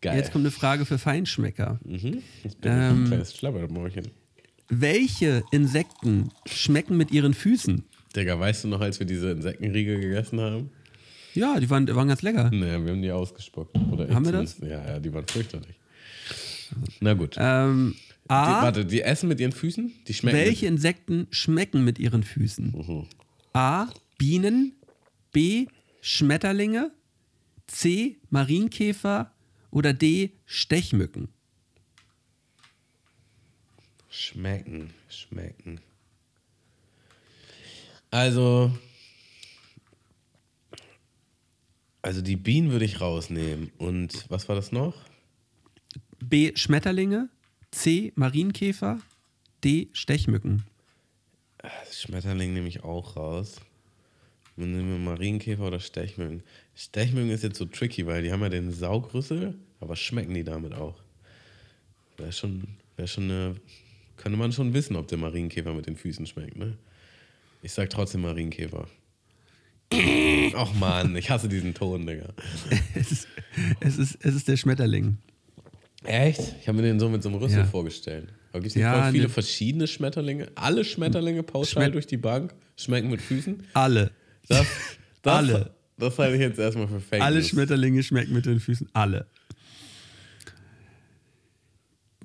Geil. 0.00 0.16
Jetzt 0.18 0.30
kommt 0.30 0.42
eine 0.44 0.50
Frage 0.52 0.84
für 0.84 0.98
Feinschmecker. 0.98 1.80
mhm. 1.84 2.22
Jetzt 2.44 2.60
bin 2.60 2.72
ich 2.72 2.78
Ähm, 2.78 3.04
ein 3.04 3.06
kleines 3.08 3.34
Schlabbermäulchen. 3.34 4.10
Welche 4.68 5.42
Insekten 5.50 6.30
schmecken 6.46 6.96
mit 6.96 7.10
ihren 7.10 7.34
Füßen? 7.34 7.84
Digga, 8.14 8.38
weißt 8.38 8.64
du 8.64 8.68
noch, 8.68 8.80
als 8.80 8.98
wir 9.00 9.06
diese 9.06 9.30
Insektenriegel 9.32 10.00
gegessen 10.00 10.40
haben? 10.40 10.70
Ja, 11.34 11.58
die 11.58 11.68
waren, 11.68 11.86
die 11.86 11.94
waren 11.94 12.08
ganz 12.08 12.22
lecker. 12.22 12.50
Naja, 12.50 12.84
wir 12.84 12.92
haben 12.92 13.02
die 13.02 13.10
ausgespuckt. 13.10 13.76
Oder 13.90 14.12
Haben 14.14 14.24
wir 14.24 14.32
das? 14.32 14.58
Ja, 14.58 14.84
ja, 14.86 15.00
die 15.00 15.12
waren 15.12 15.26
fürchterlich. 15.26 15.74
Na 17.00 17.14
gut. 17.14 17.36
Ähm, 17.38 17.94
die, 18.24 18.30
A. 18.30 18.62
warte, 18.62 18.84
die 18.84 19.02
essen 19.02 19.28
mit 19.28 19.40
ihren 19.40 19.52
Füßen? 19.52 19.92
Die 20.06 20.14
schmecken. 20.14 20.38
welche 20.38 20.66
Insekten 20.66 21.26
schmecken 21.30 21.84
mit 21.84 21.98
ihren 21.98 22.22
Füßen? 22.22 22.72
Mhm. 22.72 23.06
A. 23.52 23.88
Bienen. 24.16 24.72
B. 25.32 25.66
Schmetterlinge. 26.00 26.90
C. 27.66 28.16
Marienkäfer. 28.30 29.32
Oder 29.70 29.92
D. 29.92 30.30
Stechmücken. 30.46 31.28
Schmecken, 34.08 34.90
schmecken. 35.08 35.80
Also. 38.12 38.70
Also 42.04 42.20
die 42.20 42.36
Bienen 42.36 42.70
würde 42.70 42.84
ich 42.84 43.00
rausnehmen. 43.00 43.72
Und 43.78 44.26
was 44.28 44.46
war 44.50 44.54
das 44.54 44.72
noch? 44.72 44.94
B. 46.22 46.52
Schmetterlinge. 46.54 47.30
C. 47.70 48.12
Marienkäfer. 48.14 49.00
D. 49.64 49.88
Stechmücken. 49.94 50.64
Das 51.56 52.02
Schmetterling 52.02 52.52
nehme 52.52 52.68
ich 52.68 52.84
auch 52.84 53.16
raus. 53.16 53.56
Und 54.58 54.72
nehmen 54.72 54.90
wir 54.90 54.98
Marienkäfer 54.98 55.66
oder 55.66 55.80
Stechmücken. 55.80 56.42
Stechmücken 56.74 57.30
ist 57.30 57.42
jetzt 57.42 57.56
so 57.56 57.64
tricky, 57.64 58.06
weil 58.06 58.22
die 58.22 58.30
haben 58.30 58.42
ja 58.42 58.50
den 58.50 58.70
Saugrüssel, 58.70 59.54
aber 59.80 59.96
schmecken 59.96 60.34
die 60.34 60.44
damit 60.44 60.74
auch? 60.74 61.02
Wäre 62.18 62.32
schon, 62.32 62.68
wäre 62.96 63.08
schon 63.08 63.24
eine. 63.24 63.56
Könnte 64.18 64.38
man 64.38 64.52
schon 64.52 64.74
wissen, 64.74 64.96
ob 64.96 65.08
der 65.08 65.16
Marienkäfer 65.16 65.72
mit 65.72 65.86
den 65.86 65.96
Füßen 65.96 66.26
schmeckt, 66.26 66.58
ne? 66.58 66.76
Ich 67.62 67.72
sag 67.72 67.88
trotzdem 67.88 68.20
Marienkäfer. 68.20 68.88
Ach 70.56 70.72
man, 70.74 71.14
ich 71.16 71.30
hasse 71.30 71.48
diesen 71.48 71.74
Ton, 71.74 72.06
Digga. 72.06 72.28
Es 72.94 73.10
ist, 73.12 73.28
es 73.80 73.98
ist, 73.98 74.18
es 74.24 74.34
ist 74.34 74.48
der 74.48 74.56
Schmetterling. 74.56 75.18
Echt? 76.02 76.40
Ich 76.60 76.68
habe 76.68 76.76
mir 76.76 76.82
den 76.82 76.98
so 77.00 77.08
mit 77.08 77.22
so 77.22 77.28
einem 77.28 77.38
Rüssel 77.38 77.58
Ja. 77.60 77.64
vorgestellt. 77.64 78.28
Aber 78.52 78.60
gibt 78.60 78.74
es 78.74 78.80
Ja, 78.80 79.02
voll 79.02 79.12
viele 79.12 79.24
ne- 79.24 79.28
verschiedene 79.30 79.86
Schmetterlinge? 79.86 80.48
Alle 80.54 80.84
Schmetterlinge 80.84 81.42
pauschal 81.42 81.84
Schmet- 81.84 81.94
durch 81.94 82.06
die 82.06 82.16
Bank 82.16 82.54
schmecken 82.76 83.10
mit 83.10 83.20
Füßen? 83.22 83.62
Alle. 83.74 84.10
Das, 84.48 84.66
das, 85.22 85.34
Alle. 85.34 85.74
Das 85.96 86.18
halte 86.18 86.34
ich 86.34 86.40
jetzt 86.40 86.58
erstmal 86.58 86.88
für 86.88 87.00
Fake 87.00 87.22
Alle. 87.22 87.42
Schmetterlinge 87.42 88.02
schmecken 88.02 88.32
mit 88.34 88.46
den 88.46 88.60
Füßen. 88.60 88.88
Alle. 88.92 89.26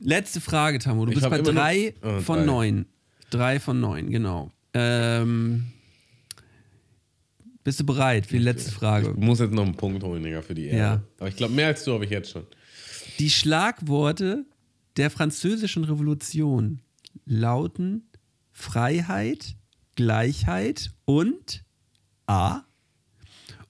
Letzte 0.01 0.39
Frage, 0.41 0.79
Tamu. 0.79 1.05
Du 1.05 1.11
Ich 1.11 1.15
bist 1.17 1.29
bei 1.29 1.37
immer 1.39 1.51
noch- 1.51 1.59
drei 1.59 1.93
Oh, 2.01 2.19
von 2.21 2.39
drei. 2.39 2.45
neun. 2.45 2.85
Drei 3.29 3.59
von 3.59 3.79
neun, 3.79 4.09
genau. 4.09 4.51
Ähm, 4.73 5.67
bist 7.69 7.81
du 7.81 7.85
bereit 7.85 8.25
für 8.25 8.37
die 8.37 8.43
letzte 8.43 8.71
Frage? 8.71 9.11
Ich 9.11 9.23
muss 9.23 9.37
jetzt 9.37 9.53
noch 9.53 9.63
einen 9.63 9.75
Punkt 9.75 10.01
holen, 10.01 10.23
Digga, 10.23 10.41
für 10.41 10.55
die 10.55 10.65
Erde. 10.65 10.77
Ja. 10.77 11.03
Aber 11.19 11.29
ich 11.29 11.35
glaube, 11.35 11.53
mehr 11.53 11.67
als 11.67 11.83
du 11.83 11.93
habe 11.93 12.03
ich 12.03 12.09
jetzt 12.09 12.31
schon. 12.31 12.47
Die 13.19 13.29
Schlagworte 13.29 14.43
der 14.97 15.11
französischen 15.11 15.83
Revolution 15.83 16.81
lauten 17.25 18.09
Freiheit, 18.51 19.55
Gleichheit 19.93 20.89
und 21.05 21.63
A. 22.25 22.61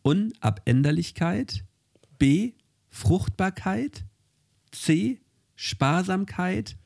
Unabänderlichkeit, 0.02 1.66
B. 2.18 2.54
Fruchtbarkeit, 2.88 4.06
C. 4.72 5.20
Sparsamkeit 5.58 6.78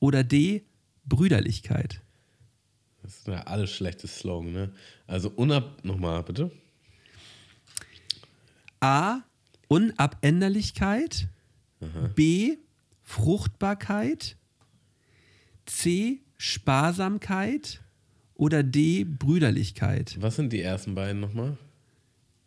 oder 0.00 0.24
D. 0.24 0.64
Brüderlichkeit. 1.04 2.02
Das 3.06 3.18
ist 3.18 3.28
ja 3.28 3.42
alles 3.42 3.70
schlechte 3.70 4.08
Slogan, 4.08 4.52
ne? 4.52 4.72
Also 5.06 5.30
unab... 5.30 5.84
Nochmal, 5.84 6.24
bitte. 6.24 6.50
A. 8.80 9.20
Unabänderlichkeit, 9.68 11.28
B. 12.16 12.56
Fruchtbarkeit, 13.04 14.36
C. 15.66 16.20
Sparsamkeit 16.36 17.80
oder 18.34 18.64
D. 18.64 19.04
Brüderlichkeit. 19.04 20.16
Was 20.20 20.36
sind 20.36 20.52
die 20.52 20.60
ersten 20.60 20.96
beiden 20.96 21.20
nochmal? 21.20 21.56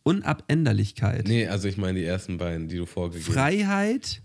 Unabänderlichkeit. 0.03 1.27
Nee, 1.27 1.47
also 1.47 1.69
ich 1.69 1.77
meine 1.77 1.99
die 1.99 2.05
ersten 2.05 2.37
beiden, 2.37 2.67
die 2.67 2.77
du 2.77 2.85
vorgegeben 2.85 3.25
hast. 3.27 3.33
Freiheit, 3.33 4.21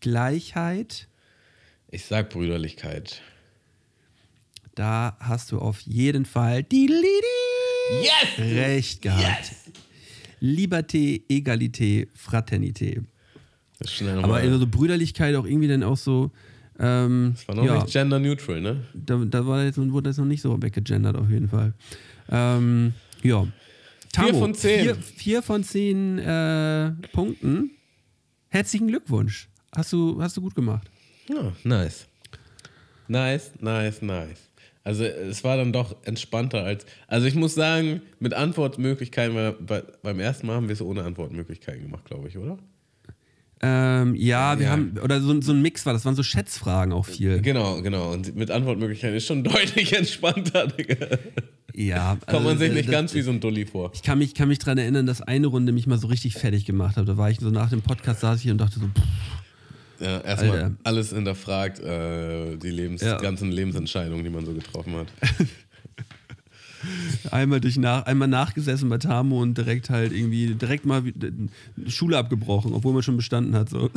Gleichheit, 0.00 1.08
Ich 1.88 2.06
sag 2.06 2.30
Brüderlichkeit. 2.30 3.20
Da 4.74 5.16
hast 5.20 5.52
du 5.52 5.58
auf 5.58 5.80
jeden 5.80 6.24
Fall 6.24 6.62
die 6.62 6.90
Yes! 8.02 8.38
recht 8.38 9.02
gehabt. 9.02 9.52
Liberté, 10.40 11.22
Egalité, 11.28 12.08
Fraternité. 12.14 13.02
Das 13.78 13.90
ist 13.90 13.96
schnell 13.96 14.18
Aber 14.18 14.22
nochmal. 14.22 14.40
also 14.42 14.66
Brüderlichkeit 14.66 15.34
auch 15.36 15.44
irgendwie 15.44 15.68
dann 15.68 15.82
auch 15.82 15.96
so. 15.96 16.30
Ähm, 16.78 17.32
das 17.34 17.48
war 17.48 17.54
noch 17.54 17.64
ja, 17.64 17.74
nicht 17.82 17.92
gender 17.92 18.18
neutral, 18.18 18.60
ne? 18.60 18.82
da, 18.94 19.16
da 19.24 19.46
war 19.46 19.62
jetzt, 19.62 19.78
wurde 19.78 20.10
das 20.10 20.18
noch 20.18 20.24
nicht 20.24 20.42
so 20.42 20.60
weggegendert 20.60 21.16
auf 21.16 21.30
jeden 21.30 21.48
Fall. 21.48 21.72
Ähm, 22.28 22.94
ja. 23.22 23.46
Tamo, 24.12 24.38
von 24.38 24.54
zehn. 24.54 24.82
Vier, 24.82 24.94
vier 24.96 25.42
von 25.42 25.62
zehn 25.64 26.18
äh, 26.18 26.92
Punkten. 27.12 27.70
Herzlichen 28.48 28.88
Glückwunsch. 28.88 29.48
Hast 29.74 29.92
du, 29.92 30.20
hast 30.20 30.36
du 30.36 30.40
gut 30.40 30.54
gemacht. 30.54 30.88
Ja, 31.28 31.52
nice. 31.64 32.06
Nice, 33.08 33.52
nice, 33.60 34.02
nice. 34.02 34.38
Also 34.84 35.04
es 35.04 35.42
war 35.44 35.56
dann 35.56 35.72
doch 35.72 35.96
entspannter 36.04 36.62
als. 36.62 36.84
Also 37.08 37.26
ich 37.26 37.34
muss 37.34 37.54
sagen, 37.54 38.02
mit 38.20 38.34
Antwortmöglichkeiten, 38.34 39.34
weil 39.34 39.52
bei, 39.52 39.82
beim 40.02 40.20
ersten 40.20 40.46
Mal 40.46 40.56
haben 40.56 40.68
wir 40.68 40.74
es 40.74 40.82
ohne 40.82 41.02
Antwortmöglichkeiten 41.04 41.82
gemacht, 41.82 42.04
glaube 42.04 42.28
ich, 42.28 42.36
oder? 42.36 42.58
Ähm, 43.62 44.14
ja, 44.14 44.58
wir 44.58 44.66
Ja. 44.66 44.72
haben, 44.72 44.98
oder 45.02 45.20
so, 45.22 45.40
so 45.40 45.52
ein 45.52 45.62
Mix 45.62 45.86
war, 45.86 45.94
das 45.94 46.04
waren 46.04 46.14
so 46.14 46.22
Schätzfragen 46.22 46.92
auch 46.92 47.06
viel. 47.06 47.40
Genau, 47.40 47.80
genau. 47.80 48.12
Und 48.12 48.36
mit 48.36 48.50
Antwortmöglichkeiten 48.50 49.16
ist 49.16 49.26
schon 49.26 49.42
deutlich 49.44 49.92
entspannter, 49.96 50.66
Digga. 50.66 51.16
Ja, 51.74 52.18
Kommt 52.26 52.44
man 52.44 52.52
also, 52.52 52.58
sich 52.64 52.72
nicht 52.74 52.88
das- 52.88 52.92
ganz 52.92 53.14
wie 53.14 53.22
so 53.22 53.30
ein 53.30 53.40
Dulli 53.40 53.64
vor. 53.64 53.90
Ich 53.94 54.02
kann 54.02 54.18
mich, 54.18 54.34
kann 54.34 54.48
mich 54.48 54.58
daran 54.58 54.76
erinnern, 54.76 55.06
dass 55.06 55.22
eine 55.22 55.46
Runde 55.46 55.72
mich 55.72 55.86
mal 55.86 55.96
so 55.98 56.08
richtig 56.08 56.34
fertig 56.34 56.66
gemacht 56.66 56.96
hat. 56.98 57.08
Da 57.08 57.16
war 57.16 57.30
ich 57.30 57.40
so 57.40 57.48
nach 57.50 57.70
dem 57.70 57.80
Podcast, 57.80 58.20
saß 58.20 58.36
ich 58.36 58.42
hier 58.42 58.52
und 58.52 58.58
dachte 58.58 58.80
so, 58.80 58.86
pff, 58.86 59.02
Ja, 60.04 60.20
erstmal 60.20 60.50
Alter. 60.50 60.76
alles 60.84 61.10
hinterfragt, 61.12 61.80
äh, 61.80 62.56
die 62.58 62.70
Lebens 62.70 63.00
Ja. 63.02 63.18
ganzen 63.18 63.50
Lebensentscheidungen, 63.50 64.22
die 64.22 64.30
man 64.30 64.44
so 64.44 64.52
getroffen 64.52 64.94
hat. 64.96 65.08
einmal 67.30 67.60
durch 67.60 67.76
nach, 67.78 68.04
einmal 68.06 68.28
nachgesessen 68.28 68.88
bei 68.90 68.98
Tamo 68.98 69.40
und 69.40 69.56
direkt 69.56 69.90
halt 69.90 70.12
irgendwie, 70.12 70.54
direkt 70.54 70.84
mal 70.84 71.04
wie- 71.04 71.14
Schule 71.88 72.18
abgebrochen, 72.18 72.72
obwohl 72.74 72.92
man 72.92 73.02
schon 73.02 73.16
bestanden 73.16 73.54
hat. 73.54 73.70
So. 73.70 73.90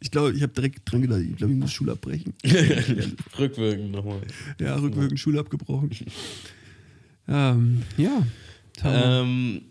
Ich 0.00 0.10
glaube, 0.10 0.32
ich 0.32 0.42
habe 0.42 0.52
direkt 0.52 0.80
dran 0.90 1.02
gedacht, 1.02 1.20
ich 1.20 1.36
glaube, 1.36 1.52
ich 1.52 1.58
muss 1.58 1.72
Schule 1.72 1.92
abbrechen. 1.92 2.34
Rückwirkend 3.38 3.92
nochmal. 3.92 4.20
Ja, 4.60 4.76
rückwirkend 4.76 5.18
Schule 5.18 5.40
abgebrochen. 5.40 5.90
ähm, 7.28 7.82
ja. 7.96 8.26
Tamo. 8.76 9.22
Ähm, 9.22 9.62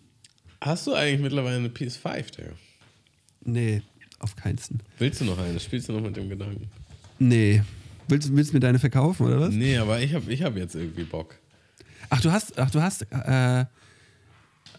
hast 0.62 0.88
du 0.88 0.94
eigentlich 0.94 1.22
mittlerweile 1.22 1.58
eine 1.58 1.70
PS5, 1.70 2.36
Digga? 2.38 2.50
nee, 3.44 3.82
auf 4.22 4.36
keinsten. 4.36 4.80
Willst 4.98 5.22
du 5.22 5.26
noch 5.26 5.38
eine? 5.38 5.60
Spielst 5.60 5.90
du 5.90 5.94
noch 5.94 6.02
mit 6.02 6.16
dem 6.16 6.30
Gedanken? 6.30 6.70
Nee. 7.20 7.62
Willst, 8.08 8.36
willst 8.36 8.52
du 8.52 8.56
mir 8.56 8.60
deine 8.60 8.80
verkaufen, 8.80 9.26
oder 9.28 9.40
was? 9.40 9.54
Nee, 9.54 9.78
aber 9.78 10.02
ich 10.02 10.14
habe 10.14 10.32
ich 10.32 10.44
hab 10.44 10.58
jetzt 10.58 10.76
irgendwie 10.76 11.04
Bock. 11.04 11.36
Ach, 12.10 12.20
du 12.20 12.32
hast, 12.32 12.58
ach, 12.60 12.70
du 12.70 12.82
hast, 12.82 13.04
äh, 13.04 13.66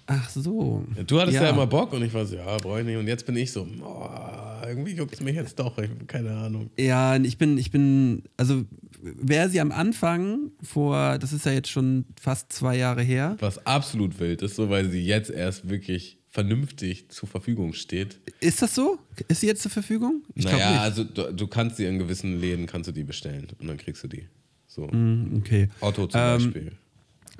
ach 0.06 0.30
so. 0.30 0.84
Du 1.06 1.20
hattest 1.20 1.40
ja. 1.40 1.48
immer 1.48 1.66
Bock 1.66 1.92
und 1.92 2.02
ich 2.02 2.12
war 2.12 2.26
so, 2.26 2.36
ja, 2.36 2.56
brauche 2.58 2.80
ich 2.80 2.86
nicht. 2.86 2.96
Und 2.96 3.06
jetzt 3.06 3.24
bin 3.24 3.36
ich 3.36 3.50
so, 3.50 3.66
boah, 3.78 4.62
irgendwie 4.66 4.92
juckt 4.92 5.14
es 5.14 5.20
mich 5.20 5.34
jetzt 5.34 5.58
doch. 5.58 5.78
Ich 5.78 5.90
keine 6.06 6.36
Ahnung. 6.36 6.70
Ja, 6.78 7.16
ich 7.16 7.38
bin, 7.38 7.56
ich 7.58 7.70
bin, 7.70 8.24
also 8.36 8.64
wäre 9.02 9.48
sie 9.48 9.60
am 9.60 9.72
Anfang 9.72 10.50
vor, 10.62 11.18
das 11.18 11.32
ist 11.32 11.46
ja 11.46 11.52
jetzt 11.52 11.70
schon 11.70 12.04
fast 12.20 12.52
zwei 12.52 12.76
Jahre 12.76 13.02
her. 13.02 13.36
Was 13.40 13.64
absolut 13.66 14.18
wild 14.20 14.42
ist, 14.42 14.56
so 14.56 14.68
weil 14.68 14.90
sie 14.90 15.04
jetzt 15.04 15.30
erst 15.30 15.68
wirklich 15.68 16.18
vernünftig 16.32 17.10
zur 17.10 17.28
Verfügung 17.28 17.74
steht. 17.74 18.18
Ist 18.40 18.62
das 18.62 18.74
so? 18.74 18.98
Ist 19.28 19.42
sie 19.42 19.46
jetzt 19.46 19.60
zur 19.60 19.70
Verfügung? 19.70 20.22
Ich 20.34 20.46
naja, 20.46 20.70
nicht. 20.70 20.80
also 20.80 21.04
du, 21.04 21.30
du, 21.30 21.46
kannst 21.46 21.76
sie 21.76 21.84
in 21.84 21.98
gewissen 21.98 22.40
Läden, 22.40 22.66
kannst 22.66 22.88
du 22.88 22.92
die 22.92 23.04
bestellen 23.04 23.48
und 23.60 23.68
dann 23.68 23.76
kriegst 23.76 24.02
du 24.02 24.08
die. 24.08 24.26
So. 24.66 24.86
Mm, 24.86 25.36
okay. 25.36 25.68
Otto 25.80 26.06
zum 26.06 26.20
ähm, 26.20 26.38
Beispiel. 26.38 26.72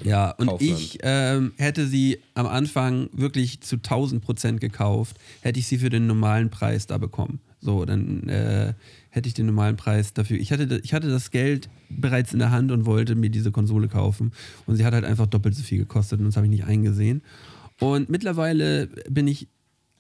Ja, 0.05 0.32
und 0.32 0.49
Kaufland. 0.49 0.78
ich 0.78 0.99
ähm, 1.03 1.53
hätte 1.57 1.86
sie 1.86 2.18
am 2.34 2.47
Anfang 2.47 3.09
wirklich 3.12 3.62
zu 3.62 3.76
1000 3.76 4.22
Prozent 4.22 4.61
gekauft, 4.61 5.16
hätte 5.40 5.59
ich 5.59 5.66
sie 5.66 5.78
für 5.78 5.90
den 5.90 6.07
normalen 6.07 6.51
Preis 6.51 6.86
da 6.86 6.99
bekommen. 6.99 7.40
So, 7.61 7.86
dann 7.86 8.28
äh, 8.28 8.74
hätte 9.09 9.28
ich 9.28 9.34
den 9.34 9.47
normalen 9.47 9.76
Preis 9.76 10.12
dafür. 10.12 10.36
Ich 10.38 10.53
hatte, 10.53 10.80
ich 10.82 10.93
hatte 10.93 11.09
das 11.09 11.30
Geld 11.30 11.70
bereits 11.88 12.34
in 12.34 12.40
der 12.40 12.51
Hand 12.51 12.72
und 12.72 12.84
wollte 12.84 13.14
mir 13.14 13.30
diese 13.30 13.53
Konsole 13.53 13.88
kaufen. 13.88 14.32
Und 14.66 14.76
sie 14.76 14.84
hat 14.84 14.93
halt 14.93 15.05
einfach 15.05 15.26
doppelt 15.26 15.55
so 15.55 15.62
viel 15.62 15.78
gekostet 15.78 16.18
und 16.18 16.26
das 16.26 16.36
habe 16.36 16.47
ich 16.47 16.51
nicht 16.51 16.64
eingesehen. 16.64 17.22
Und 17.83 18.09
mittlerweile 18.09 18.87
bin 19.09 19.26
ich 19.26 19.49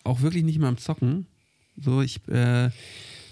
auch 0.04 0.20
wirklich 0.20 0.44
nicht 0.44 0.58
mehr 0.58 0.68
am 0.68 0.78
Zocken. 0.78 1.26
So, 1.80 2.00
ich, 2.00 2.26
äh, 2.28 2.70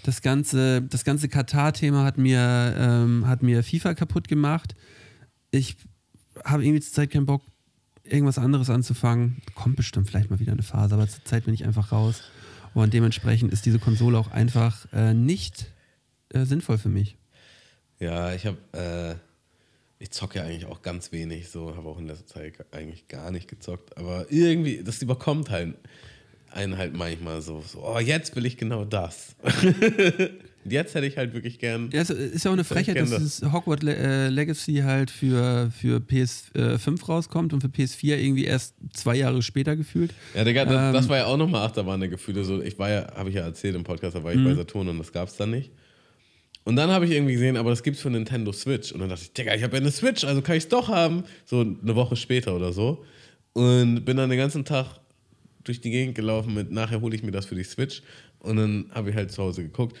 das 0.03 0.21
ganze, 0.21 0.81
das 0.81 1.05
ganze 1.05 1.29
Katar-Thema 1.29 2.03
hat 2.03 2.17
mir, 2.17 2.75
ähm, 2.77 3.27
hat 3.27 3.43
mir 3.43 3.63
FIFA 3.63 3.93
kaputt 3.93 4.27
gemacht. 4.27 4.75
Ich 5.51 5.77
habe 6.43 6.65
irgendwie 6.65 6.81
zur 6.81 6.93
Zeit 6.93 7.11
keinen 7.11 7.25
Bock, 7.25 7.43
irgendwas 8.03 8.39
anderes 8.39 8.69
anzufangen. 8.69 9.41
Kommt 9.55 9.77
bestimmt 9.77 10.09
vielleicht 10.09 10.29
mal 10.29 10.39
wieder 10.39 10.51
eine 10.51 10.63
Phase, 10.63 10.95
aber 10.95 11.07
zur 11.07 11.23
Zeit 11.23 11.45
bin 11.45 11.53
ich 11.53 11.65
einfach 11.65 11.91
raus. 11.91 12.21
Und 12.73 12.93
dementsprechend 12.93 13.53
ist 13.53 13.65
diese 13.65 13.79
Konsole 13.79 14.17
auch 14.17 14.31
einfach 14.31 14.85
äh, 14.91 15.13
nicht 15.13 15.71
äh, 16.29 16.45
sinnvoll 16.45 16.77
für 16.77 16.89
mich. 16.89 17.17
Ja, 17.99 18.33
ich 18.33 18.45
habe, 18.45 18.57
äh, 18.73 19.15
ich 20.01 20.11
zocke 20.11 20.39
ja 20.39 20.45
eigentlich 20.45 20.65
auch 20.65 20.81
ganz 20.81 21.11
wenig, 21.11 21.49
so 21.49 21.75
habe 21.75 21.87
auch 21.87 21.99
in 21.99 22.07
letzter 22.07 22.25
Zeit 22.25 22.53
eigentlich 22.71 23.07
gar 23.07 23.31
nicht 23.31 23.47
gezockt, 23.47 23.97
aber 23.97 24.25
irgendwie, 24.29 24.83
das 24.83 25.01
überkommt 25.01 25.49
halt 25.49 25.75
einen 26.49 26.77
halt 26.77 26.93
manchmal 26.93 27.41
so, 27.41 27.63
so 27.65 27.85
oh, 27.85 27.99
jetzt 27.99 28.35
will 28.35 28.45
ich 28.45 28.57
genau 28.57 28.83
das. 28.83 29.35
Jetzt 30.63 30.93
hätte 30.93 31.07
ich 31.07 31.17
halt 31.17 31.33
wirklich 31.33 31.57
gern. 31.57 31.89
Ja, 31.91 32.01
es 32.01 32.11
ist 32.11 32.45
ja 32.45 32.51
auch 32.51 32.53
eine 32.53 32.63
Frechheit, 32.63 32.95
dass 32.95 33.09
das 33.09 33.51
Hogwarts 33.51 33.83
äh, 33.83 34.29
Legacy 34.29 34.75
halt 34.83 35.09
für, 35.09 35.71
für 35.71 35.97
PS5 35.97 37.03
rauskommt 37.03 37.53
und 37.53 37.61
für 37.61 37.67
PS4 37.67 38.17
irgendwie 38.17 38.45
erst 38.45 38.75
zwei 38.93 39.15
Jahre 39.15 39.41
später 39.41 39.75
gefühlt. 39.75 40.13
Ja, 40.35 40.43
Digga, 40.43 40.65
das, 40.65 40.75
ähm, 40.75 40.93
das 40.93 41.09
war 41.09 41.17
ja 41.17 41.25
auch 41.25 41.37
nochmal 41.37 41.65
Achterbahn 41.65 41.99
der 41.99 42.09
Gefühle. 42.09 42.43
So, 42.43 42.61
ich 42.61 42.77
war 42.77 42.91
ja, 42.91 43.11
habe 43.15 43.29
ich 43.29 43.35
ja 43.35 43.41
erzählt 43.41 43.75
im 43.75 43.83
Podcast, 43.83 44.15
da 44.15 44.23
war 44.23 44.33
ich 44.33 44.37
mhm. 44.37 44.45
bei 44.45 44.53
Saturn 44.53 44.89
und 44.89 44.99
das 44.99 45.11
gab 45.11 45.29
es 45.29 45.35
dann 45.35 45.49
nicht. 45.49 45.71
Und 46.63 46.75
dann 46.75 46.91
habe 46.91 47.05
ich 47.05 47.11
irgendwie 47.11 47.33
gesehen, 47.33 47.57
aber 47.57 47.71
das 47.71 47.81
gibt 47.81 47.97
es 47.97 48.01
für 48.03 48.09
Nintendo 48.09 48.51
Switch. 48.51 48.91
Und 48.91 48.99
dann 48.99 49.09
dachte 49.09 49.23
ich, 49.23 49.33
Digga, 49.33 49.55
ich 49.55 49.63
habe 49.63 49.75
ja 49.75 49.81
eine 49.81 49.91
Switch, 49.91 50.23
also 50.23 50.41
kann 50.41 50.57
ich 50.57 50.63
es 50.63 50.69
doch 50.69 50.89
haben. 50.89 51.23
So 51.45 51.61
eine 51.61 51.95
Woche 51.95 52.15
später 52.15 52.55
oder 52.55 52.71
so. 52.71 53.03
Und 53.53 54.05
bin 54.05 54.17
dann 54.17 54.29
den 54.29 54.37
ganzen 54.37 54.63
Tag 54.63 54.99
durch 55.63 55.81
die 55.81 55.91
Gegend 55.91 56.15
gelaufen 56.15 56.53
mit, 56.53 56.71
nachher 56.71 57.01
hole 57.01 57.15
ich 57.15 57.23
mir 57.23 57.31
das 57.31 57.45
für 57.45 57.55
die 57.55 57.63
Switch. 57.63 58.03
Und 58.39 58.57
dann 58.57 58.85
habe 58.91 59.09
ich 59.09 59.15
halt 59.15 59.31
zu 59.31 59.41
Hause 59.41 59.63
geguckt. 59.63 59.97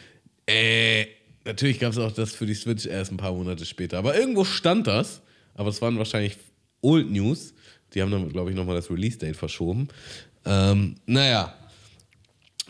Äh, 0.47 1.05
natürlich 1.45 1.79
gab 1.79 1.91
es 1.91 1.97
auch 1.97 2.11
das 2.11 2.33
für 2.33 2.45
die 2.45 2.53
Switch 2.53 2.85
erst 2.85 3.11
ein 3.11 3.17
paar 3.17 3.33
Monate 3.33 3.65
später. 3.65 3.97
Aber 3.97 4.17
irgendwo 4.17 4.43
stand 4.43 4.87
das. 4.87 5.21
Aber 5.55 5.69
es 5.69 5.81
waren 5.81 5.97
wahrscheinlich 5.97 6.37
Old 6.81 7.09
News. 7.11 7.53
Die 7.93 8.01
haben 8.01 8.11
dann, 8.11 8.29
glaube 8.29 8.51
ich, 8.51 8.55
nochmal 8.55 8.75
das 8.75 8.89
Release-Date 8.89 9.35
verschoben. 9.35 9.87
Ähm, 10.45 10.95
naja. 11.05 11.53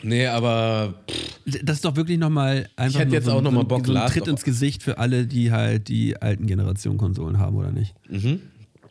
Nee, 0.02 0.26
aber. 0.26 0.94
Pff. 1.10 1.32
Das 1.64 1.76
ist 1.76 1.84
doch 1.84 1.96
wirklich 1.96 2.18
nochmal 2.18 2.68
einfach. 2.76 3.00
Ich 3.00 3.04
hätte 3.04 3.14
jetzt 3.14 3.24
so, 3.24 3.32
auch 3.32 3.42
nochmal 3.42 3.64
Bock, 3.64 3.86
so 3.86 3.94
ein 3.94 4.06
Tritt 4.08 4.28
ins 4.28 4.44
Gesicht 4.44 4.82
für 4.82 4.98
alle, 4.98 5.26
die 5.26 5.50
halt 5.50 5.88
die 5.88 6.16
alten 6.16 6.46
Generation 6.46 6.98
Konsolen 6.98 7.38
haben, 7.38 7.56
oder 7.56 7.72
nicht? 7.72 7.94
Mhm. 8.08 8.40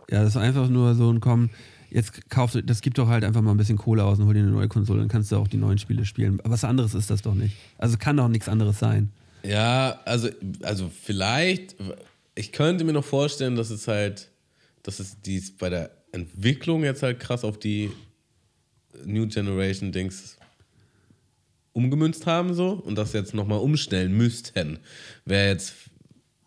Ja, 0.09 0.23
das 0.23 0.31
ist 0.31 0.37
einfach 0.37 0.67
nur 0.67 0.95
so 0.95 1.09
ein 1.11 1.21
Kommen 1.21 1.49
jetzt 1.91 2.29
kauf, 2.29 2.57
das 2.63 2.81
gibt 2.81 2.97
doch 2.97 3.07
halt 3.07 3.23
einfach 3.23 3.41
mal 3.41 3.51
ein 3.51 3.57
bisschen 3.57 3.77
Kohle 3.77 4.03
aus 4.03 4.19
und 4.19 4.25
hol 4.25 4.33
dir 4.33 4.39
eine 4.41 4.51
neue 4.51 4.67
Konsole, 4.67 4.99
dann 4.99 5.09
kannst 5.09 5.31
du 5.31 5.35
auch 5.35 5.47
die 5.47 5.57
neuen 5.57 5.77
Spiele 5.77 6.05
spielen. 6.05 6.39
Aber 6.39 6.51
was 6.51 6.63
anderes 6.63 6.93
ist 6.93 7.09
das 7.09 7.21
doch 7.21 7.35
nicht. 7.35 7.55
Also 7.77 7.97
kann 7.97 8.17
doch 8.17 8.27
nichts 8.27 8.49
anderes 8.49 8.79
sein. 8.79 9.11
Ja, 9.43 9.99
also, 10.05 10.29
also 10.61 10.89
vielleicht, 10.89 11.75
ich 12.35 12.51
könnte 12.51 12.83
mir 12.83 12.93
noch 12.93 13.03
vorstellen, 13.05 13.55
dass 13.55 13.69
es 13.69 13.87
halt, 13.87 14.29
dass 14.83 14.99
es 14.99 15.21
dies 15.21 15.55
bei 15.55 15.69
der 15.69 15.91
Entwicklung 16.11 16.83
jetzt 16.83 17.03
halt 17.03 17.19
krass 17.19 17.43
auf 17.43 17.59
die 17.59 17.91
New 19.05 19.27
Generation 19.27 19.91
Dings 19.91 20.37
umgemünzt 21.73 22.25
haben 22.25 22.53
so 22.53 22.71
und 22.71 22.95
das 22.97 23.13
jetzt 23.13 23.33
nochmal 23.33 23.59
umstellen 23.59 24.15
müssten. 24.15 24.79
Wäre 25.25 25.49
jetzt, 25.49 25.73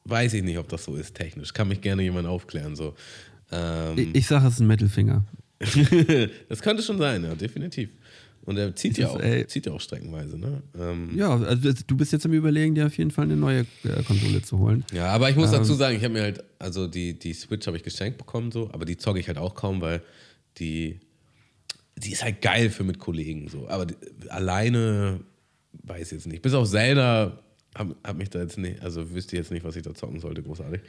weiß 0.04 0.34
ich 0.34 0.42
nicht, 0.42 0.58
ob 0.58 0.68
das 0.68 0.84
so 0.84 0.96
ist 0.96 1.14
technisch. 1.14 1.52
Kann 1.52 1.68
mich 1.68 1.80
gerne 1.80 2.02
jemand 2.02 2.26
aufklären 2.26 2.76
so. 2.76 2.94
Ähm, 3.50 3.98
ich, 3.98 4.14
ich 4.14 4.26
sage, 4.26 4.46
es 4.46 4.54
ist 4.54 4.60
ein 4.60 4.66
Mittelfinger. 4.66 5.24
das 6.48 6.60
könnte 6.60 6.82
schon 6.82 6.98
sein, 6.98 7.24
ja, 7.24 7.34
definitiv. 7.34 7.90
Und 8.44 8.58
er 8.58 8.76
zieht, 8.76 8.98
ja 8.98 9.08
auch, 9.08 9.20
zieht 9.46 9.64
ja 9.64 9.72
auch 9.72 9.80
streckenweise, 9.80 10.38
ne? 10.38 10.62
Ähm, 10.78 11.16
ja, 11.16 11.30
also 11.30 11.72
du 11.86 11.96
bist 11.96 12.12
jetzt 12.12 12.26
am 12.26 12.32
Überlegen, 12.34 12.74
dir 12.74 12.86
auf 12.86 12.98
jeden 12.98 13.10
Fall 13.10 13.24
eine 13.24 13.36
neue 13.36 13.60
äh, 13.84 14.02
Konsole 14.06 14.42
zu 14.42 14.58
holen. 14.58 14.84
Ja, 14.92 15.06
aber 15.06 15.30
ich 15.30 15.36
muss 15.36 15.50
ähm, 15.52 15.60
dazu 15.60 15.72
sagen, 15.72 15.96
ich 15.96 16.04
habe 16.04 16.12
mir 16.12 16.22
halt, 16.22 16.44
also 16.58 16.86
die, 16.86 17.18
die 17.18 17.32
Switch 17.32 17.66
habe 17.66 17.78
ich 17.78 17.82
geschenkt 17.82 18.18
bekommen, 18.18 18.52
so, 18.52 18.70
aber 18.72 18.84
die 18.84 18.98
zocke 18.98 19.18
ich 19.18 19.28
halt 19.28 19.38
auch 19.38 19.54
kaum, 19.54 19.80
weil 19.80 20.02
die, 20.58 21.00
die 21.96 22.12
ist 22.12 22.24
halt 22.24 22.42
geil 22.42 22.70
für 22.70 22.84
mit 22.84 22.98
Kollegen, 22.98 23.48
so. 23.48 23.68
Aber 23.68 23.86
die, 23.86 23.96
alleine 24.28 25.20
weiß 25.84 26.06
ich 26.06 26.12
jetzt 26.12 26.26
nicht. 26.26 26.42
Bis 26.42 26.54
auf 26.54 26.68
Zelda 26.68 27.38
hab, 27.74 27.94
hab 28.04 28.16
mich 28.16 28.30
da 28.30 28.40
jetzt 28.40 28.58
nicht, 28.58 28.80
also 28.82 29.10
wüsste 29.10 29.36
jetzt 29.36 29.50
nicht, 29.50 29.64
was 29.64 29.76
ich 29.76 29.82
da 29.82 29.94
zocken 29.94 30.20
sollte, 30.20 30.42
großartig. 30.42 30.80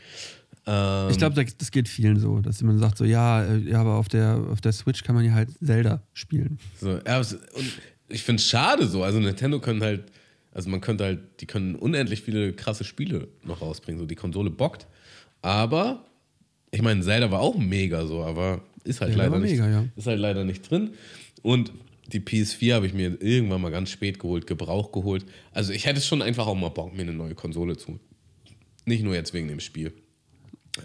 Ähm, 0.68 1.10
ich 1.10 1.18
glaube, 1.18 1.44
das 1.44 1.72
geht 1.72 1.88
vielen 1.88 2.20
so, 2.20 2.40
dass 2.40 2.62
man 2.62 2.78
sagt 2.78 2.98
so, 2.98 3.06
ja, 3.06 3.44
äh, 3.44 3.58
ja, 3.58 3.82
aber 3.82 3.96
auf 3.96 4.08
der, 4.08 4.38
auf 4.52 4.62
der 4.62 4.72
Switch 4.72 5.04
kann 5.04 5.16
man 5.16 5.26
ja 5.26 5.34
halt 5.34 5.50
Zelda 5.64 6.04
spielen. 6.14 6.60
So, 6.80 7.00
ja, 7.06 7.18
und 7.18 7.38
ich 8.10 8.24
finde 8.24 8.40
es 8.40 8.48
schade 8.48 8.88
so. 8.88 9.04
Also 9.04 9.20
Nintendo 9.20 9.60
können 9.60 9.82
halt, 9.82 10.12
also 10.52 10.70
man 10.70 10.82
könnte 10.82 11.04
halt, 11.04 11.42
die 11.42 11.48
können 11.48 11.76
unendlich 11.76 12.22
viele 12.22 12.54
krasse 12.54 12.84
Spiele 12.84 13.28
noch 13.44 13.62
rausbringen. 13.62 14.00
So, 14.00 14.06
die 14.06 14.16
Konsole 14.16 14.50
bockt. 14.50 14.88
Aber, 15.42 16.06
ich 16.72 16.82
meine, 16.82 17.02
Zelda 17.02 17.32
war 17.32 17.42
auch 17.42 17.58
mega 17.58 18.06
so, 18.06 18.24
aber 18.24 18.64
ist 18.86 19.02
halt, 19.02 19.16
leider, 19.16 19.40
nicht, 19.40 19.52
mega, 19.52 19.70
ja. 19.70 19.86
ist 19.96 20.08
halt 20.08 20.20
leider 20.20 20.44
nicht 20.44 20.70
drin. 20.70 20.92
Und 21.42 21.72
die 22.08 22.20
PS4 22.20 22.76
habe 22.76 22.88
ich 22.88 22.94
mir 22.94 23.18
irgendwann 23.22 23.62
mal 23.62 23.72
ganz 23.72 23.90
spät 23.90 24.20
geholt, 24.20 24.48
Gebrauch 24.48 24.92
geholt. 24.92 25.26
Also 25.52 25.74
ich 25.74 25.86
hätte 25.86 26.02
schon 26.02 26.22
einfach 26.22 26.48
auch 26.48 26.56
mal 26.56 26.70
Bock, 26.70 26.96
mir 26.96 27.02
eine 27.02 27.14
neue 27.14 27.36
Konsole 27.36 27.78
zu. 27.78 28.00
Nicht 28.86 29.04
nur 29.04 29.16
jetzt 29.16 29.34
wegen 29.34 29.48
dem 29.48 29.60
Spiel. 29.60 29.94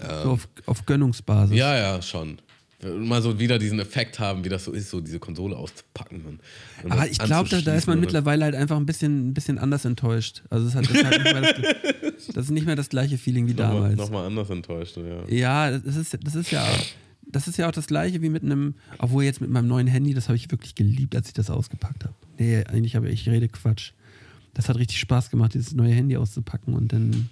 Ähm, 0.01 0.22
so 0.22 0.30
auf, 0.30 0.48
auf 0.66 0.86
Gönnungsbasis. 0.86 1.57
Ja, 1.57 1.76
ja, 1.76 2.03
schon. 2.03 2.38
Mal 2.82 3.20
so 3.20 3.38
wieder 3.38 3.59
diesen 3.59 3.78
Effekt 3.78 4.18
haben, 4.18 4.42
wie 4.42 4.48
das 4.48 4.64
so 4.64 4.72
ist, 4.72 4.88
so 4.88 5.03
diese 5.03 5.18
Konsole 5.18 5.55
auszupacken. 5.55 6.24
Und, 6.24 6.40
und 6.82 6.92
Aber 6.92 7.07
ich 7.07 7.18
glaube, 7.18 7.51
da, 7.51 7.61
da, 7.61 7.74
ist 7.74 7.86
man 7.86 8.01
mittlerweile 8.01 8.44
halt 8.46 8.55
einfach 8.55 8.78
ein 8.78 8.86
bisschen, 8.86 9.28
ein 9.28 9.34
bisschen 9.34 9.59
anders 9.59 9.84
enttäuscht. 9.84 10.42
Also 10.48 10.64
das, 10.64 10.74
hat, 10.74 10.88
das, 10.88 11.05
hat 11.05 11.26
das, 11.26 12.26
das, 12.28 12.44
ist 12.46 12.51
nicht 12.51 12.64
mehr 12.64 12.76
das 12.76 12.88
gleiche 12.88 13.18
Feeling 13.18 13.46
wie 13.48 13.53
nochmal, 13.53 13.74
damals. 13.74 13.96
Nochmal 13.96 14.26
anders 14.26 14.48
enttäuscht, 14.48 14.96
ja. 14.96 15.28
Ja, 15.28 15.78
das 15.78 15.96
ist, 15.96 16.16
das 16.24 16.34
ist 16.34 16.51
ja 16.51 16.66
das 17.32 17.48
ist 17.48 17.56
ja 17.56 17.68
auch 17.68 17.72
das 17.72 17.86
gleiche 17.86 18.22
wie 18.22 18.28
mit 18.28 18.42
einem, 18.42 18.74
obwohl 18.98 19.24
jetzt 19.24 19.40
mit 19.40 19.50
meinem 19.50 19.68
neuen 19.68 19.86
Handy, 19.86 20.14
das 20.14 20.28
habe 20.28 20.36
ich 20.36 20.50
wirklich 20.50 20.74
geliebt, 20.74 21.14
als 21.16 21.28
ich 21.28 21.34
das 21.34 21.50
ausgepackt 21.50 22.04
habe. 22.04 22.14
Nee, 22.38 22.64
eigentlich 22.64 22.96
habe 22.96 23.08
ich 23.08 23.28
rede 23.28 23.48
Quatsch. 23.48 23.92
Das 24.54 24.68
hat 24.68 24.76
richtig 24.76 24.98
Spaß 24.98 25.30
gemacht, 25.30 25.54
dieses 25.54 25.72
neue 25.72 25.92
Handy 25.92 26.16
auszupacken 26.16 26.74
und 26.74 26.92
dann, 26.92 27.30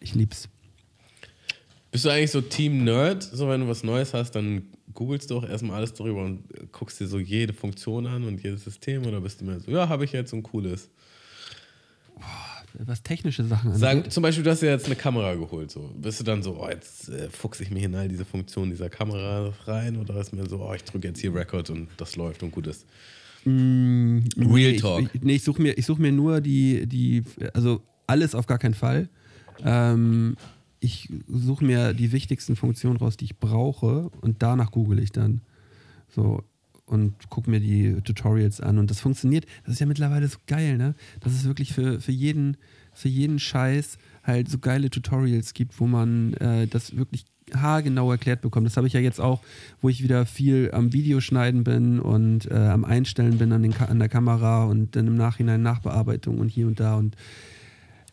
ich 0.00 0.14
lieb's. 0.14 0.48
Bist 1.90 2.04
du 2.04 2.10
eigentlich 2.10 2.30
so 2.30 2.42
Team 2.42 2.84
Nerd? 2.84 3.22
So, 3.22 3.48
wenn 3.48 3.62
du 3.62 3.68
was 3.68 3.82
Neues 3.82 4.12
hast, 4.12 4.32
dann 4.32 4.62
googelst 4.92 5.30
du 5.30 5.38
auch 5.38 5.48
erstmal 5.48 5.76
alles 5.76 5.94
darüber 5.94 6.24
und 6.24 6.42
guckst 6.72 7.00
dir 7.00 7.06
so 7.06 7.18
jede 7.18 7.52
Funktion 7.52 8.06
an 8.06 8.24
und 8.24 8.42
jedes 8.42 8.64
System 8.64 9.06
oder 9.06 9.20
bist 9.20 9.40
du 9.40 9.46
mehr 9.46 9.60
so, 9.60 9.70
ja, 9.70 9.88
habe 9.88 10.04
ich 10.04 10.12
jetzt 10.12 10.34
ein 10.34 10.42
cooles? 10.42 10.90
Was 12.74 13.02
technische 13.02 13.44
Sachen 13.44 13.72
angeht. 13.72 13.80
Sag, 13.80 14.12
zum 14.12 14.22
Beispiel, 14.22 14.44
du 14.44 14.50
hast 14.50 14.62
ja 14.62 14.70
jetzt 14.70 14.86
eine 14.86 14.96
Kamera 14.96 15.34
geholt. 15.34 15.70
So. 15.70 15.90
Bist 15.96 16.20
du 16.20 16.24
dann 16.24 16.42
so, 16.42 16.58
oh, 16.60 16.68
jetzt 16.68 17.08
äh, 17.08 17.28
fuchse 17.30 17.62
ich 17.62 17.70
mich 17.70 17.84
in 17.84 17.94
all 17.94 18.08
diese 18.08 18.24
Funktionen 18.24 18.70
dieser 18.70 18.90
Kamera 18.90 19.52
rein? 19.66 19.96
Oder 19.96 20.20
ist 20.20 20.32
mir 20.32 20.46
so, 20.48 20.60
oh, 20.60 20.74
ich 20.74 20.84
drücke 20.84 21.08
jetzt 21.08 21.20
hier 21.20 21.34
Record 21.34 21.70
und 21.70 21.88
das 21.96 22.16
läuft 22.16 22.42
und 22.42 22.52
gut 22.52 22.66
ist? 22.66 22.86
Mm, 23.44 24.20
Real 24.36 24.76
Talk. 24.76 25.10
Ich, 25.12 25.22
nee, 25.22 25.34
ich 25.36 25.44
suche 25.44 25.62
mir, 25.62 25.74
such 25.82 25.98
mir 25.98 26.12
nur 26.12 26.40
die, 26.40 26.86
die, 26.86 27.24
also 27.54 27.82
alles 28.06 28.34
auf 28.34 28.46
gar 28.46 28.58
keinen 28.58 28.74
Fall. 28.74 29.08
Ähm, 29.64 30.36
ich 30.80 31.08
suche 31.28 31.64
mir 31.64 31.92
die 31.94 32.12
wichtigsten 32.12 32.56
Funktionen 32.56 32.96
raus, 32.96 33.16
die 33.16 33.24
ich 33.24 33.38
brauche 33.38 34.10
und 34.20 34.42
danach 34.42 34.70
google 34.70 34.98
ich 35.00 35.12
dann. 35.12 35.40
So, 36.08 36.42
und 36.88 37.28
gucke 37.30 37.50
mir 37.50 37.60
die 37.60 37.94
Tutorials 38.02 38.60
an. 38.60 38.78
Und 38.78 38.90
das 38.90 39.00
funktioniert. 39.00 39.44
Das 39.64 39.74
ist 39.74 39.80
ja 39.80 39.86
mittlerweile 39.86 40.26
so 40.28 40.38
geil, 40.46 40.76
ne? 40.76 40.94
Dass 41.20 41.32
es 41.32 41.44
wirklich 41.44 41.72
für, 41.72 42.00
für, 42.00 42.12
jeden, 42.12 42.56
für 42.92 43.08
jeden 43.08 43.38
Scheiß 43.38 43.98
halt 44.24 44.48
so 44.50 44.58
geile 44.58 44.90
Tutorials 44.90 45.54
gibt, 45.54 45.78
wo 45.80 45.86
man 45.86 46.32
äh, 46.34 46.66
das 46.66 46.96
wirklich 46.96 47.24
haargenau 47.54 48.10
erklärt 48.10 48.42
bekommen. 48.42 48.64
Das 48.64 48.76
habe 48.76 48.86
ich 48.86 48.92
ja 48.92 49.00
jetzt 49.00 49.20
auch, 49.20 49.40
wo 49.80 49.88
ich 49.88 50.02
wieder 50.02 50.26
viel 50.26 50.70
am 50.74 50.92
Videoschneiden 50.92 51.64
bin 51.64 51.98
und 51.98 52.50
äh, 52.50 52.54
am 52.54 52.84
Einstellen 52.84 53.38
bin 53.38 53.52
an, 53.52 53.62
den, 53.62 53.72
Ka- 53.72 53.86
an 53.86 53.98
der 53.98 54.10
Kamera 54.10 54.64
und 54.64 54.96
dann 54.96 55.06
im 55.06 55.14
Nachhinein 55.14 55.62
Nachbearbeitung 55.62 56.38
und 56.40 56.48
hier 56.48 56.66
und 56.66 56.78
da 56.78 56.96
und 56.96 57.16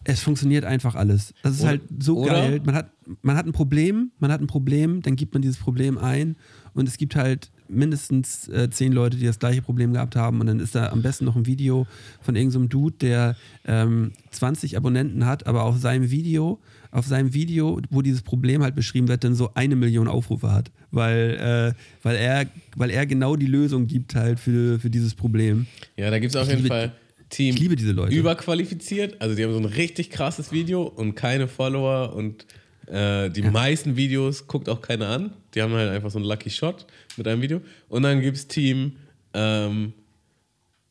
es 0.05 0.21
funktioniert 0.21 0.63
einfach 0.65 0.95
alles. 0.95 1.33
Das 1.41 1.55
ist 1.55 1.61
Oder- 1.61 1.69
halt 1.69 1.81
so 1.99 2.21
geil. 2.21 2.61
Man 2.63 2.75
hat, 2.75 2.91
man 3.23 3.35
hat 3.35 3.45
ein 3.45 3.51
Problem, 3.51 4.11
man 4.19 4.31
hat 4.31 4.39
ein 4.39 4.47
Problem, 4.47 5.01
dann 5.01 5.15
gibt 5.15 5.33
man 5.33 5.41
dieses 5.41 5.57
Problem 5.57 5.97
ein 5.97 6.35
und 6.73 6.87
es 6.87 6.97
gibt 6.97 7.15
halt 7.15 7.51
mindestens 7.67 8.47
äh, 8.47 8.69
zehn 8.69 8.91
Leute, 8.91 9.17
die 9.17 9.25
das 9.25 9.39
gleiche 9.39 9.61
Problem 9.61 9.93
gehabt 9.93 10.15
haben 10.15 10.39
und 10.39 10.47
dann 10.47 10.59
ist 10.59 10.75
da 10.75 10.89
am 10.89 11.01
besten 11.01 11.25
noch 11.25 11.35
ein 11.35 11.45
Video 11.45 11.87
von 12.21 12.35
irgendeinem 12.35 12.63
so 12.63 12.67
Dude, 12.67 12.95
der 12.99 13.35
ähm, 13.65 14.11
20 14.31 14.77
Abonnenten 14.77 15.25
hat, 15.25 15.47
aber 15.47 15.63
auf 15.63 15.77
seinem 15.77 16.11
Video, 16.11 16.59
auf 16.91 17.05
seinem 17.05 17.33
Video, 17.33 17.79
wo 17.89 18.01
dieses 18.01 18.21
Problem 18.21 18.63
halt 18.63 18.75
beschrieben 18.75 19.07
wird, 19.07 19.23
dann 19.23 19.35
so 19.35 19.51
eine 19.53 19.75
Million 19.75 20.07
Aufrufe 20.07 20.51
hat, 20.51 20.71
weil, 20.91 21.73
äh, 21.75 22.03
weil, 22.03 22.15
er, 22.15 22.45
weil 22.75 22.89
er 22.89 23.05
genau 23.05 23.35
die 23.35 23.47
Lösung 23.47 23.87
gibt 23.87 24.15
halt 24.15 24.39
für, 24.39 24.79
für 24.79 24.89
dieses 24.89 25.15
Problem. 25.15 25.67
Ja, 25.97 26.09
da 26.09 26.19
gibt 26.19 26.35
es 26.35 26.41
auf 26.41 26.49
jeden 26.49 26.67
Fall 26.67 26.93
Team 27.29 27.55
ich 27.55 27.59
liebe 27.59 27.75
diese 27.75 27.91
Leute. 27.91 28.15
überqualifiziert. 28.15 29.19
Also 29.19 29.35
die 29.35 29.43
haben 29.43 29.51
so 29.51 29.59
ein 29.59 29.65
richtig 29.65 30.09
krasses 30.09 30.51
Video 30.51 30.83
und 30.83 31.15
keine 31.15 31.47
Follower 31.47 32.13
und 32.15 32.45
äh, 32.87 33.29
die 33.29 33.41
meisten 33.41 33.95
Videos 33.95 34.47
guckt 34.47 34.69
auch 34.69 34.81
keiner 34.81 35.09
an. 35.09 35.33
Die 35.53 35.61
haben 35.61 35.73
halt 35.73 35.89
einfach 35.89 36.09
so 36.09 36.19
einen 36.19 36.27
Lucky 36.27 36.49
Shot 36.49 36.85
mit 37.17 37.27
einem 37.27 37.41
Video. 37.41 37.61
Und 37.89 38.03
dann 38.03 38.21
gibt 38.21 38.37
es 38.37 38.47
Team 38.47 38.97
ähm, 39.33 39.93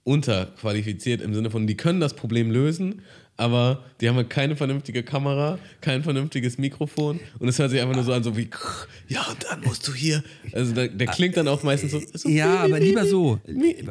unterqualifiziert 0.05 1.23
im 1.23 1.35
Sinne 1.35 1.51
von, 1.51 1.67
die 1.67 1.77
können 1.77 2.01
das 2.01 2.15
Problem 2.15 2.51
lösen, 2.51 3.03
aber 3.37 3.83
die 4.01 4.09
haben 4.09 4.17
halt 4.17 4.31
keine 4.31 4.55
vernünftige 4.55 5.03
Kamera, 5.03 5.59
kein 5.81 6.03
vernünftiges 6.05 6.57
Mikrofon 6.57 7.19
und 7.39 7.49
es 7.49 7.59
hört 7.59 7.71
sich 7.71 7.81
einfach 7.81 7.95
nur 7.95 8.05
so 8.05 8.13
an, 8.13 8.23
so 8.23 8.37
wie, 8.37 8.49
ja, 9.09 9.27
und 9.29 9.45
dann 9.51 9.61
musst 9.63 9.89
du 9.89 9.95
hier. 9.95 10.23
Also 10.53 10.73
der, 10.73 10.89
der 10.89 11.09
klingt 11.09 11.37
dann 11.37 11.49
auch 11.49 11.63
meistens 11.65 11.93
so. 11.93 12.03
so 12.13 12.29
Ja, 12.29 12.61
aber 12.61 12.79
lieber 12.79 13.07
so. 13.07 13.41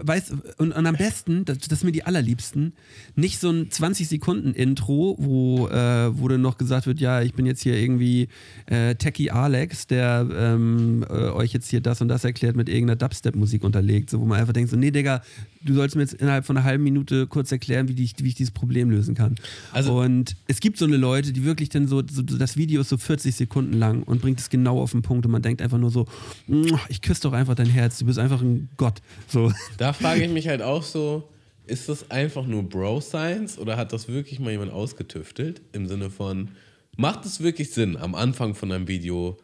Weißt, 0.02 0.34
und, 0.58 0.72
und 0.72 0.86
am 0.86 0.96
besten, 0.96 1.44
das, 1.44 1.58
das 1.60 1.80
sind 1.80 1.88
mir 1.88 1.92
die 1.92 2.04
allerliebsten, 2.04 2.74
nicht 3.16 3.40
so 3.40 3.50
ein 3.50 3.70
20-Sekunden-Intro, 3.70 5.18
wo, 5.20 5.68
äh, 5.68 6.18
wo 6.18 6.28
dann 6.30 6.42
noch 6.42 6.58
gesagt 6.58 6.88
wird, 6.88 7.02
ja, 7.02 7.22
ich 7.22 7.34
bin 7.34 7.46
jetzt 7.46 7.62
hier 7.62 7.76
irgendwie 7.76 8.30
äh, 8.68 8.96
Techie 8.96 9.32
Alex, 9.32 9.88
der 9.88 10.28
ähm, 10.34 11.06
äh, 11.10 11.30
euch 11.30 11.52
jetzt 11.54 11.70
hier 11.70 11.82
das 11.82 12.02
und 12.02 12.08
das 12.08 12.24
erklärt 12.24 12.56
mit 12.56 12.70
irgendeiner 12.70 12.96
Dubstep-Musik 12.96 13.64
unterlegt, 13.64 14.10
so, 14.10 14.22
wo 14.22 14.26
man 14.26 14.40
einfach 14.40 14.54
denkt, 14.54 14.72
so, 14.72 14.78
nee, 14.78 14.92
Digga, 14.92 15.22
du 15.64 15.74
sollst 15.74 15.96
mir 15.96 16.02
jetzt 16.02 16.14
innerhalb 16.14 16.46
von 16.46 16.58
einer 16.58 16.66
halben 16.66 16.84
Minute 16.84 17.28
kurz 17.28 17.52
erklären, 17.52 17.88
wie, 17.88 17.94
die, 17.94 18.10
wie 18.20 18.28
ich 18.28 18.36
dieses 18.36 18.54
Problem 18.54 18.90
lösen 18.90 19.16
kann. 19.16 19.36
Also- 19.72 20.00
und 20.00 20.36
es 20.48 20.60
gibt 20.60 20.78
so 20.78 20.86
eine 20.86 20.98
Leute, 20.98 21.34
die 21.34 21.44
wirklich 21.44 21.70
dann 21.70 21.88
so, 21.88 22.04
so, 22.10 22.22
das 22.22 22.58
Video 22.58 22.82
ist 22.82 22.90
so 22.90 22.98
40 22.98 23.36
Sekunden 23.36 23.74
lang 23.74 24.04
und 24.04 24.22
bringt 24.22 24.40
es 24.40 24.50
genau 24.50 24.82
auf 24.82 24.92
den 24.92 25.02
Punkt 25.02 25.26
und 25.26 25.32
man 25.32 25.42
denkt 25.42 25.62
einfach 25.62 25.78
nur 25.78 25.92
so, 25.92 26.06
"Mua, 26.48 26.80
ich 26.90 27.02
küsse 27.02 27.22
doch 27.22 27.34
einfach 27.34 27.56
dein 27.56 27.70
Herz, 27.70 28.00
du 28.00 28.06
bist 28.06 28.20
einfach 28.20 28.42
ein 28.42 28.70
Gott. 28.78 29.02
So. 29.28 29.52
Da 29.78 29.94
frage 29.94 30.24
ich 30.24 30.32
mich 30.32 30.48
halt 30.48 30.62
auch 30.62 30.84
so, 30.84 31.30
ist 31.66 31.90
das 31.90 32.12
einfach 32.12 32.46
nur 32.46 32.64
Bro-Science 32.64 33.58
oder 33.58 33.78
hat 33.78 33.94
das 33.94 34.08
wirklich 34.08 34.40
mal 34.40 34.52
jemand 34.52 34.72
ausgetüftelt? 34.72 35.62
Im 35.72 35.88
Sinne 35.88 36.10
von, 36.10 36.50
macht 36.98 37.26
es 37.26 37.42
wirklich 37.42 37.72
Sinn, 37.72 37.98
am 37.98 38.16
Anfang 38.16 38.56
von 38.56 38.72
einem 38.72 38.88
Video 38.88 39.38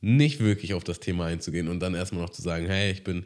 nicht 0.00 0.40
wirklich 0.40 0.74
auf 0.74 0.82
das 0.82 0.98
Thema 0.98 1.26
einzugehen 1.26 1.68
und 1.68 1.80
dann 1.80 1.94
erstmal 1.94 2.22
noch 2.22 2.30
zu 2.30 2.42
sagen, 2.42 2.66
hey, 2.66 2.90
ich 2.90 3.04
bin 3.04 3.24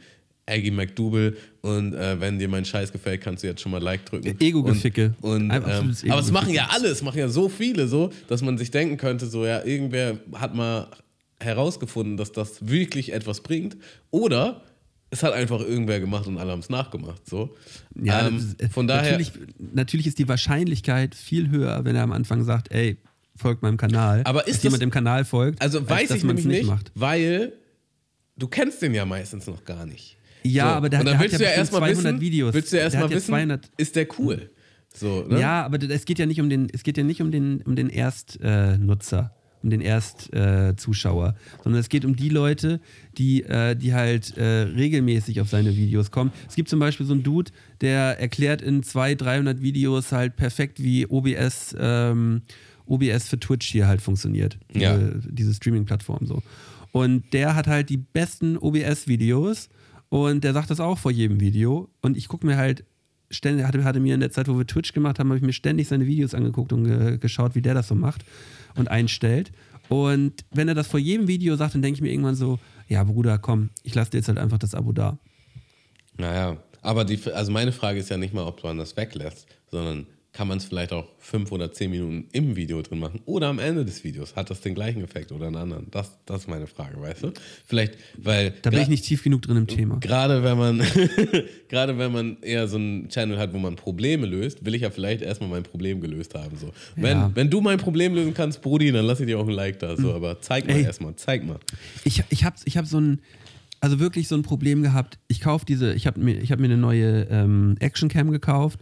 Aggie 0.49 0.71
McDouble 0.71 1.37
und 1.63 1.93
äh, 1.95 2.21
wenn 2.21 2.39
dir 2.39 2.49
mein 2.49 2.65
Scheiß 2.65 2.93
gefällt, 2.93 3.21
kannst 3.21 3.43
du 3.43 3.49
jetzt 3.49 3.61
schon 3.61 3.73
mal 3.73 3.83
Like 3.83 4.07
drücken. 4.07 4.37
Ego-Geficke. 4.41 5.15
Und, 5.21 5.33
und, 5.33 5.51
Ein 5.51 5.65
ähm, 5.69 6.11
aber 6.11 6.21
es 6.21 6.31
machen 6.31 6.53
ja 6.55 6.69
alle, 6.71 6.89
es 6.89 7.03
machen 7.03 7.19
ja 7.19 7.29
so 7.29 7.49
viele 7.49 7.89
so, 7.89 8.11
dass 8.29 8.43
man 8.43 8.57
sich 8.57 8.71
denken 8.71 8.97
könnte, 8.97 9.27
so 9.27 9.45
ja, 9.45 9.65
irgendwer 9.65 10.19
hat 10.35 10.55
mal 10.55 10.89
herausgefunden, 11.41 12.17
dass 12.17 12.33
das 12.33 12.67
wirklich 12.69 13.13
etwas 13.13 13.41
bringt. 13.43 13.77
Oder 14.11 14.63
es 15.11 15.23
hat 15.23 15.33
einfach 15.33 15.61
irgendwer 15.61 16.01
gemacht 16.01 16.27
und 16.27 16.39
alle 16.39 16.53
haben 16.53 16.61
es 16.61 16.69
nachgemacht. 16.71 17.29
So. 17.29 17.57
Ja, 18.01 18.29
ähm, 18.29 18.35
das 18.37 18.45
ist- 18.67 18.73
von 18.73 18.87
daher, 18.87 19.13
Natürlich, 19.19 19.33
natürlich 19.59 20.07
ist 20.07 20.19
die 20.19 20.29
Wahrscheinlichkeit 20.29 21.15
viel 21.15 21.51
höher, 21.51 21.85
wenn 21.85 21.97
er 21.97 22.03
am 22.03 22.13
Anfang 22.13 22.45
sagt, 22.45 22.71
ey, 22.73 22.97
folgt 23.37 23.63
meinem 23.63 23.77
Kanal. 23.77 24.23
Aber 24.25 24.41
ist 24.43 24.49
dass 24.49 24.55
das- 24.57 24.63
jemand 24.65 24.83
dem 24.83 24.91
Kanal 24.91 25.25
folgt, 25.25 25.61
also 25.61 25.79
als 25.81 25.89
weiß 25.91 26.09
dass 26.09 26.19
ich 26.19 26.25
nämlich 26.25 26.47
nicht, 26.47 26.67
macht. 26.67 26.91
weil 26.95 27.53
du 28.37 28.49
kennst 28.49 28.81
den 28.83 28.95
ja 28.95 29.05
meistens 29.05 29.47
noch 29.47 29.65
gar 29.65 29.85
nicht. 29.87 30.16
Ja, 30.53 30.71
So. 30.71 30.77
aber 30.77 30.89
der, 30.89 31.01
und 31.01 31.07
dann 31.07 31.13
der 31.13 31.19
hat 31.19 31.23
willst 31.25 31.33
ja 31.35 31.39
du 31.39 31.45
ja 31.45 31.51
bestimmt 31.51 31.59
erstmal 31.75 31.81
200 31.95 32.05
wissen, 32.15 32.21
Videos. 32.21 32.55
willst 32.55 32.73
du 32.73 32.77
ja 32.77 32.83
erstmal 32.85 33.05
hat 33.05 33.11
ja 33.11 33.17
wissen, 33.17 33.27
200 33.29 33.71
ist 33.77 33.97
der 33.97 34.07
cool? 34.19 34.51
So, 34.95 35.25
ne? 35.29 35.41
Ja, 35.41 35.63
aber 35.65 35.83
es 35.83 36.05
geht 36.07 36.19
ja 36.19 36.27
nicht 36.27 36.41
um 36.41 36.49
den, 36.49 36.69
es 36.73 36.83
geht 36.83 36.97
ja 36.97 37.05
nicht 37.05 37.21
um 37.21 37.31
den, 37.31 37.61
um 37.63 37.77
den 37.77 37.91
Erstnutzer, 37.91 39.35
um 39.63 39.71
den 39.71 39.81
Erstzuschauer, 39.83 41.35
sondern 41.63 41.81
es 41.81 41.89
geht 41.89 42.05
um 42.05 42.17
die 42.17 42.29
Leute, 42.29 42.81
die, 43.19 43.43
äh, 43.43 43.75
die 43.77 43.93
halt 43.95 44.37
äh, 44.37 44.43
regelmäßig 44.63 45.41
auf 45.41 45.49
seine 45.49 45.77
Videos 45.77 46.11
kommen. 46.11 46.33
Es 46.49 46.55
gibt 46.55 46.69
zum 46.69 46.79
Beispiel 46.79 47.05
so 47.07 47.13
einen 47.13 47.23
Dude, 47.23 47.51
der 47.81 48.19
erklärt 48.21 48.63
in 48.63 48.83
200, 48.83 49.21
300 49.21 49.63
Videos 49.63 50.13
halt 50.13 50.37
perfekt, 50.37 50.83
wie 50.83 51.07
OBS, 51.07 51.75
ähm, 51.79 52.43
OBS 52.87 53.29
für 53.29 53.39
Twitch 53.41 53.67
hier 53.69 53.89
halt 53.89 54.01
funktioniert. 54.01 54.59
Diese, 54.73 54.83
Ja. 54.85 54.99
diese 55.29 55.53
Streaming-Plattform 55.55 56.27
so. 56.27 56.43
Und 56.93 57.25
der 57.35 57.55
hat 57.55 57.67
halt 57.67 57.91
die 57.91 57.99
besten 57.99 58.57
OBS-Videos 58.57 59.69
und 60.09 60.45
der 60.45 60.53
sagt 60.53 60.71
das 60.71 60.81
auch 60.81 60.99
vor 60.99 61.11
jedem 61.11 61.41
Video. 61.41 61.89
Und 62.01 62.17
ich 62.17 62.29
gucke 62.29 62.47
mir 62.47 62.57
halt 62.57 62.85
ständig, 63.31 63.67
hatte, 63.67 63.85
hatte 63.85 64.01
mir 64.01 64.15
in 64.15 64.21
der 64.21 64.31
Zeit, 64.31 64.49
wo 64.49 64.57
wir 64.57 64.67
Twitch 64.67 64.93
gemacht 64.93 65.19
haben, 65.19 65.29
habe 65.29 65.39
ich 65.39 65.45
mir 65.45 65.53
ständig 65.53 65.89
seine 65.89 66.07
Videos 66.07 66.35
angeguckt 66.35 66.73
und 66.73 66.85
ge 66.85 67.19
geschaut, 67.19 67.55
wie 67.55 67.63
der 67.63 67.75
das 67.75 67.89
so 67.89 67.95
macht 67.95 68.25
und 68.77 68.89
einstellt. 68.89 69.53
Und 69.89 70.45
wenn 70.53 70.69
er 70.69 70.75
das 70.75 70.89
vor 70.89 71.01
jedem 71.01 71.29
Video 71.29 71.57
sagt, 71.57 71.75
dann 71.75 71.83
denke 71.83 71.99
ich 71.99 72.03
mir 72.03 72.11
irgendwann 72.11 72.35
so, 72.35 72.59
ja 72.89 73.03
Bruder, 73.05 73.39
komm, 73.39 73.71
ich 73.83 73.95
lasse 73.95 74.13
dir 74.13 74.19
jetzt 74.19 74.29
halt 74.29 74.39
einfach 74.39 74.59
das 74.59 74.75
Abo 74.75 74.93
da. 74.93 75.19
Naja, 76.17 76.57
aber 76.83 77.05
die, 77.05 77.21
also 77.33 77.53
meine 77.53 77.73
Frage 77.73 77.99
ist 77.99 78.11
ja 78.11 78.17
nicht 78.17 78.33
mal, 78.33 78.45
ob 78.45 78.63
man 78.65 78.79
das 78.79 78.97
weglässt, 78.97 79.47
sondern 79.71 80.07
kann 80.37 80.49
man 80.49 80.59
es 80.59 80.67
vielleicht 80.67 80.93
auch 80.93 81.09
fünf 81.19 81.51
oder 81.51 81.73
zehn 81.73 81.91
Minuten 81.91 82.29
im 82.33 82.57
Video 82.57 82.83
drin 82.83 82.99
machen 82.99 83.21
oder 83.25 83.47
am 83.47 83.59
Ende 83.59 83.87
des 83.87 84.05
Videos. 84.05 84.37
Hat 84.37 84.51
das 84.51 84.61
den 84.61 84.75
gleichen 84.75 85.03
Effekt 85.03 85.33
oder 85.33 85.47
einen 85.47 85.57
anderen? 85.57 85.87
Das, 85.91 86.19
das 86.27 86.43
ist 86.43 86.49
meine 86.49 86.67
Frage, 86.67 87.01
weißt 87.01 87.23
du? 87.23 87.33
Vielleicht, 87.65 87.95
weil. 88.19 88.53
Da 88.61 88.69
bin 88.69 88.81
ich 88.83 88.89
nicht 88.89 89.05
tief 89.07 89.25
genug 89.25 89.41
drin 89.41 89.57
im 89.57 89.67
Thema. 89.67 89.99
Gerade 90.01 90.45
wenn 90.45 90.59
man 90.59 90.83
gerade 91.71 91.97
wenn 91.97 92.13
man 92.13 92.37
eher 92.43 92.69
so 92.69 92.77
einen 92.77 93.09
Channel 93.09 93.39
hat, 93.39 93.55
wo 93.55 93.59
man 93.59 93.77
Probleme 93.77 94.27
löst, 94.27 94.63
will 94.67 94.75
ich 94.75 94.83
ja 94.83 94.91
vielleicht 94.91 95.23
erstmal 95.23 95.49
mein 95.49 95.63
Problem 95.63 96.03
gelöst 96.03 96.35
haben. 96.35 96.59
So. 96.59 96.71
Wenn, 96.97 97.17
Ja. 97.17 97.31
wenn 97.35 97.49
du 97.49 97.63
mein 97.63 97.79
Problem 97.79 98.15
lösen 98.15 98.35
kannst, 98.35 98.61
Brudi, 98.61 98.93
dann 98.93 99.07
lass 99.07 99.21
ich 99.21 99.27
dir 99.27 99.39
auch 99.39 99.49
ein 99.49 99.55
Like 99.55 99.79
da. 99.79 99.97
So. 99.97 100.13
Aber 100.13 100.43
zeig 100.43 100.67
mal 100.67 100.77
erstmal, 100.79 101.17
zeig 101.17 101.47
mal. 101.47 101.59
Ich, 102.05 102.23
ich 102.29 102.45
habe 102.45 102.57
ich 102.67 102.77
hab 102.77 102.87
so 102.87 103.01
ein, 103.01 103.21
also 103.81 104.01
wirklich 104.01 104.29
so 104.29 104.35
ein 104.35 104.43
Problem 104.43 104.83
gehabt. 104.83 105.19
Ich 105.29 105.41
kaufe 105.41 105.65
diese, 105.65 105.95
ich 105.95 106.07
habe 106.07 106.21
mir, 106.21 106.37
ich 106.39 106.53
hab 106.53 106.59
mir 106.59 106.67
eine 106.67 106.77
neue 106.77 107.27
ähm, 107.31 107.77
Actioncam 107.81 108.31
gekauft, 108.31 108.81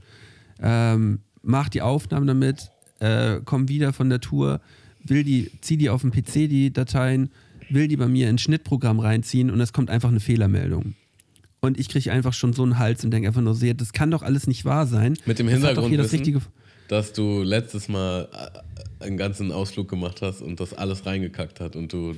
ähm, 0.60 1.20
mach 1.44 1.68
die 1.68 1.82
Aufnahmen 1.82 2.26
damit, 2.26 2.70
äh, 3.00 3.40
komm 3.44 3.68
wieder 3.68 3.92
von 3.92 4.08
der 4.10 4.20
Tour, 4.20 4.60
will 5.04 5.24
die, 5.24 5.50
zieh 5.60 5.76
die 5.76 5.90
auf 5.90 6.00
dem 6.00 6.10
PC, 6.10 6.48
die 6.48 6.72
Dateien, 6.72 7.30
will 7.70 7.88
die 7.88 7.96
bei 7.96 8.08
mir 8.08 8.28
ins 8.28 8.42
Schnittprogramm 8.42 9.00
reinziehen 9.00 9.50
und 9.50 9.60
es 9.60 9.72
kommt 9.72 9.90
einfach 9.90 10.08
eine 10.10 10.20
Fehlermeldung. 10.20 10.94
Und 11.60 11.78
ich 11.78 11.88
kriege 11.88 12.12
einfach 12.12 12.34
schon 12.34 12.52
so 12.52 12.62
einen 12.62 12.78
Hals 12.78 13.04
und 13.04 13.10
denke 13.10 13.28
einfach 13.28 13.40
nur, 13.40 13.54
das 13.54 13.92
kann 13.92 14.10
doch 14.10 14.22
alles 14.22 14.46
nicht 14.46 14.64
wahr 14.66 14.86
sein. 14.86 15.16
Mit 15.24 15.38
dem 15.38 15.48
hier 15.48 15.98
das 15.98 16.12
richtige. 16.12 16.40
dass 16.88 17.14
du 17.14 17.42
letztes 17.42 17.88
Mal 17.88 18.28
äh, 19.00 19.04
einen 19.04 19.16
ganzen 19.16 19.50
Ausflug 19.50 19.88
gemacht 19.88 20.20
hast 20.20 20.42
und 20.42 20.60
das 20.60 20.74
alles 20.74 21.06
reingekackt 21.06 21.60
hat 21.60 21.74
und 21.76 21.92
du 21.92 22.16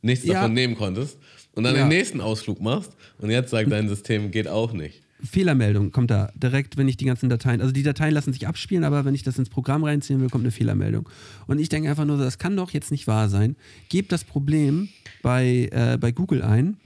nichts 0.00 0.24
Ja. 0.24 0.34
davon 0.34 0.54
nehmen 0.54 0.74
konntest 0.74 1.18
und 1.54 1.64
dann 1.64 1.74
Ja. 1.76 1.82
den 1.82 1.88
nächsten 1.88 2.20
Ausflug 2.22 2.60
machst 2.62 2.92
und 3.18 3.28
jetzt 3.30 3.50
sagt 3.50 3.70
dein 3.70 3.88
System, 3.88 4.30
geht 4.30 4.48
auch 4.48 4.72
nicht. 4.72 5.02
Fehlermeldung 5.22 5.90
kommt 5.90 6.10
da 6.10 6.30
direkt, 6.34 6.76
wenn 6.76 6.88
ich 6.88 6.96
die 6.96 7.04
ganzen 7.04 7.28
Dateien, 7.28 7.60
also 7.60 7.72
die 7.72 7.82
Dateien 7.82 8.14
lassen 8.14 8.32
sich 8.32 8.46
abspielen, 8.46 8.84
aber 8.84 9.04
wenn 9.04 9.14
ich 9.14 9.22
das 9.22 9.38
ins 9.38 9.48
Programm 9.48 9.84
reinziehen 9.84 10.20
will, 10.20 10.28
kommt 10.28 10.44
eine 10.44 10.52
Fehlermeldung. 10.52 11.08
Und 11.46 11.58
ich 11.58 11.68
denke 11.68 11.90
einfach 11.90 12.04
nur, 12.04 12.18
so, 12.18 12.24
das 12.24 12.38
kann 12.38 12.56
doch 12.56 12.70
jetzt 12.70 12.90
nicht 12.90 13.06
wahr 13.06 13.28
sein. 13.28 13.56
Gebt 13.88 14.12
das 14.12 14.24
Problem 14.24 14.88
bei, 15.22 15.68
äh, 15.72 15.98
bei 15.98 16.12
Google 16.12 16.42
ein 16.42 16.76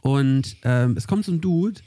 und 0.00 0.56
ähm, 0.64 0.96
es 0.96 1.06
kommt 1.06 1.24
so 1.24 1.32
ein 1.32 1.40
Dude, 1.40 1.80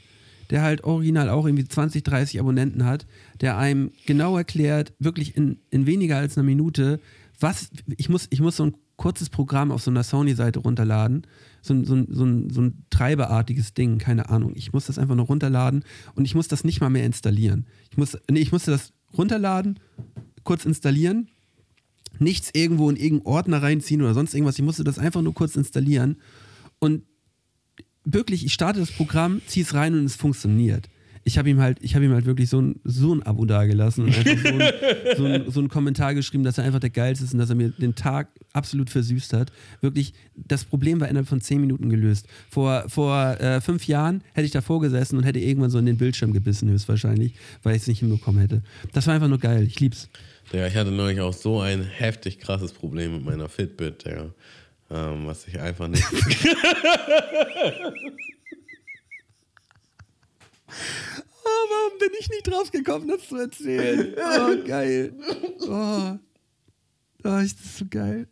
der 0.50 0.62
halt 0.62 0.84
original 0.84 1.28
auch 1.28 1.46
irgendwie 1.46 1.64
20, 1.64 2.04
30 2.04 2.40
Abonnenten 2.40 2.84
hat, 2.84 3.06
der 3.40 3.58
einem 3.58 3.90
genau 4.06 4.36
erklärt, 4.36 4.92
wirklich 4.98 5.36
in, 5.36 5.58
in 5.70 5.86
weniger 5.86 6.18
als 6.18 6.38
einer 6.38 6.44
Minute, 6.44 7.00
was, 7.40 7.70
ich 7.96 8.08
muss, 8.08 8.28
ich 8.30 8.40
muss 8.40 8.56
so 8.56 8.66
ein 8.66 8.74
kurzes 8.96 9.28
Programm 9.28 9.72
auf 9.72 9.82
so 9.82 9.90
einer 9.90 10.04
Sony-Seite 10.04 10.60
runterladen, 10.60 11.26
so, 11.66 11.74
ein- 11.74 11.84
so, 11.84 11.96
so, 12.08 12.48
so 12.48 12.60
ein 12.62 12.84
treiberartiges 12.90 13.74
Ding, 13.74 13.98
keine 13.98 14.28
Ahnung. 14.30 14.52
Ich 14.54 14.72
muss 14.72 14.86
das 14.86 14.98
einfach 14.98 15.14
nur 15.16 15.26
runterladen 15.26 15.84
und 16.14 16.24
ich 16.24 16.34
muss 16.34 16.48
das 16.48 16.64
nicht 16.64 16.80
mal 16.80 16.90
mehr 16.90 17.04
installieren. 17.04 17.66
Ich, 17.90 17.96
muss, 17.96 18.16
nee, 18.30 18.40
ich 18.40 18.52
musste 18.52 18.70
das 18.70 18.92
runterladen, 19.16 19.78
kurz 20.44 20.64
installieren, 20.64 21.28
nichts 22.18 22.50
irgendwo 22.54 22.88
in 22.90 22.96
irgendeinen 22.96 23.26
Ordner 23.34 23.62
reinziehen 23.62 24.00
oder 24.02 24.14
sonst 24.14 24.34
irgendwas. 24.34 24.58
Ich 24.58 24.64
musste 24.64 24.84
das 24.84 24.98
einfach 24.98 25.22
nur 25.22 25.34
kurz 25.34 25.56
installieren 25.56 26.16
und 26.78 27.02
wirklich, 28.04 28.44
ich 28.44 28.52
starte 28.52 28.78
das 28.80 28.92
Programm, 28.92 29.40
ziehe 29.46 29.64
es 29.64 29.74
rein 29.74 29.94
und 29.94 30.04
es 30.04 30.16
funktioniert. 30.16 30.88
Ich 31.26 31.38
habe 31.38 31.50
ihm 31.50 31.60
halt, 31.60 31.78
ich 31.80 31.96
habe 31.96 32.04
ihm 32.04 32.12
halt 32.12 32.24
wirklich 32.24 32.48
so 32.48 32.62
ein, 32.62 32.78
so 32.84 33.12
ein 33.12 33.20
Abo 33.24 33.46
dagelassen 33.46 34.04
und 34.04 34.16
einfach 34.16 34.40
so, 34.40 34.54
ein, 34.54 34.72
so, 35.16 35.24
ein, 35.24 35.50
so 35.50 35.58
einen 35.58 35.68
Kommentar 35.68 36.14
geschrieben, 36.14 36.44
dass 36.44 36.56
er 36.56 36.62
einfach 36.62 36.78
der 36.78 36.90
geilste 36.90 37.24
ist 37.24 37.32
und 37.32 37.40
dass 37.40 37.50
er 37.50 37.56
mir 37.56 37.70
den 37.70 37.96
Tag 37.96 38.28
absolut 38.52 38.90
versüßt 38.90 39.32
hat. 39.32 39.50
Wirklich, 39.80 40.14
das 40.36 40.64
Problem 40.64 41.00
war 41.00 41.08
innerhalb 41.08 41.26
von 41.26 41.40
zehn 41.40 41.60
Minuten 41.60 41.90
gelöst. 41.90 42.28
Vor, 42.48 42.88
vor 42.88 43.40
äh, 43.40 43.60
fünf 43.60 43.88
Jahren 43.88 44.22
hätte 44.34 44.46
ich 44.46 44.52
davor 44.52 44.80
gesessen 44.80 45.18
und 45.18 45.24
hätte 45.24 45.40
irgendwann 45.40 45.70
so 45.70 45.78
in 45.78 45.86
den 45.86 45.98
Bildschirm 45.98 46.32
gebissen, 46.32 46.70
höchstwahrscheinlich, 46.70 47.34
weil 47.64 47.74
ich 47.74 47.82
es 47.82 47.88
nicht 47.88 47.98
hinbekommen 47.98 48.40
hätte. 48.40 48.62
Das 48.92 49.08
war 49.08 49.14
einfach 49.14 49.28
nur 49.28 49.40
geil. 49.40 49.66
Ich 49.66 49.80
lieb's. 49.80 50.08
Ja, 50.52 50.68
ich 50.68 50.76
hatte 50.76 50.92
neulich 50.92 51.20
auch 51.20 51.34
so 51.34 51.58
ein 51.58 51.82
heftig 51.82 52.38
krasses 52.38 52.72
Problem 52.72 53.14
mit 53.14 53.24
meiner 53.24 53.48
Fitbit, 53.48 54.04
Digga. 54.04 54.30
Ähm, 54.92 55.26
was 55.26 55.48
ich 55.48 55.58
einfach 55.58 55.88
nicht. 55.88 56.04
Oh, 60.68 61.68
warum 61.70 61.98
bin 61.98 62.10
ich 62.18 62.28
nicht 62.28 62.46
drauf 62.46 62.70
gekommen, 62.70 63.08
das 63.08 63.28
zu 63.28 63.36
erzählen? 63.36 64.14
Oh, 64.16 64.66
geil. 64.66 65.12
Oh, 65.60 66.16
oh 67.24 67.36
ist 67.38 67.58
das 67.60 67.78
so 67.78 67.84
geil. 67.88 68.26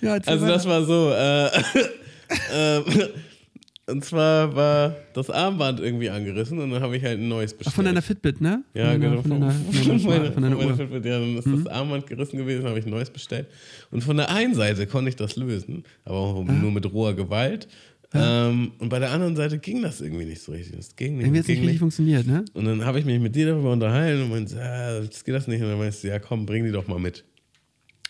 Ja, 0.00 0.18
Also 0.26 0.46
das 0.46 0.66
war 0.66 0.84
so, 0.84 1.10
äh, 1.10 1.50
ähm, 2.52 2.84
und 3.88 4.04
zwar 4.04 4.54
war 4.56 4.96
das 5.14 5.30
Armband 5.30 5.78
irgendwie 5.78 6.10
angerissen 6.10 6.58
und 6.58 6.70
dann 6.70 6.82
habe 6.82 6.96
ich 6.96 7.04
halt 7.04 7.20
ein 7.20 7.28
neues 7.28 7.52
bestellt. 7.54 7.68
Ach, 7.72 7.76
von 7.76 7.84
deiner 7.84 8.02
Fitbit, 8.02 8.40
ne? 8.40 8.64
Von 8.72 8.82
ja, 8.82 8.96
genau. 8.96 9.22
Von 9.22 9.30
deiner, 9.30 9.52
von 9.52 9.72
deiner, 9.72 9.98
von 10.00 10.10
meiner, 10.10 10.32
von 10.32 10.42
deiner 10.42 10.56
von 10.56 10.58
meiner 10.58 10.58
Uhr. 10.58 10.72
Mhm. 10.72 10.76
Fitbit, 10.76 11.04
ja, 11.04 11.20
dann 11.20 11.38
ist 11.38 11.46
das 11.46 11.66
Armband 11.72 12.06
gerissen 12.06 12.36
gewesen, 12.36 12.66
habe 12.66 12.78
ich 12.78 12.84
ein 12.84 12.90
neues 12.90 13.10
bestellt. 13.10 13.46
Und 13.92 14.02
von 14.02 14.16
der 14.16 14.30
einen 14.30 14.54
Seite 14.54 14.86
konnte 14.88 15.10
ich 15.10 15.16
das 15.16 15.36
lösen, 15.36 15.84
aber 16.04 16.44
nur 16.44 16.72
mit 16.72 16.92
roher 16.92 17.14
Gewalt. 17.14 17.68
Ähm, 18.14 18.72
und 18.78 18.88
bei 18.88 18.98
der 18.98 19.10
anderen 19.10 19.36
Seite 19.36 19.58
ging 19.58 19.82
das 19.82 20.00
irgendwie 20.00 20.24
nicht 20.24 20.40
so 20.42 20.52
richtig. 20.52 20.76
Das 20.76 20.94
ging 20.96 21.16
nicht. 21.16 21.26
Irgendwie 21.26 21.40
hat 21.40 21.48
es 21.48 21.64
nicht 21.64 21.78
funktioniert, 21.78 22.26
ne? 22.26 22.44
Und 22.54 22.64
dann 22.64 22.84
habe 22.84 22.98
ich 22.98 23.04
mich 23.04 23.20
mit 23.20 23.34
dir 23.34 23.46
darüber 23.46 23.72
unterhalten 23.72 24.22
und 24.22 24.30
meinte, 24.30 24.56
ja, 24.56 25.00
das 25.00 25.24
geht 25.24 25.34
das 25.34 25.46
nicht. 25.48 25.60
Und 25.62 25.68
dann 25.68 25.78
meinst 25.78 26.02
du, 26.04 26.08
ja 26.08 26.18
komm, 26.18 26.46
bring 26.46 26.64
die 26.64 26.72
doch 26.72 26.86
mal 26.86 26.98
mit. 26.98 27.24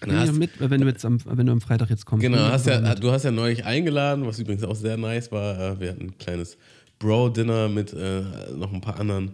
Doch 0.01 0.33
mit, 0.33 0.51
wenn 0.59 0.81
du, 0.83 0.87
jetzt 0.87 1.05
am, 1.07 1.19
wenn 1.25 1.47
du 1.47 1.53
am 1.53 1.61
Freitag 1.63 1.89
jetzt 1.89 2.05
kommst. 2.05 2.23
Genau, 2.23 2.39
hast 2.39 2.67
ja, 2.67 2.95
du 2.95 3.11
hast 3.11 3.25
ja 3.25 3.31
neulich 3.31 3.65
eingeladen, 3.65 4.27
was 4.27 4.39
übrigens 4.39 4.63
auch 4.63 4.75
sehr 4.77 4.99
nice 4.99 5.33
war. 5.33 5.59
Äh, 5.59 5.81
Wir 5.81 5.91
hatten 5.91 6.03
ein 6.03 6.19
kleines 6.19 6.59
Bro-Dinner 6.99 7.69
mit 7.71 7.95
äh, 7.95 8.23
noch 8.55 8.73
ein 8.75 8.83
paar 8.83 9.01
anderen 9.01 9.33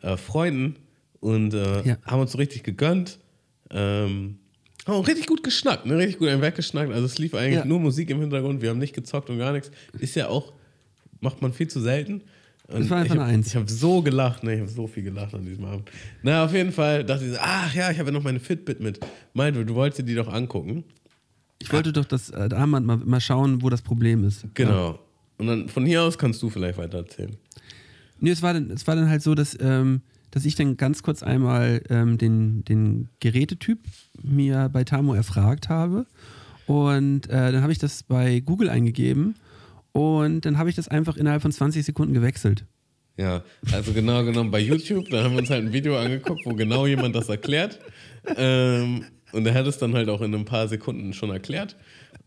äh, 0.00 0.16
Freunden 0.16 0.76
und 1.20 1.52
äh, 1.52 1.82
Ja. 1.86 1.98
haben 2.06 2.20
uns 2.20 2.32
so 2.32 2.38
richtig 2.38 2.62
gegönnt. 2.62 3.18
Ähm, 3.70 4.38
auch 4.86 5.06
richtig 5.06 5.26
gut 5.26 5.42
geschnackt, 5.42 5.86
ne? 5.86 5.96
richtig 5.96 6.18
gut 6.18 6.28
einen 6.28 6.42
weggeschnackt. 6.42 6.92
Also 6.92 7.06
es 7.06 7.18
lief 7.18 7.34
eigentlich 7.34 7.56
Ja. 7.60 7.64
nur 7.64 7.80
Musik 7.80 8.10
im 8.10 8.20
Hintergrund, 8.20 8.62
wir 8.62 8.70
haben 8.70 8.78
nicht 8.78 8.94
gezockt 8.94 9.30
und 9.30 9.38
gar 9.38 9.52
nichts. 9.52 9.70
Ist 9.98 10.14
ja 10.16 10.28
auch, 10.28 10.52
macht 11.20 11.42
man 11.42 11.52
viel 11.52 11.68
zu 11.68 11.80
selten. 11.80 12.22
Und 12.68 12.80
Das 12.82 12.90
war 12.90 12.98
einfach 12.98 13.14
ich 13.16 13.20
eine 13.20 13.28
hab- 13.28 13.34
Eins. 13.34 13.48
Ich 13.48 13.56
habe 13.56 13.68
so 13.70 14.00
gelacht, 14.00 14.44
ne? 14.44 14.54
ich 14.54 14.60
habe 14.60 14.70
so 14.70 14.86
viel 14.86 15.02
gelacht 15.02 15.34
an 15.34 15.44
diesem 15.44 15.64
Abend. 15.64 15.90
Na, 16.22 16.44
auf 16.44 16.52
jeden 16.54 16.72
Fall 16.72 17.04
dachte 17.04 17.24
ich 17.24 17.32
so, 17.32 17.38
ach 17.40 17.74
ja, 17.74 17.90
ich 17.90 17.98
habe 17.98 18.10
ja 18.10 18.12
noch 18.12 18.22
meine 18.22 18.38
Fitbit 18.40 18.80
mit. 18.80 19.00
Meinte, 19.34 19.64
du 19.66 19.74
wolltest 19.74 19.98
dir 20.00 20.04
die 20.04 20.14
doch 20.14 20.32
angucken. 20.32 20.84
Ich 21.58 21.72
wollte 21.72 21.92
doch 21.92 22.04
das 22.06 22.30
äh, 22.30 22.48
Armband 22.54 22.86
mal, 22.86 22.96
mal 22.98 23.20
schauen, 23.20 23.60
wo 23.60 23.68
das 23.70 23.82
Problem 23.82 24.24
ist. 24.24 24.44
Ja. 24.44 24.48
Genau. 24.54 24.98
Und 25.38 25.46
dann 25.48 25.68
von 25.68 25.84
hier 25.84 26.02
aus 26.02 26.16
kannst 26.16 26.40
du 26.42 26.48
vielleicht 26.48 26.78
weiter 26.78 26.98
erzählen. 26.98 27.36
Nee, 28.20 28.30
es 28.30 28.40
war 28.42 28.54
dann, 28.54 28.70
es 28.70 28.86
war 28.86 28.94
dann 28.94 29.08
halt 29.10 29.22
so, 29.22 29.34
dass, 29.34 29.56
ähm, 29.60 30.00
dass 30.30 30.44
ich 30.44 30.54
dann 30.54 30.76
ganz 30.76 31.02
kurz 31.02 31.22
einmal 31.22 31.82
ähm, 31.90 32.18
den, 32.18 32.64
den 32.64 33.08
Gerätetyp 33.20 33.80
mir 34.22 34.68
bei 34.72 34.84
Tamo 34.84 35.14
erfragt 35.14 35.68
habe. 35.68 36.06
Und 36.66 37.28
äh, 37.28 37.52
dann 37.52 37.62
habe 37.62 37.72
ich 37.72 37.78
das 37.78 38.02
bei 38.02 38.40
Google 38.40 38.68
eingegeben 38.68 39.34
und 39.92 40.44
dann 40.44 40.58
habe 40.58 40.70
ich 40.70 40.76
das 40.76 40.88
einfach 40.88 41.16
innerhalb 41.16 41.42
von 41.42 41.52
20 41.52 41.84
Sekunden 41.84 42.14
gewechselt. 42.14 42.64
Ja, 43.16 43.42
also 43.72 43.92
genau 43.92 44.24
genommen 44.24 44.50
bei 44.50 44.60
YouTube, 44.60 45.10
da 45.10 45.24
haben 45.24 45.32
wir 45.32 45.40
uns 45.40 45.50
halt 45.50 45.64
ein 45.64 45.72
Video 45.72 45.98
angeguckt, 45.98 46.46
wo 46.46 46.54
genau 46.54 46.86
jemand 46.86 47.14
das 47.14 47.28
erklärt. 47.28 47.80
Ähm, 48.36 49.04
und 49.32 49.46
er 49.46 49.54
hat 49.54 49.66
es 49.66 49.78
dann 49.78 49.94
halt 49.94 50.08
auch 50.08 50.22
in 50.22 50.34
ein 50.34 50.44
paar 50.44 50.68
Sekunden 50.68 51.12
schon 51.12 51.30
erklärt. 51.30 51.76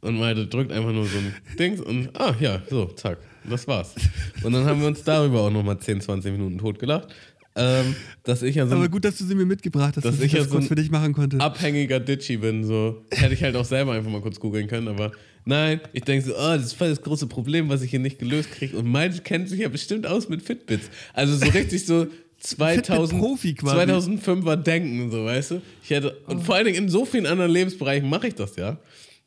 Und 0.02 0.20
meinte, 0.20 0.46
drückt 0.48 0.72
einfach 0.72 0.92
nur 0.92 1.06
so 1.06 1.18
ein 1.18 1.34
Dings 1.58 1.80
und 1.80 2.10
ah 2.20 2.36
ja, 2.40 2.62
so, 2.70 2.88
zack, 2.88 3.20
das 3.50 3.68
war's. 3.68 3.96
Und 4.44 4.54
dann 4.54 4.66
haben 4.66 4.82
wir 4.82 4.88
uns 4.88 5.04
darüber 5.04 5.42
auch 5.42 5.50
nochmal 5.50 5.80
10, 5.80 6.02
20 6.02 6.32
Minuten 6.34 6.58
totgelacht. 6.58 7.08
Ähm, 7.56 7.96
dass 8.24 8.42
ich 8.42 8.56
ja 8.56 8.66
so 8.66 8.76
Aber 8.76 8.90
gut, 8.90 9.06
dass 9.06 9.18
du 9.18 9.26
sie 9.26 9.36
mir 9.36 9.46
mitgebracht 9.46 9.96
hast, 9.96 10.06
Dass 10.06 10.16
dass, 10.16 10.20
ich 10.20 10.28
ich 10.28 10.34
ja 10.34 10.40
das 10.40 10.50
so 10.50 10.56
kurz 10.56 10.68
für 10.68 10.76
dich 10.76 10.90
machen 10.90 11.14
konnte. 11.14 11.40
abhängiger 11.40 12.00
Ditchy 12.00 12.38
bin. 12.38 12.64
So. 12.64 13.04
Hätte 13.12 13.34
ich 13.34 13.44
halt 13.44 13.56
auch 13.56 13.66
selber 13.66 13.94
einfach 13.94 14.10
mal 14.10 14.22
kurz 14.22 14.40
googeln 14.40 14.68
können, 14.68 14.88
aber 14.88 15.12
nein, 15.46 15.80
ich 15.94 16.04
denke 16.04 16.26
so, 16.26 16.34
oh, 16.34 16.56
das 16.56 16.64
ist 16.64 16.74
voll 16.74 16.90
das 16.90 17.02
große 17.02 17.28
Problem, 17.28 17.70
was 17.70 17.82
ich 17.84 17.92
hier 17.92 18.00
nicht 18.00 18.18
gelöst 18.18 18.52
kriege. 18.52 18.78
Und 18.78 18.88
Malte 18.88 19.22
kennt 19.22 19.50
sich 19.50 19.60
ja 19.60 19.70
bestimmt 19.70 20.08
aus 20.08 20.30
mit 20.30 20.42
Fitbits. 20.42 20.90
Also 21.14 21.36
so 21.36 21.46
richtig 21.52 21.86
so 21.86 22.08
2000, 22.40 22.88
Fitbit-Profi 23.22 23.54
quasi. 23.54 23.92
2005er 23.92 24.56
Denken, 24.56 25.12
so 25.12 25.26
weißt 25.26 25.52
du. 25.52 25.62
Ich 25.84 25.92
hätte, 25.92 26.18
und 26.26 26.44
vor 26.44 26.56
allen 26.56 26.66
Dingen 26.66 26.86
in 26.86 26.90
so 26.90 27.06
vielen 27.06 27.28
anderen 27.28 27.52
Lebensbereichen 27.52 28.10
mache 28.10 28.28
ich 28.28 28.36
das 28.36 28.56
ja. 28.56 28.78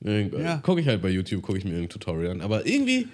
Ja. 0.00 0.56
Gucke 0.58 0.80
ich 0.80 0.88
halt 0.88 1.00
bei 1.00 1.08
YouTube, 1.10 1.42
gucke 1.42 1.58
ich 1.58 1.64
mir 1.64 1.76
ein 1.76 1.88
Tutorial 1.88 2.32
an. 2.32 2.40
Aber 2.40 2.66
irgendwie, 2.66 3.08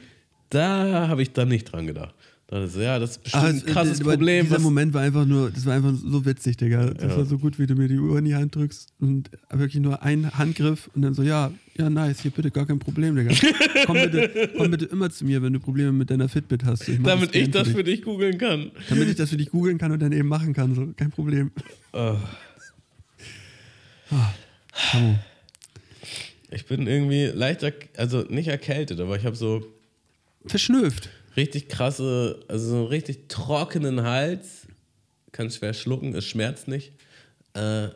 da 0.50 1.06
habe 1.08 1.22
ich 1.22 1.32
dann 1.32 1.48
nicht 1.48 1.70
dran 1.70 1.86
gedacht. 1.86 2.14
Da 2.52 2.58
dachte 2.58 2.68
ich 2.68 2.74
so, 2.74 2.80
ja, 2.82 2.98
das 2.98 3.12
ist 3.12 3.22
bestimmt 3.22 3.44
Ah, 3.44 3.46
ein 3.46 3.56
es- 3.56 3.64
krasses 3.64 4.00
aber 4.02 4.10
Problem. 4.10 4.44
Dieser 4.44 4.58
Moment 4.58 4.92
war 4.92 5.00
einfach 5.00 5.24
nur, 5.24 5.50
das 5.50 5.64
war 5.64 5.72
einfach 5.74 5.94
so 5.94 6.26
witzig, 6.26 6.58
Digga. 6.58 6.90
Das 6.90 7.12
Ja. 7.12 7.16
war 7.16 7.24
so 7.24 7.38
gut, 7.38 7.58
wie 7.58 7.66
du 7.66 7.74
mir 7.74 7.88
die 7.88 7.98
Uhr 7.98 8.18
in 8.18 8.26
die 8.26 8.34
Hand 8.34 8.54
drückst 8.54 8.92
und 9.00 9.30
wirklich 9.50 9.82
nur 9.82 10.02
ein 10.02 10.30
Handgriff 10.36 10.90
und 10.94 11.00
dann 11.00 11.14
so, 11.14 11.22
ja, 11.22 11.50
ja, 11.78 11.88
nice, 11.88 12.20
hier 12.20 12.30
bitte, 12.30 12.50
gar 12.50 12.66
kein 12.66 12.78
Problem, 12.78 13.16
Digga. 13.16 13.30
komm, 13.86 13.94
bitte, 13.96 14.50
komm 14.54 14.70
bitte 14.70 14.84
immer 14.84 15.08
zu 15.08 15.24
mir, 15.24 15.40
wenn 15.40 15.54
du 15.54 15.60
Probleme 15.60 15.92
mit 15.92 16.10
deiner 16.10 16.28
Fitbit 16.28 16.62
hast. 16.66 16.86
Ich 16.90 17.00
damit 17.02 17.34
ich 17.34 17.50
das 17.50 17.68
dich. 17.68 17.74
für 17.74 17.84
dich 17.84 18.02
googeln 18.02 18.36
kann. 18.36 18.70
Damit 18.90 19.08
ich 19.08 19.16
das 19.16 19.30
für 19.30 19.38
dich 19.38 19.48
googeln 19.50 19.78
kann 19.78 19.90
und 19.90 20.02
dann 20.02 20.12
eben 20.12 20.28
machen 20.28 20.52
kann, 20.52 20.74
so, 20.74 20.88
kein 20.94 21.10
Problem. 21.10 21.50
Oh. 21.94 22.16
Ich 26.50 26.66
bin 26.66 26.86
irgendwie 26.86 27.26
leicht, 27.34 27.64
also 27.96 28.26
nicht 28.28 28.48
erkältet, 28.48 29.00
aber 29.00 29.16
ich 29.16 29.24
habe 29.24 29.36
so 29.36 29.64
Verschnüfft. 30.44 31.08
Richtig 31.36 31.68
krasse, 31.68 32.40
also 32.48 32.70
so 32.70 32.76
einen 32.76 32.86
richtig 32.86 33.28
trockenen 33.28 34.02
Hals. 34.02 34.66
Kann 35.32 35.50
schwer 35.50 35.72
schlucken, 35.72 36.14
es 36.14 36.26
schmerzt 36.26 36.68
nicht. 36.68 36.92
Äh, 37.54 37.88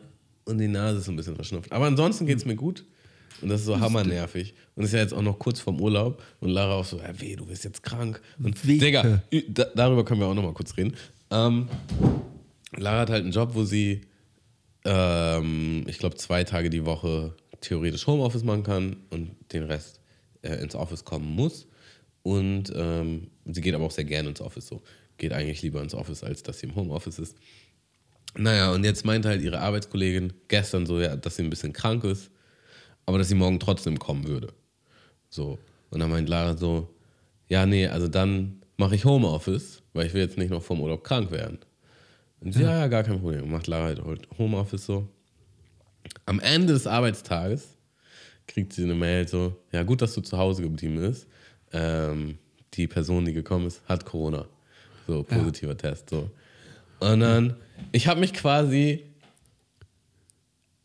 und 0.45 0.57
die 0.57 0.67
Nase 0.67 0.99
ist 0.99 1.07
ein 1.07 1.15
bisschen 1.15 1.35
verschnupft. 1.35 1.71
Aber 1.71 1.85
ansonsten 1.85 2.25
geht 2.25 2.37
es 2.37 2.45
mir 2.45 2.55
gut. 2.55 2.85
Und 3.41 3.49
das 3.49 3.61
ist 3.61 3.67
so 3.67 3.79
hammernervig. 3.79 4.55
Und 4.75 4.83
ist 4.85 4.93
ja 4.93 4.99
jetzt 4.99 5.13
auch 5.13 5.21
noch 5.21 5.37
kurz 5.37 5.59
vorm 5.59 5.79
Urlaub. 5.79 6.23
Und 6.39 6.49
Lara 6.49 6.73
auch 6.73 6.85
so, 6.85 6.97
ja, 6.97 7.19
weh, 7.19 7.35
du 7.35 7.45
bist 7.45 7.63
jetzt 7.63 7.83
krank. 7.83 8.21
Und 8.41 8.65
Wehe. 8.65 8.79
Digga, 8.79 9.21
da, 9.49 9.65
darüber 9.75 10.03
können 10.03 10.21
wir 10.21 10.27
auch 10.27 10.33
noch 10.33 10.43
mal 10.43 10.53
kurz 10.53 10.75
reden. 10.77 10.95
Ähm, 11.29 11.67
Lara 12.75 13.01
hat 13.01 13.09
halt 13.09 13.23
einen 13.23 13.31
Job, 13.31 13.51
wo 13.53 13.63
sie, 13.63 14.01
ähm, 14.85 15.83
ich 15.87 15.99
glaube, 15.99 16.15
zwei 16.15 16.43
Tage 16.43 16.69
die 16.69 16.85
Woche 16.85 17.35
theoretisch 17.61 18.07
Homeoffice 18.07 18.43
machen 18.43 18.63
kann 18.63 18.97
und 19.09 19.35
den 19.53 19.63
Rest 19.63 19.99
äh, 20.41 20.55
ins 20.55 20.75
Office 20.75 21.05
kommen 21.05 21.27
muss. 21.35 21.67
Und 22.27 22.73
ähm, 22.75 23.31
sie 23.45 23.61
geht 23.61 23.73
aber 23.73 23.85
auch 23.85 23.91
sehr 23.91 24.03
gerne 24.03 24.27
ins 24.27 24.41
Office 24.41 24.67
so. 24.67 24.81
Geht 25.17 25.31
eigentlich 25.31 25.61
lieber 25.61 25.81
ins 25.81 25.93
Office, 25.93 26.25
als 26.25 26.43
dass 26.43 26.59
sie 26.59 26.65
im 26.65 26.75
Homeoffice 26.75 27.19
ist. 27.19 27.37
Naja, 28.35 28.73
und 28.73 28.83
jetzt 28.83 29.05
meinte 29.05 29.29
halt 29.29 29.41
ihre 29.41 29.61
Arbeitskollegin 29.61 30.33
gestern 30.49 30.85
so, 30.85 30.99
ja, 30.99 31.15
dass 31.15 31.37
sie 31.37 31.43
ein 31.43 31.49
bisschen 31.49 31.71
krank 31.71 32.03
ist, 32.03 32.29
aber 33.05 33.17
dass 33.17 33.29
sie 33.29 33.35
morgen 33.35 33.61
trotzdem 33.61 33.97
kommen 33.97 34.27
würde. 34.27 34.51
So. 35.29 35.57
Und 35.89 36.01
dann 36.01 36.09
meint 36.09 36.27
Lara 36.27 36.57
so, 36.57 36.93
ja, 37.47 37.65
nee, 37.65 37.87
also 37.87 38.09
dann 38.09 38.61
mache 38.75 38.95
ich 38.95 39.05
Homeoffice, 39.05 39.81
weil 39.93 40.07
ich 40.07 40.13
will 40.13 40.21
jetzt 40.21 40.37
nicht 40.37 40.49
noch 40.49 40.63
vom 40.63 40.81
Urlaub 40.81 41.05
krank 41.05 41.31
werden. 41.31 41.59
Und 42.41 42.51
sie, 42.51 42.63
ja, 42.63 42.77
ja, 42.77 42.87
gar 42.87 43.03
kein 43.03 43.21
Problem. 43.21 43.49
Macht 43.49 43.67
Lara 43.67 43.85
halt 43.85 44.03
heute 44.03 44.27
Homeoffice 44.37 44.85
so. 44.85 45.07
Am 46.25 46.41
Ende 46.41 46.73
des 46.73 46.87
Arbeitstages 46.87 47.77
kriegt 48.47 48.73
sie 48.73 48.83
eine 48.83 48.95
Mail 48.95 49.29
so, 49.29 49.55
ja, 49.71 49.83
gut, 49.83 50.01
dass 50.01 50.13
du 50.13 50.19
zu 50.19 50.37
Hause 50.37 50.63
geblieben 50.63 50.97
bist. 50.97 51.25
Ähm, 51.73 52.37
die 52.73 52.87
Person, 52.87 53.25
die 53.25 53.33
gekommen 53.33 53.67
ist, 53.67 53.81
hat 53.87 54.05
Corona. 54.05 54.45
So, 55.07 55.23
positiver 55.23 55.77
Test. 55.77 56.09
So. 56.09 56.29
Und 56.99 57.21
dann, 57.21 57.55
ich 57.91 58.07
habe 58.07 58.19
mich 58.19 58.33
quasi 58.33 59.03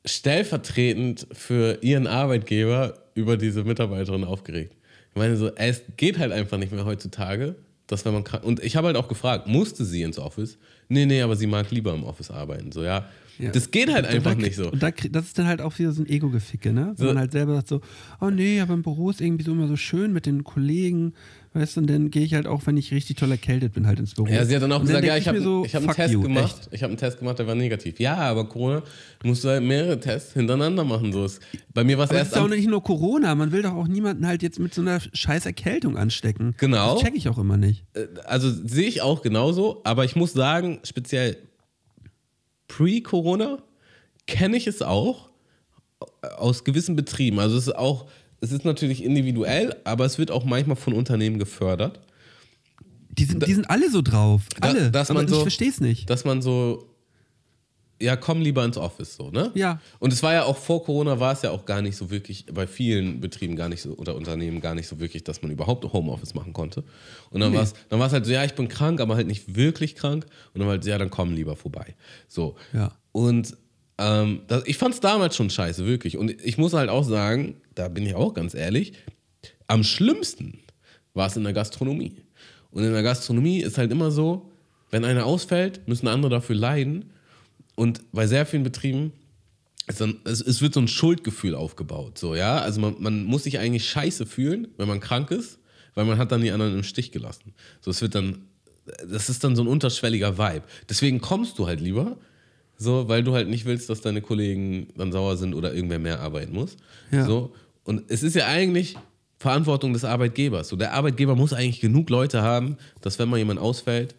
stellvertretend 0.05 1.26
für 1.33 1.78
ihren 1.83 2.07
Arbeitgeber 2.07 2.99
über 3.14 3.37
diese 3.37 3.64
Mitarbeiterin 3.64 4.24
aufgeregt. 4.24 4.74
Ich 5.11 5.16
meine 5.16 5.37
so, 5.37 5.55
es 5.55 5.83
geht 5.97 6.18
halt 6.18 6.33
einfach 6.33 6.59
nicht 6.59 6.72
mehr 6.72 6.85
heutzutage, 6.85 7.57
dass 7.87 8.05
wenn 8.05 8.14
man 8.14 8.24
krank 8.24 8.45
und 8.45 8.62
ich 8.62 8.76
habe 8.76 8.87
halt 8.87 8.97
auch 8.97 9.09
gefragt, 9.09 9.47
musste 9.47 9.85
sie 9.85 10.03
ins 10.03 10.18
Office? 10.18 10.59
nee, 10.93 11.07
nee, 11.07 11.22
aber 11.22 11.37
sie 11.37 11.47
mag 11.47 11.70
lieber 11.70 11.95
im 11.95 12.05
Office 12.05 12.30
arbeiten. 12.30 12.70
So, 12.70 12.85
ja. 12.85 13.09
Ja. 13.39 13.51
Das 13.51 13.70
geht 13.70 13.93
halt 13.93 14.07
Und 14.07 14.12
einfach 14.14 14.35
da, 14.35 14.41
nicht 14.41 14.57
so. 14.57 14.70
Und 14.70 14.83
da, 14.83 14.91
das 14.91 15.24
ist 15.26 15.39
dann 15.39 15.47
halt 15.47 15.61
auch 15.61 15.78
wieder 15.78 15.93
so 15.93 16.03
ein 16.03 16.09
Ego-Geficke, 16.09 16.72
ne? 16.72 16.93
Wo 16.97 17.03
So. 17.03 17.09
man 17.09 17.18
halt 17.18 17.33
selber 17.33 17.55
sagt 17.57 17.68
so, 17.68 17.80
oh 18.20 18.30
nee, 18.30 18.61
aber 18.61 18.74
im 18.74 18.83
Büro 18.83 19.11
ist 19.11 19.20
irgendwie 19.20 19.45
so 19.45 19.53
immer 19.53 19.68
so 19.68 19.76
schön 19.76 20.12
mit 20.12 20.26
den 20.26 20.45
Kollegen, 20.45 21.14
weißt 21.55 21.76
du, 21.76 21.80
und 21.80 21.91
dann 21.91 22.11
gehe 22.11 22.22
ich 22.24 22.35
halt 22.35 22.47
auch, 22.47 22.66
wenn 22.66 22.76
ich 22.76 22.93
richtig 22.93 23.16
toll 23.16 23.30
erkältet 23.30 23.72
bin, 23.72 23.87
halt 23.87 23.99
ins 24.01 24.14
Büro. 24.14 24.26
Ja, 24.28 24.45
sie 24.45 24.55
hat 24.55 24.62
dann 24.62 24.72
auch 24.72 24.80
Und 24.80 24.87
gesagt, 24.87 25.03
denk 25.05 25.12
ja, 25.12 25.16
ich 25.18 25.28
habe 25.28 25.41
so, 25.41 25.64
ich 25.64 25.74
hab 25.74 25.83
einen 25.83 25.93
Test 25.95 26.14
you, 26.14 26.20
gemacht. 26.22 26.57
echt. 26.64 26.68
Ich 26.72 26.83
habe 26.83 26.91
einen 26.91 26.99
Test 26.99 27.18
gemacht, 27.18 27.39
der 27.39 27.47
war 27.47 27.55
negativ. 27.55 27.99
Ja, 28.01 28.16
aber 28.16 28.49
Corona 28.49 28.83
musst 29.24 29.45
du 29.45 29.49
halt 29.49 29.62
mehrere 29.62 29.99
Tests 29.99 30.35
hintereinander 30.35 30.85
machen. 30.85 31.12
So 31.12 31.24
ist, 31.24 31.41
bei 31.74 31.85
mir 31.85 31.99
war 31.99 32.05
es 32.05 32.11
erst 32.11 32.30
ist 32.33 32.37
ja 32.37 32.43
auch 32.43 32.47
am, 32.47 32.51
nicht 32.53 32.68
nur 32.68 32.83
Corona, 32.83 33.35
man 33.35 33.51
will 33.53 33.62
doch 33.62 33.72
auch 33.74 33.89
niemanden 33.89 34.26
halt 34.26 34.43
jetzt 34.43 34.59
mit 34.59 34.72
so 34.74 34.83
einer 34.83 35.01
scheiß 35.12 35.47
Erkältung 35.47 35.97
anstecken. 35.97 36.55
Genau. 36.59 36.95
Das 36.95 37.03
check 37.03 37.14
ich 37.16 37.28
auch 37.28 37.39
immer 37.39 37.57
nicht. 37.57 37.85
also 38.24 38.51
sehe 38.51 38.89
ich 38.89 39.03
auch 39.03 39.22
genauso, 39.22 39.80
aber 39.85 40.05
ich 40.05 40.16
muss 40.16 40.33
sagen, 40.33 40.80
speziell 40.85 41.37
pre-Corona 42.77 43.59
kenne 44.27 44.57
ich 44.57 44.66
es 44.66 44.83
auch 44.83 45.31
aus 46.39 46.64
gewissen 46.64 46.97
Betrieben. 46.97 47.39
Also 47.39 47.57
es 47.57 47.66
ist 47.68 47.77
auch, 47.77 48.07
es 48.41 48.53
ist 48.53 48.64
natürlich 48.64 49.03
individuell, 49.05 49.77
aber 49.85 50.05
es 50.05 50.18
wird 50.18 50.31
auch 50.31 50.45
manchmal 50.45 50.77
von 50.77 50.95
Unternehmen 50.95 51.39
gefördert. 51.39 52.01
Die 53.11 53.25
sind, 53.25 53.47
die 53.47 53.53
sind 53.55 53.68
alle 53.68 53.91
so 53.91 54.01
drauf. 54.01 54.43
Da- 54.59 54.68
Alle. 54.68 54.91
dass 54.91 55.11
man 55.11 55.25
ich 55.25 55.31
so- 55.31 55.41
verstehe 55.43 55.68
es 55.68 55.81
nicht. 55.81 56.09
dass 56.09 56.25
man 56.25 56.41
so, 56.41 56.89
ja, 58.03 58.16
komm 58.16 58.40
lieber 58.42 58.64
ins 58.64 58.76
Office, 58.76 59.16
so, 59.16 59.30
ne? 59.30 59.50
Ja. 59.55 59.80
Und 59.98 60.12
es 60.12 60.22
war 60.22 60.32
ja 60.34 60.44
auch 60.44 60.57
vor 60.57 60.84
Corona, 60.84 61.20
war 61.20 61.32
es 61.32 61.42
ja 61.42 61.50
auch 61.50 61.64
gar 61.64 61.80
nicht 61.82 61.96
so 61.96 62.11
wirklich, 62.11 62.46
bei 62.53 62.66
vielen 62.66 63.20
Betrieben 63.20 63.57
gar 63.57 63.68
nicht 63.68 63.80
so, 63.82 63.92
oder 63.94 64.14
Unternehmen 64.16 64.61
gar 64.61 64.74
nicht 64.74 64.88
so 64.88 64.98
wirklich, 65.00 65.24
dass 65.24 65.42
man 65.42 65.50
überhaupt 65.50 65.84
Homeoffice 65.92 66.34
machen 66.34 66.53
konnte. 66.53 66.84
Und 67.30 67.40
dann 67.40 67.53
Nee. 67.53 67.57
war 67.59 67.64
es 67.64 67.74
dann 67.88 68.00
war's 68.00 68.12
halt 68.12 68.26
so, 68.26 68.32
ja, 68.32 68.44
ich 68.44 68.55
bin 68.55 68.68
krank, 68.68 69.00
aber 69.00 69.14
halt 69.14 69.26
nicht 69.26 69.55
wirklich 69.57 69.94
krank. 69.94 70.24
Und 70.53 70.59
dann 70.59 70.66
war 70.66 70.72
halt, 70.72 70.84
so, 70.84 70.90
ja, 70.90 70.98
dann 70.98 71.11
komm 71.11 71.32
lieber 71.34 71.57
vorbei. 71.57 71.94
So. 72.28 72.57
Ja. 72.72 72.92
Und 73.12 73.57
ähm, 73.98 74.42
das, 74.48 74.64
ich 74.66 74.78
fand 74.78 74.94
es 74.94 75.00
damals 75.00 75.36
schon 75.36 75.48
scheiße, 75.50 75.86
wirklich. 75.86 76.16
Und 76.16 76.30
ich 76.44 76.59
muss 76.59 76.72
halt 76.72 76.90
auch 76.90 77.05
sagen, 77.05 77.57
da 77.74 77.88
bin 77.88 78.05
ich 78.07 78.14
auch 78.14 78.34
ganz 78.34 78.55
ehrlich, 78.55 78.94
am 79.68 79.84
schlimmsten 79.84 80.59
war 81.14 81.26
es 81.28 81.36
in 81.36 81.44
der 81.44 81.53
Gastronomie. 81.53 82.16
Und 82.70 82.84
in 82.84 82.92
der 82.92 83.03
Gastronomie 83.03 83.61
ist 83.61 83.78
halt 83.78 83.92
immer 83.92 84.11
so, 84.11 84.50
wenn 84.90 85.05
einer 85.05 85.24
ausfällt, 85.26 85.86
müssen 85.86 86.09
andere 86.09 86.30
dafür 86.30 86.57
leiden. 86.57 87.12
Und 87.75 88.01
bei 88.12 88.27
sehr 88.27 88.47
vielen 88.47 88.62
Betrieben, 88.62 89.12
ist 89.89 90.01
dann, 90.01 90.16
es, 90.25 90.41
es 90.41 90.62
wird 90.62 90.75
so 90.75 90.81
ein 90.81 90.89
Schuldgefühl 90.89 91.55
aufgebaut. 91.55 92.18
So, 92.18 92.35
ja? 92.35 92.59
Also 92.59 92.81
man, 92.81 92.97
man 92.99 93.25
muss 93.25 93.45
sich 93.45 93.59
eigentlich 93.59 93.89
scheiße 93.89 94.27
fühlen, 94.27 94.68
wenn 94.77 94.89
man 94.89 95.01
krank 95.01 95.31
ist, 95.31 95.59
weil 95.95 96.05
man 96.05 96.18
hat 96.18 96.33
dann 96.33 96.41
die 96.41 96.51
anderen 96.51 96.75
im 96.75 96.83
Stich 96.83 97.12
gelassen. 97.12 97.55
So, 97.81 97.91
es 97.91 98.01
wird 98.01 98.14
dann, 98.14 98.47
das 99.09 99.29
ist 99.29 99.45
dann 99.45 99.57
so 99.57 99.62
ein 99.62 99.68
unterschwelliger 99.68 100.39
Vibe. 100.39 100.62
Deswegen 100.89 101.20
kommst 101.20 101.59
du 101.59 101.66
halt 101.66 101.81
lieber, 101.81 102.16
so, 102.79 103.09
weil 103.09 103.23
du 103.23 103.35
halt 103.35 103.49
nicht 103.49 103.64
willst, 103.64 103.91
dass 103.91 104.01
deine 104.01 104.23
Kollegen 104.23 104.89
dann 104.97 105.12
sauer 105.12 105.37
sind 105.37 105.55
oder 105.55 105.75
irgendwer 105.75 105.99
mehr 105.99 106.20
arbeiten 106.20 106.53
muss. 106.53 106.77
Ja. 107.11 107.25
So. 107.25 107.55
Und 107.85 108.05
es 108.09 108.23
ist 108.23 108.35
ja 108.35 108.47
eigentlich 108.47 108.97
Verantwortung 109.39 109.93
des 109.93 110.05
Arbeitgebers. 110.05 110.68
So, 110.68 110.77
der 110.77 110.93
Arbeitgeber 110.93 111.35
muss 111.35 111.53
eigentlich 111.53 111.81
genug 111.81 112.11
Leute 112.11 112.43
haben, 112.43 112.77
dass 113.01 113.18
wenn 113.18 113.29
mal 113.29 113.39
jemand 113.39 113.61
ausfällt, 113.61 114.14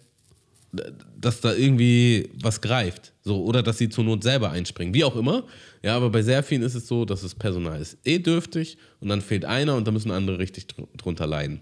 dass 1.19 1.41
da 1.41 1.53
irgendwie 1.53 2.29
was 2.41 2.61
greift. 2.61 3.13
So, 3.21 3.43
oder 3.43 3.61
dass 3.61 3.77
sie 3.77 3.89
zur 3.89 4.03
Not 4.03 4.23
selber 4.23 4.51
einspringen. 4.51 4.93
Wie 4.93 5.03
auch 5.03 5.15
immer. 5.15 5.43
Ja, 5.83 5.95
aber 5.95 6.09
bei 6.09 6.21
sehr 6.23 6.43
vielen 6.43 6.63
ist 6.63 6.75
es 6.75 6.87
so, 6.87 7.05
dass 7.05 7.21
das 7.21 7.35
Personal 7.35 7.79
ist 7.79 7.97
eh 8.03 8.19
dürftig 8.19 8.77
und 8.99 9.09
dann 9.09 9.21
fehlt 9.21 9.45
einer 9.45 9.75
und 9.75 9.87
da 9.87 9.91
müssen 9.91 10.11
andere 10.11 10.39
richtig 10.39 10.67
dr 10.67 10.87
drunter 10.97 11.27
leiden. 11.27 11.61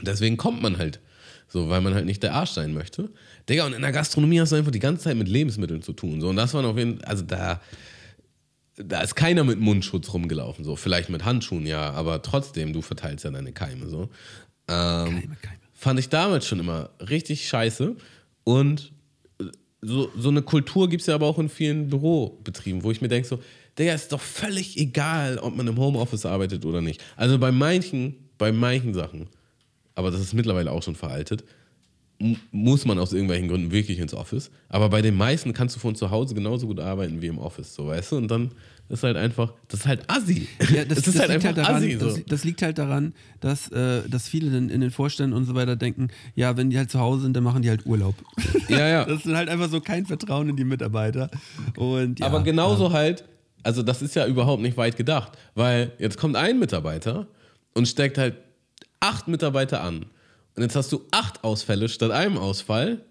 Deswegen 0.00 0.36
kommt 0.36 0.62
man 0.62 0.78
halt. 0.78 1.00
So, 1.48 1.68
weil 1.68 1.80
man 1.80 1.94
halt 1.94 2.06
nicht 2.06 2.22
der 2.22 2.34
Arsch 2.34 2.50
sein 2.50 2.74
möchte. 2.74 3.08
Digga, 3.48 3.66
und 3.66 3.72
in 3.72 3.82
der 3.82 3.92
Gastronomie 3.92 4.40
hast 4.40 4.50
du 4.50 4.56
einfach 4.56 4.72
die 4.72 4.80
ganze 4.80 5.04
Zeit 5.04 5.16
mit 5.16 5.28
Lebensmitteln 5.28 5.80
zu 5.80 5.92
tun. 5.92 6.20
So, 6.20 6.28
und 6.28 6.36
das 6.36 6.54
war 6.54 6.64
auf 6.64 6.76
jeden 6.76 6.98
Fall, 6.98 7.04
also 7.04 7.22
da, 7.22 7.60
da 8.76 9.00
ist 9.00 9.14
keiner 9.14 9.44
mit 9.44 9.60
Mundschutz 9.60 10.12
rumgelaufen. 10.12 10.64
So, 10.64 10.74
vielleicht 10.74 11.08
mit 11.08 11.24
Handschuhen, 11.24 11.64
ja, 11.64 11.92
aber 11.92 12.20
trotzdem, 12.22 12.72
du 12.72 12.82
verteilst 12.82 13.24
ja 13.24 13.30
deine 13.30 13.52
Keime. 13.52 13.88
So. 13.88 14.10
Ähm, 14.66 15.04
Keime, 15.04 15.36
Keime. 15.40 15.60
Fand 15.72 16.00
ich 16.00 16.08
damals 16.08 16.48
schon 16.48 16.58
immer 16.58 16.90
richtig 17.08 17.48
scheiße. 17.48 17.94
Und 18.46 18.92
äh, 19.40 19.44
so, 19.82 20.08
so 20.16 20.28
eine 20.28 20.40
Kultur 20.40 20.88
gibt 20.88 21.00
es 21.00 21.08
ja 21.08 21.16
aber 21.16 21.26
auch 21.26 21.38
in 21.40 21.48
vielen 21.48 21.88
Bürobetrieben, 21.88 22.84
wo 22.84 22.92
ich 22.92 23.00
mir 23.00 23.08
denke, 23.08 23.26
so, 23.26 23.40
Digga, 23.76 23.92
ist 23.92 24.12
doch 24.12 24.20
völlig 24.20 24.78
egal, 24.78 25.38
ob 25.38 25.56
man 25.56 25.66
im 25.66 25.76
Homeoffice 25.76 26.24
arbeitet 26.24 26.64
oder 26.64 26.80
nicht. 26.80 27.02
Also 27.16 27.38
bei 27.38 27.50
manchen, 27.50 28.14
bei 28.38 28.52
manchen 28.52 28.94
Sachen, 28.94 29.26
aber 29.96 30.12
das 30.12 30.20
ist 30.20 30.32
mittlerweile 30.32 30.70
auch 30.70 30.82
schon 30.82 30.94
veraltet, 30.94 31.42
muss 32.50 32.84
man 32.84 32.98
aus 32.98 33.12
irgendwelchen 33.12 33.48
Gründen 33.48 33.70
wirklich 33.70 33.98
ins 33.98 34.14
Office. 34.14 34.50
Aber 34.68 34.88
bei 34.88 35.02
den 35.02 35.16
meisten 35.16 35.52
kannst 35.52 35.76
du 35.76 35.80
von 35.80 35.94
zu 35.94 36.10
Hause 36.10 36.34
genauso 36.34 36.66
gut 36.66 36.80
arbeiten 36.80 37.20
wie 37.20 37.26
im 37.26 37.38
Office, 37.38 37.74
so 37.74 37.88
weißt 37.88 38.12
du? 38.12 38.16
Und 38.16 38.28
dann 38.28 38.52
ist 38.88 39.02
halt 39.02 39.16
einfach, 39.16 39.52
das 39.68 39.80
ist 39.80 39.86
halt 39.86 40.04
assi. 40.08 40.48
Ja, 40.72 40.84
das, 40.84 40.98
ist 41.06 41.08
das 41.08 41.18
halt 41.18 41.30
liegt 41.30 41.44
halt 41.44 41.58
daran, 41.58 41.74
assi. 41.76 41.98
So. 41.98 42.06
das, 42.06 42.24
das 42.26 42.44
liegt 42.44 42.62
halt 42.62 42.78
daran, 42.78 43.14
dass, 43.40 43.68
äh, 43.70 44.08
dass 44.08 44.28
viele 44.28 44.50
dann 44.50 44.70
in 44.70 44.80
den 44.80 44.90
Vorständen 44.90 45.36
und 45.36 45.44
so 45.44 45.54
weiter 45.54 45.76
denken, 45.76 46.08
ja, 46.34 46.56
wenn 46.56 46.70
die 46.70 46.78
halt 46.78 46.90
zu 46.90 47.00
Hause 47.00 47.22
sind, 47.22 47.36
dann 47.36 47.44
machen 47.44 47.62
die 47.62 47.68
halt 47.68 47.84
Urlaub. 47.86 48.14
Ja, 48.68 48.88
ja. 48.88 49.04
Das 49.04 49.24
ist 49.24 49.32
halt 49.32 49.48
einfach 49.48 49.70
so 49.70 49.80
kein 49.80 50.06
Vertrauen 50.06 50.48
in 50.48 50.56
die 50.56 50.64
Mitarbeiter. 50.64 51.30
Und, 51.76 52.18
ja, 52.18 52.26
Aber 52.26 52.42
genauso 52.42 52.92
halt, 52.92 53.24
also 53.62 53.82
das 53.82 54.02
ist 54.02 54.16
ja 54.16 54.26
überhaupt 54.26 54.60
nicht 54.60 54.76
weit 54.76 54.96
gedacht, 54.96 55.38
weil 55.54 55.92
jetzt 55.98 56.18
kommt 56.18 56.34
ein 56.34 56.58
Mitarbeiter 56.58 57.28
und 57.74 57.86
steckt 57.86 58.18
halt 58.18 58.34
acht 58.98 59.28
Mitarbeiter 59.28 59.82
an. 59.82 60.06
Und 60.56 60.62
jetzt 60.62 60.76
hast 60.76 60.90
du 60.92 61.02
acht 61.10 61.44
Ausfälle 61.44 61.88
statt 61.88 62.10
einem 62.10 62.38
Ausfall. 62.38 63.02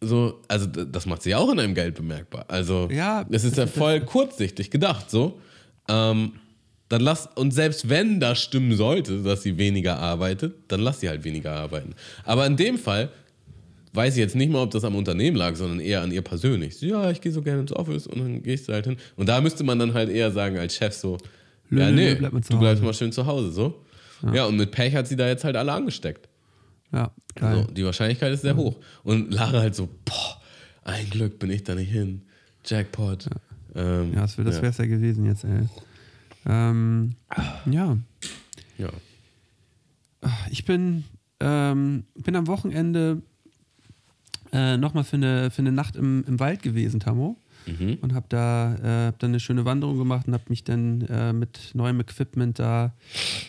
So, 0.00 0.40
also 0.48 0.66
das 0.66 1.06
macht 1.06 1.22
sich 1.22 1.34
auch 1.34 1.50
in 1.52 1.60
einem 1.60 1.74
Geld 1.74 1.94
bemerkbar. 1.94 2.44
Also, 2.48 2.88
Ja, 2.90 3.24
das 3.24 3.44
ist 3.44 3.56
ja 3.56 3.66
voll 3.66 4.00
kurzsichtig 4.00 4.70
gedacht, 4.70 5.10
so. 5.10 5.40
Ähm, 5.88 6.32
dann 6.88 7.00
lass, 7.00 7.28
und 7.36 7.52
selbst 7.52 7.88
wenn 7.88 8.20
das 8.20 8.42
stimmen 8.42 8.76
sollte, 8.76 9.22
dass 9.22 9.42
sie 9.42 9.56
weniger 9.58 9.98
arbeitet, 9.98 10.54
dann 10.68 10.80
lass 10.80 11.00
sie 11.00 11.08
halt 11.08 11.24
weniger 11.24 11.52
arbeiten. 11.52 11.94
Aber 12.24 12.46
in 12.46 12.56
dem 12.56 12.78
Fall 12.78 13.10
weiß 13.94 14.14
ich 14.14 14.20
jetzt 14.20 14.36
nicht 14.36 14.50
mal, 14.50 14.62
ob 14.62 14.70
das 14.70 14.84
am 14.84 14.96
Unternehmen 14.96 15.36
lag, 15.36 15.54
sondern 15.54 15.80
eher 15.80 16.02
an 16.02 16.10
ihr 16.10 16.22
persönlich. 16.22 16.76
So, 16.76 16.86
ja, 16.86 17.10
ich 17.10 17.20
gehe 17.20 17.32
so 17.32 17.42
gerne 17.42 17.60
ins 17.60 17.72
Office 17.72 18.06
und 18.06 18.18
dann 18.18 18.42
gehst 18.42 18.68
du 18.68 18.72
halt 18.72 18.86
hin. 18.86 18.96
Und 19.16 19.28
da 19.28 19.40
müsste 19.40 19.64
man 19.64 19.78
dann 19.78 19.94
halt 19.94 20.10
eher 20.10 20.30
sagen 20.30 20.58
als 20.58 20.74
Chef 20.74 20.94
so, 20.94 21.18
Nö, 21.70 21.80
ja, 21.80 21.90
nee, 21.90 22.14
bleib 22.14 22.32
du 22.32 22.58
bleibst 22.58 22.82
mal 22.82 22.92
schön 22.92 23.12
zu 23.12 23.24
Hause, 23.26 23.52
so. 23.52 23.82
Ja. 24.32 24.44
und 24.44 24.56
mit 24.56 24.70
Pech 24.70 24.94
hat 24.94 25.08
sie 25.08 25.16
da 25.16 25.26
jetzt 25.26 25.44
halt 25.44 25.56
alle 25.56 25.72
angesteckt. 25.72 26.28
Ja, 26.92 27.10
geil. 27.34 27.64
So, 27.66 27.72
die 27.72 27.84
Wahrscheinlichkeit 27.84 28.32
ist 28.32 28.42
sehr 28.42 28.56
hoch. 28.56 28.76
Und 29.02 29.32
Lara 29.32 29.60
halt 29.60 29.74
so, 29.74 29.88
boah, 30.04 30.40
ein 30.84 31.08
Glück 31.10 31.38
bin 31.38 31.50
ich 31.50 31.64
da 31.64 31.74
nicht 31.74 31.90
hin. 31.90 32.22
Jackpot. 32.64 33.28
Ähm, 33.74 34.12
Ja, 34.14 34.22
das 34.22 34.38
wäre 34.38 34.50
ja. 34.50 34.68
es 34.68 34.78
ja 34.78 34.86
gewesen 34.86 35.24
jetzt, 35.24 35.44
ey. 35.44 35.68
Ähm, 36.46 37.14
ja, 37.66 37.96
ja. 38.76 38.88
ich 40.50 40.64
bin, 40.64 41.04
ähm, 41.40 42.04
bin 42.14 42.36
am 42.36 42.46
Wochenende 42.48 43.22
äh, 44.52 44.76
nochmal 44.76 45.04
für 45.04 45.16
eine, 45.16 45.50
für 45.50 45.62
eine 45.62 45.72
Nacht 45.72 45.96
im, 45.96 46.24
im 46.26 46.40
Wald 46.40 46.62
gewesen, 46.62 47.00
Tamo. 47.00 47.36
Mhm. 47.66 47.98
Und 48.00 48.14
habe 48.14 48.26
da, 48.28 48.74
äh, 48.76 49.06
hab 49.08 49.18
da 49.18 49.26
eine 49.26 49.40
schöne 49.40 49.64
Wanderung 49.64 49.98
gemacht 49.98 50.26
und 50.26 50.34
habe 50.34 50.44
mich 50.48 50.64
dann 50.64 51.02
äh, 51.02 51.32
mit 51.32 51.70
neuem 51.74 52.00
Equipment 52.00 52.58
da 52.58 52.92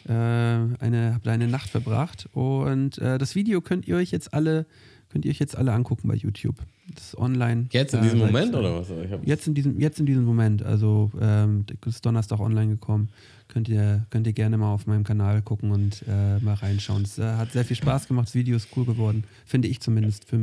äh, 0.06 0.12
eine, 0.12 1.14
hab 1.16 1.24
da 1.24 1.32
eine 1.32 1.48
Nacht 1.48 1.70
verbracht. 1.70 2.30
Und 2.34 2.98
äh, 3.00 3.18
das 3.18 3.36
Video 3.36 3.62
könnt 3.62 3.88
ihr 3.88 3.96
euch 3.96 4.12
jetzt 4.12 4.34
alle, 4.34 4.66
könnt 5.10 5.26
ihr 5.26 5.32
euch 5.32 5.40
jetzt 5.40 5.58
alle 5.58 5.74
angucken 5.74 6.08
bei 6.08 6.16
YouTube. 6.16 6.58
Das 6.94 7.06
ist 7.08 7.18
online. 7.18 7.68
Jetzt 7.72 7.94
in 7.94 8.02
äh, 8.02 8.04
diesem 8.04 8.20
seit- 8.20 8.32
Moment 8.32 8.56
oder 8.56 8.80
was? 8.80 8.92
Jetzt 9.24 9.48
in 9.48 9.54
diesem, 9.54 9.80
jetzt 9.80 10.00
in 10.00 10.06
diesem 10.06 10.26
Moment, 10.26 10.64
also 10.64 11.12
ähm, 11.20 11.66
das 11.82 11.96
ist 11.96 12.06
Donnerstag 12.06 12.40
online 12.40 12.72
gekommen. 12.72 13.10
Könnt 13.48 13.70
ihr, 13.70 14.06
könnt 14.10 14.26
ihr 14.26 14.34
gerne 14.34 14.58
mal 14.58 14.74
auf 14.74 14.88
meinem 14.88 15.04
Kanal 15.04 15.42
gucken 15.42 15.72
und 15.72 16.04
äh, 16.08 16.40
mal 16.40 16.56
reinschauen. 16.56 17.04
Es 17.04 17.20
äh, 17.20 17.24
hat 17.36 17.52
sehr 17.52 17.64
viel 17.64 17.76
Spaß 17.78 18.08
gemacht, 18.08 18.28
das 18.28 18.36
Video 18.36 18.56
ist 18.56 18.68
cool 18.76 18.86
geworden, 18.86 19.26
finde 19.46 19.68
ich 19.68 19.80
zumindest 19.80 20.26
für, 20.26 20.40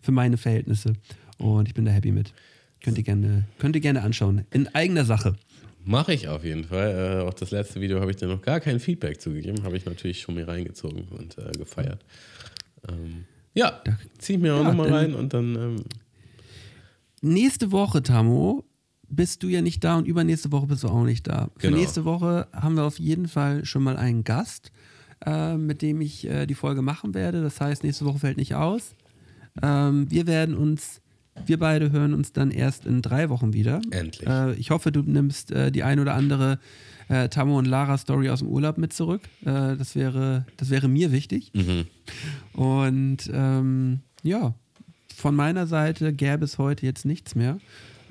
für 0.00 0.12
meine 0.12 0.36
Verhältnisse. 0.36 0.92
Und 1.38 1.66
ich 1.68 1.74
bin 1.74 1.84
da 1.84 1.90
happy 1.90 2.12
mit. 2.12 2.32
Könnt 2.82 2.98
ihr 2.98 3.04
gerne, 3.04 3.44
könnt 3.58 3.76
ihr 3.76 3.80
gerne 3.82 4.02
anschauen. 4.02 4.44
In 4.50 4.68
eigener 4.74 5.04
Sache. 5.04 5.36
Mache 5.84 6.12
ich 6.14 6.28
auf 6.28 6.44
jeden 6.44 6.64
Fall. 6.64 7.20
Äh, 7.22 7.28
auch 7.28 7.34
das 7.34 7.50
letzte 7.50 7.80
Video 7.80 8.00
habe 8.00 8.10
ich 8.10 8.16
dir 8.16 8.28
noch 8.28 8.42
gar 8.42 8.60
kein 8.60 8.78
Feedback 8.80 9.20
zugegeben. 9.20 9.64
Habe 9.64 9.76
ich 9.76 9.84
natürlich 9.84 10.20
schon 10.20 10.34
mir 10.36 10.46
reingezogen 10.46 11.04
und 11.08 11.38
äh, 11.38 11.50
gefeiert. 11.52 12.04
Ähm, 12.88 13.24
ja, 13.54 13.82
zieh 14.18 14.34
ich 14.34 14.38
mir 14.38 14.54
auch 14.54 14.62
Ja, 14.62 14.68
nochmal 14.68 14.92
rein 14.92 15.14
und 15.14 15.32
dann. 15.34 15.54
Ähm, 15.56 15.76
Nächste 17.20 17.70
Woche, 17.70 18.02
Tamo, 18.02 18.64
bist 19.08 19.42
du 19.42 19.48
ja 19.48 19.60
nicht 19.62 19.84
da 19.84 19.96
und 19.98 20.06
übernächste 20.08 20.50
Woche 20.50 20.66
bist 20.66 20.82
du 20.84 20.88
auch 20.88 21.04
nicht 21.04 21.26
da. 21.28 21.50
Für 21.56 21.68
Genau. 21.68 21.76
nächste 21.78 22.04
Woche 22.04 22.48
haben 22.52 22.74
wir 22.76 22.84
auf 22.84 22.98
jeden 22.98 23.28
Fall 23.28 23.64
schon 23.64 23.82
mal 23.84 23.96
einen 23.96 24.24
Gast, 24.24 24.72
äh, 25.24 25.56
mit 25.56 25.82
dem 25.82 26.00
ich 26.00 26.26
äh, 26.26 26.46
die 26.46 26.54
Folge 26.54 26.82
machen 26.82 27.14
werde. 27.14 27.42
Das 27.42 27.60
heißt, 27.60 27.84
nächste 27.84 28.04
Woche 28.06 28.18
fällt 28.20 28.38
nicht 28.38 28.54
aus. 28.54 28.94
Ähm, 29.62 30.10
wir 30.10 30.26
werden 30.26 30.56
uns, 30.56 31.01
wir 31.46 31.58
beide 31.58 31.90
hören 31.90 32.14
uns 32.14 32.32
dann 32.32 32.50
erst 32.50 32.86
in 32.86 33.02
drei 33.02 33.28
Wochen 33.28 33.52
wieder. 33.52 33.80
Endlich. 33.90 34.28
Äh, 34.28 34.54
ich 34.54 34.70
hoffe, 34.70 34.92
du 34.92 35.02
nimmst 35.02 35.50
äh, 35.50 35.72
die 35.72 35.82
ein 35.82 35.98
oder 35.98 36.14
andere 36.14 36.58
äh, 37.08 37.28
Tamo 37.28 37.58
und 37.58 37.66
Lara 37.66 37.98
Story 37.98 38.30
aus 38.30 38.40
dem 38.40 38.48
Urlaub 38.48 38.78
mit 38.78 38.92
zurück. 38.92 39.22
Äh, 39.42 39.76
das, 39.76 39.94
wäre, 39.94 40.46
das 40.56 40.70
wäre 40.70 40.88
mir 40.88 41.12
wichtig. 41.12 41.52
mhm. 41.54 41.86
Und 42.52 43.30
ähm, 43.32 44.00
ja, 44.22 44.54
von 45.14 45.34
meiner 45.34 45.66
Seite 45.66 46.12
gäbe 46.12 46.44
es 46.44 46.58
heute 46.58 46.86
jetzt 46.86 47.04
nichts 47.04 47.34
mehr. 47.34 47.58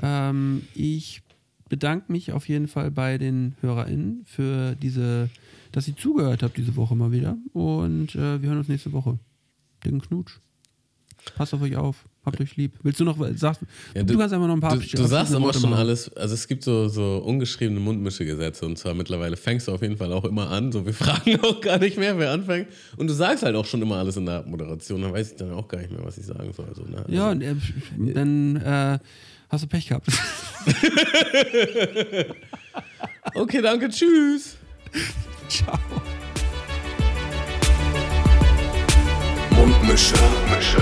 Ähm, 0.01 0.63
ich 0.73 1.21
bedanke 1.69 2.11
mich 2.11 2.31
auf 2.31 2.49
jeden 2.49 2.67
Fall 2.67 2.91
bei 2.91 3.17
den 3.17 3.55
HörerInnen 3.61 4.23
für 4.25 4.75
diese, 4.75 5.29
dass 5.71 5.87
ihr 5.87 5.95
zugehört 5.95 6.43
habt 6.43 6.57
diese 6.57 6.75
Woche 6.75 6.95
mal 6.95 7.11
wieder. 7.11 7.37
Und 7.53 8.15
äh, 8.15 8.41
wir 8.41 8.49
hören 8.49 8.57
uns 8.57 8.67
nächste 8.67 8.91
Woche. 8.91 9.19
Den 9.85 10.01
Knutsch. 10.01 10.39
Passt 11.35 11.53
auf 11.53 11.61
euch 11.61 11.75
auf. 11.75 12.05
Habt 12.23 12.39
euch 12.39 12.55
lieb. 12.55 12.73
Willst 12.83 12.99
du 12.99 13.03
noch 13.03 13.17
was? 13.17 13.31
Sag, 13.39 13.57
Ja, 13.95 14.03
du, 14.03 14.15
kannst 14.15 14.31
einfach 14.33 14.45
noch 14.45 14.53
ein 14.53 14.59
paar 14.59 14.77
Du, 14.77 14.85
du 14.85 15.05
sagst 15.07 15.33
Worte 15.33 15.59
schon 15.59 15.71
machen. 15.71 15.79
alles, 15.79 16.15
also 16.15 16.35
es 16.35 16.47
gibt 16.47 16.63
so, 16.63 16.87
so 16.87 17.17
ungeschriebene 17.17 17.79
Mundmischegesetze 17.79 18.63
und 18.67 18.77
zwar 18.77 18.93
mittlerweile 18.93 19.35
fängst 19.35 19.67
du 19.67 19.71
auf 19.71 19.81
jeden 19.81 19.97
Fall 19.97 20.13
auch 20.13 20.25
immer 20.25 20.51
an, 20.51 20.71
so 20.71 20.85
wir 20.85 20.93
fragen 21.03 21.39
auch 21.41 21.61
gar 21.61 21.79
nicht 21.79 21.97
mehr, 21.97 22.19
wer 22.19 22.29
anfängt 22.31 22.67
und 22.97 23.07
du 23.07 23.13
sagst 23.13 23.43
halt 23.43 23.55
auch 23.55 23.65
schon 23.65 23.81
immer 23.81 23.95
alles 23.95 24.17
in 24.17 24.27
der 24.27 24.43
Moderation, 24.45 25.01
dann 25.01 25.11
weiß 25.13 25.31
ich 25.31 25.37
dann 25.37 25.51
auch 25.53 25.67
gar 25.67 25.79
nicht 25.79 25.91
mehr, 25.91 26.05
was 26.05 26.19
ich 26.19 26.25
sagen 26.27 26.53
soll. 26.53 26.67
So, 26.75 26.83
ne? 26.83 27.03
Ja, 27.07 27.29
also, 27.29 27.41
äh, 27.41 27.55
dann 28.13 28.55
äh, 28.57 28.99
hast 29.49 29.63
du 29.63 29.67
Pech 29.67 29.87
gehabt. 29.87 30.05
okay, 33.33 33.61
danke, 33.63 33.89
tschüss. 33.89 34.57
Ciao. 35.49 35.79
Mundmische. 39.55 40.13
Mische. 40.55 40.81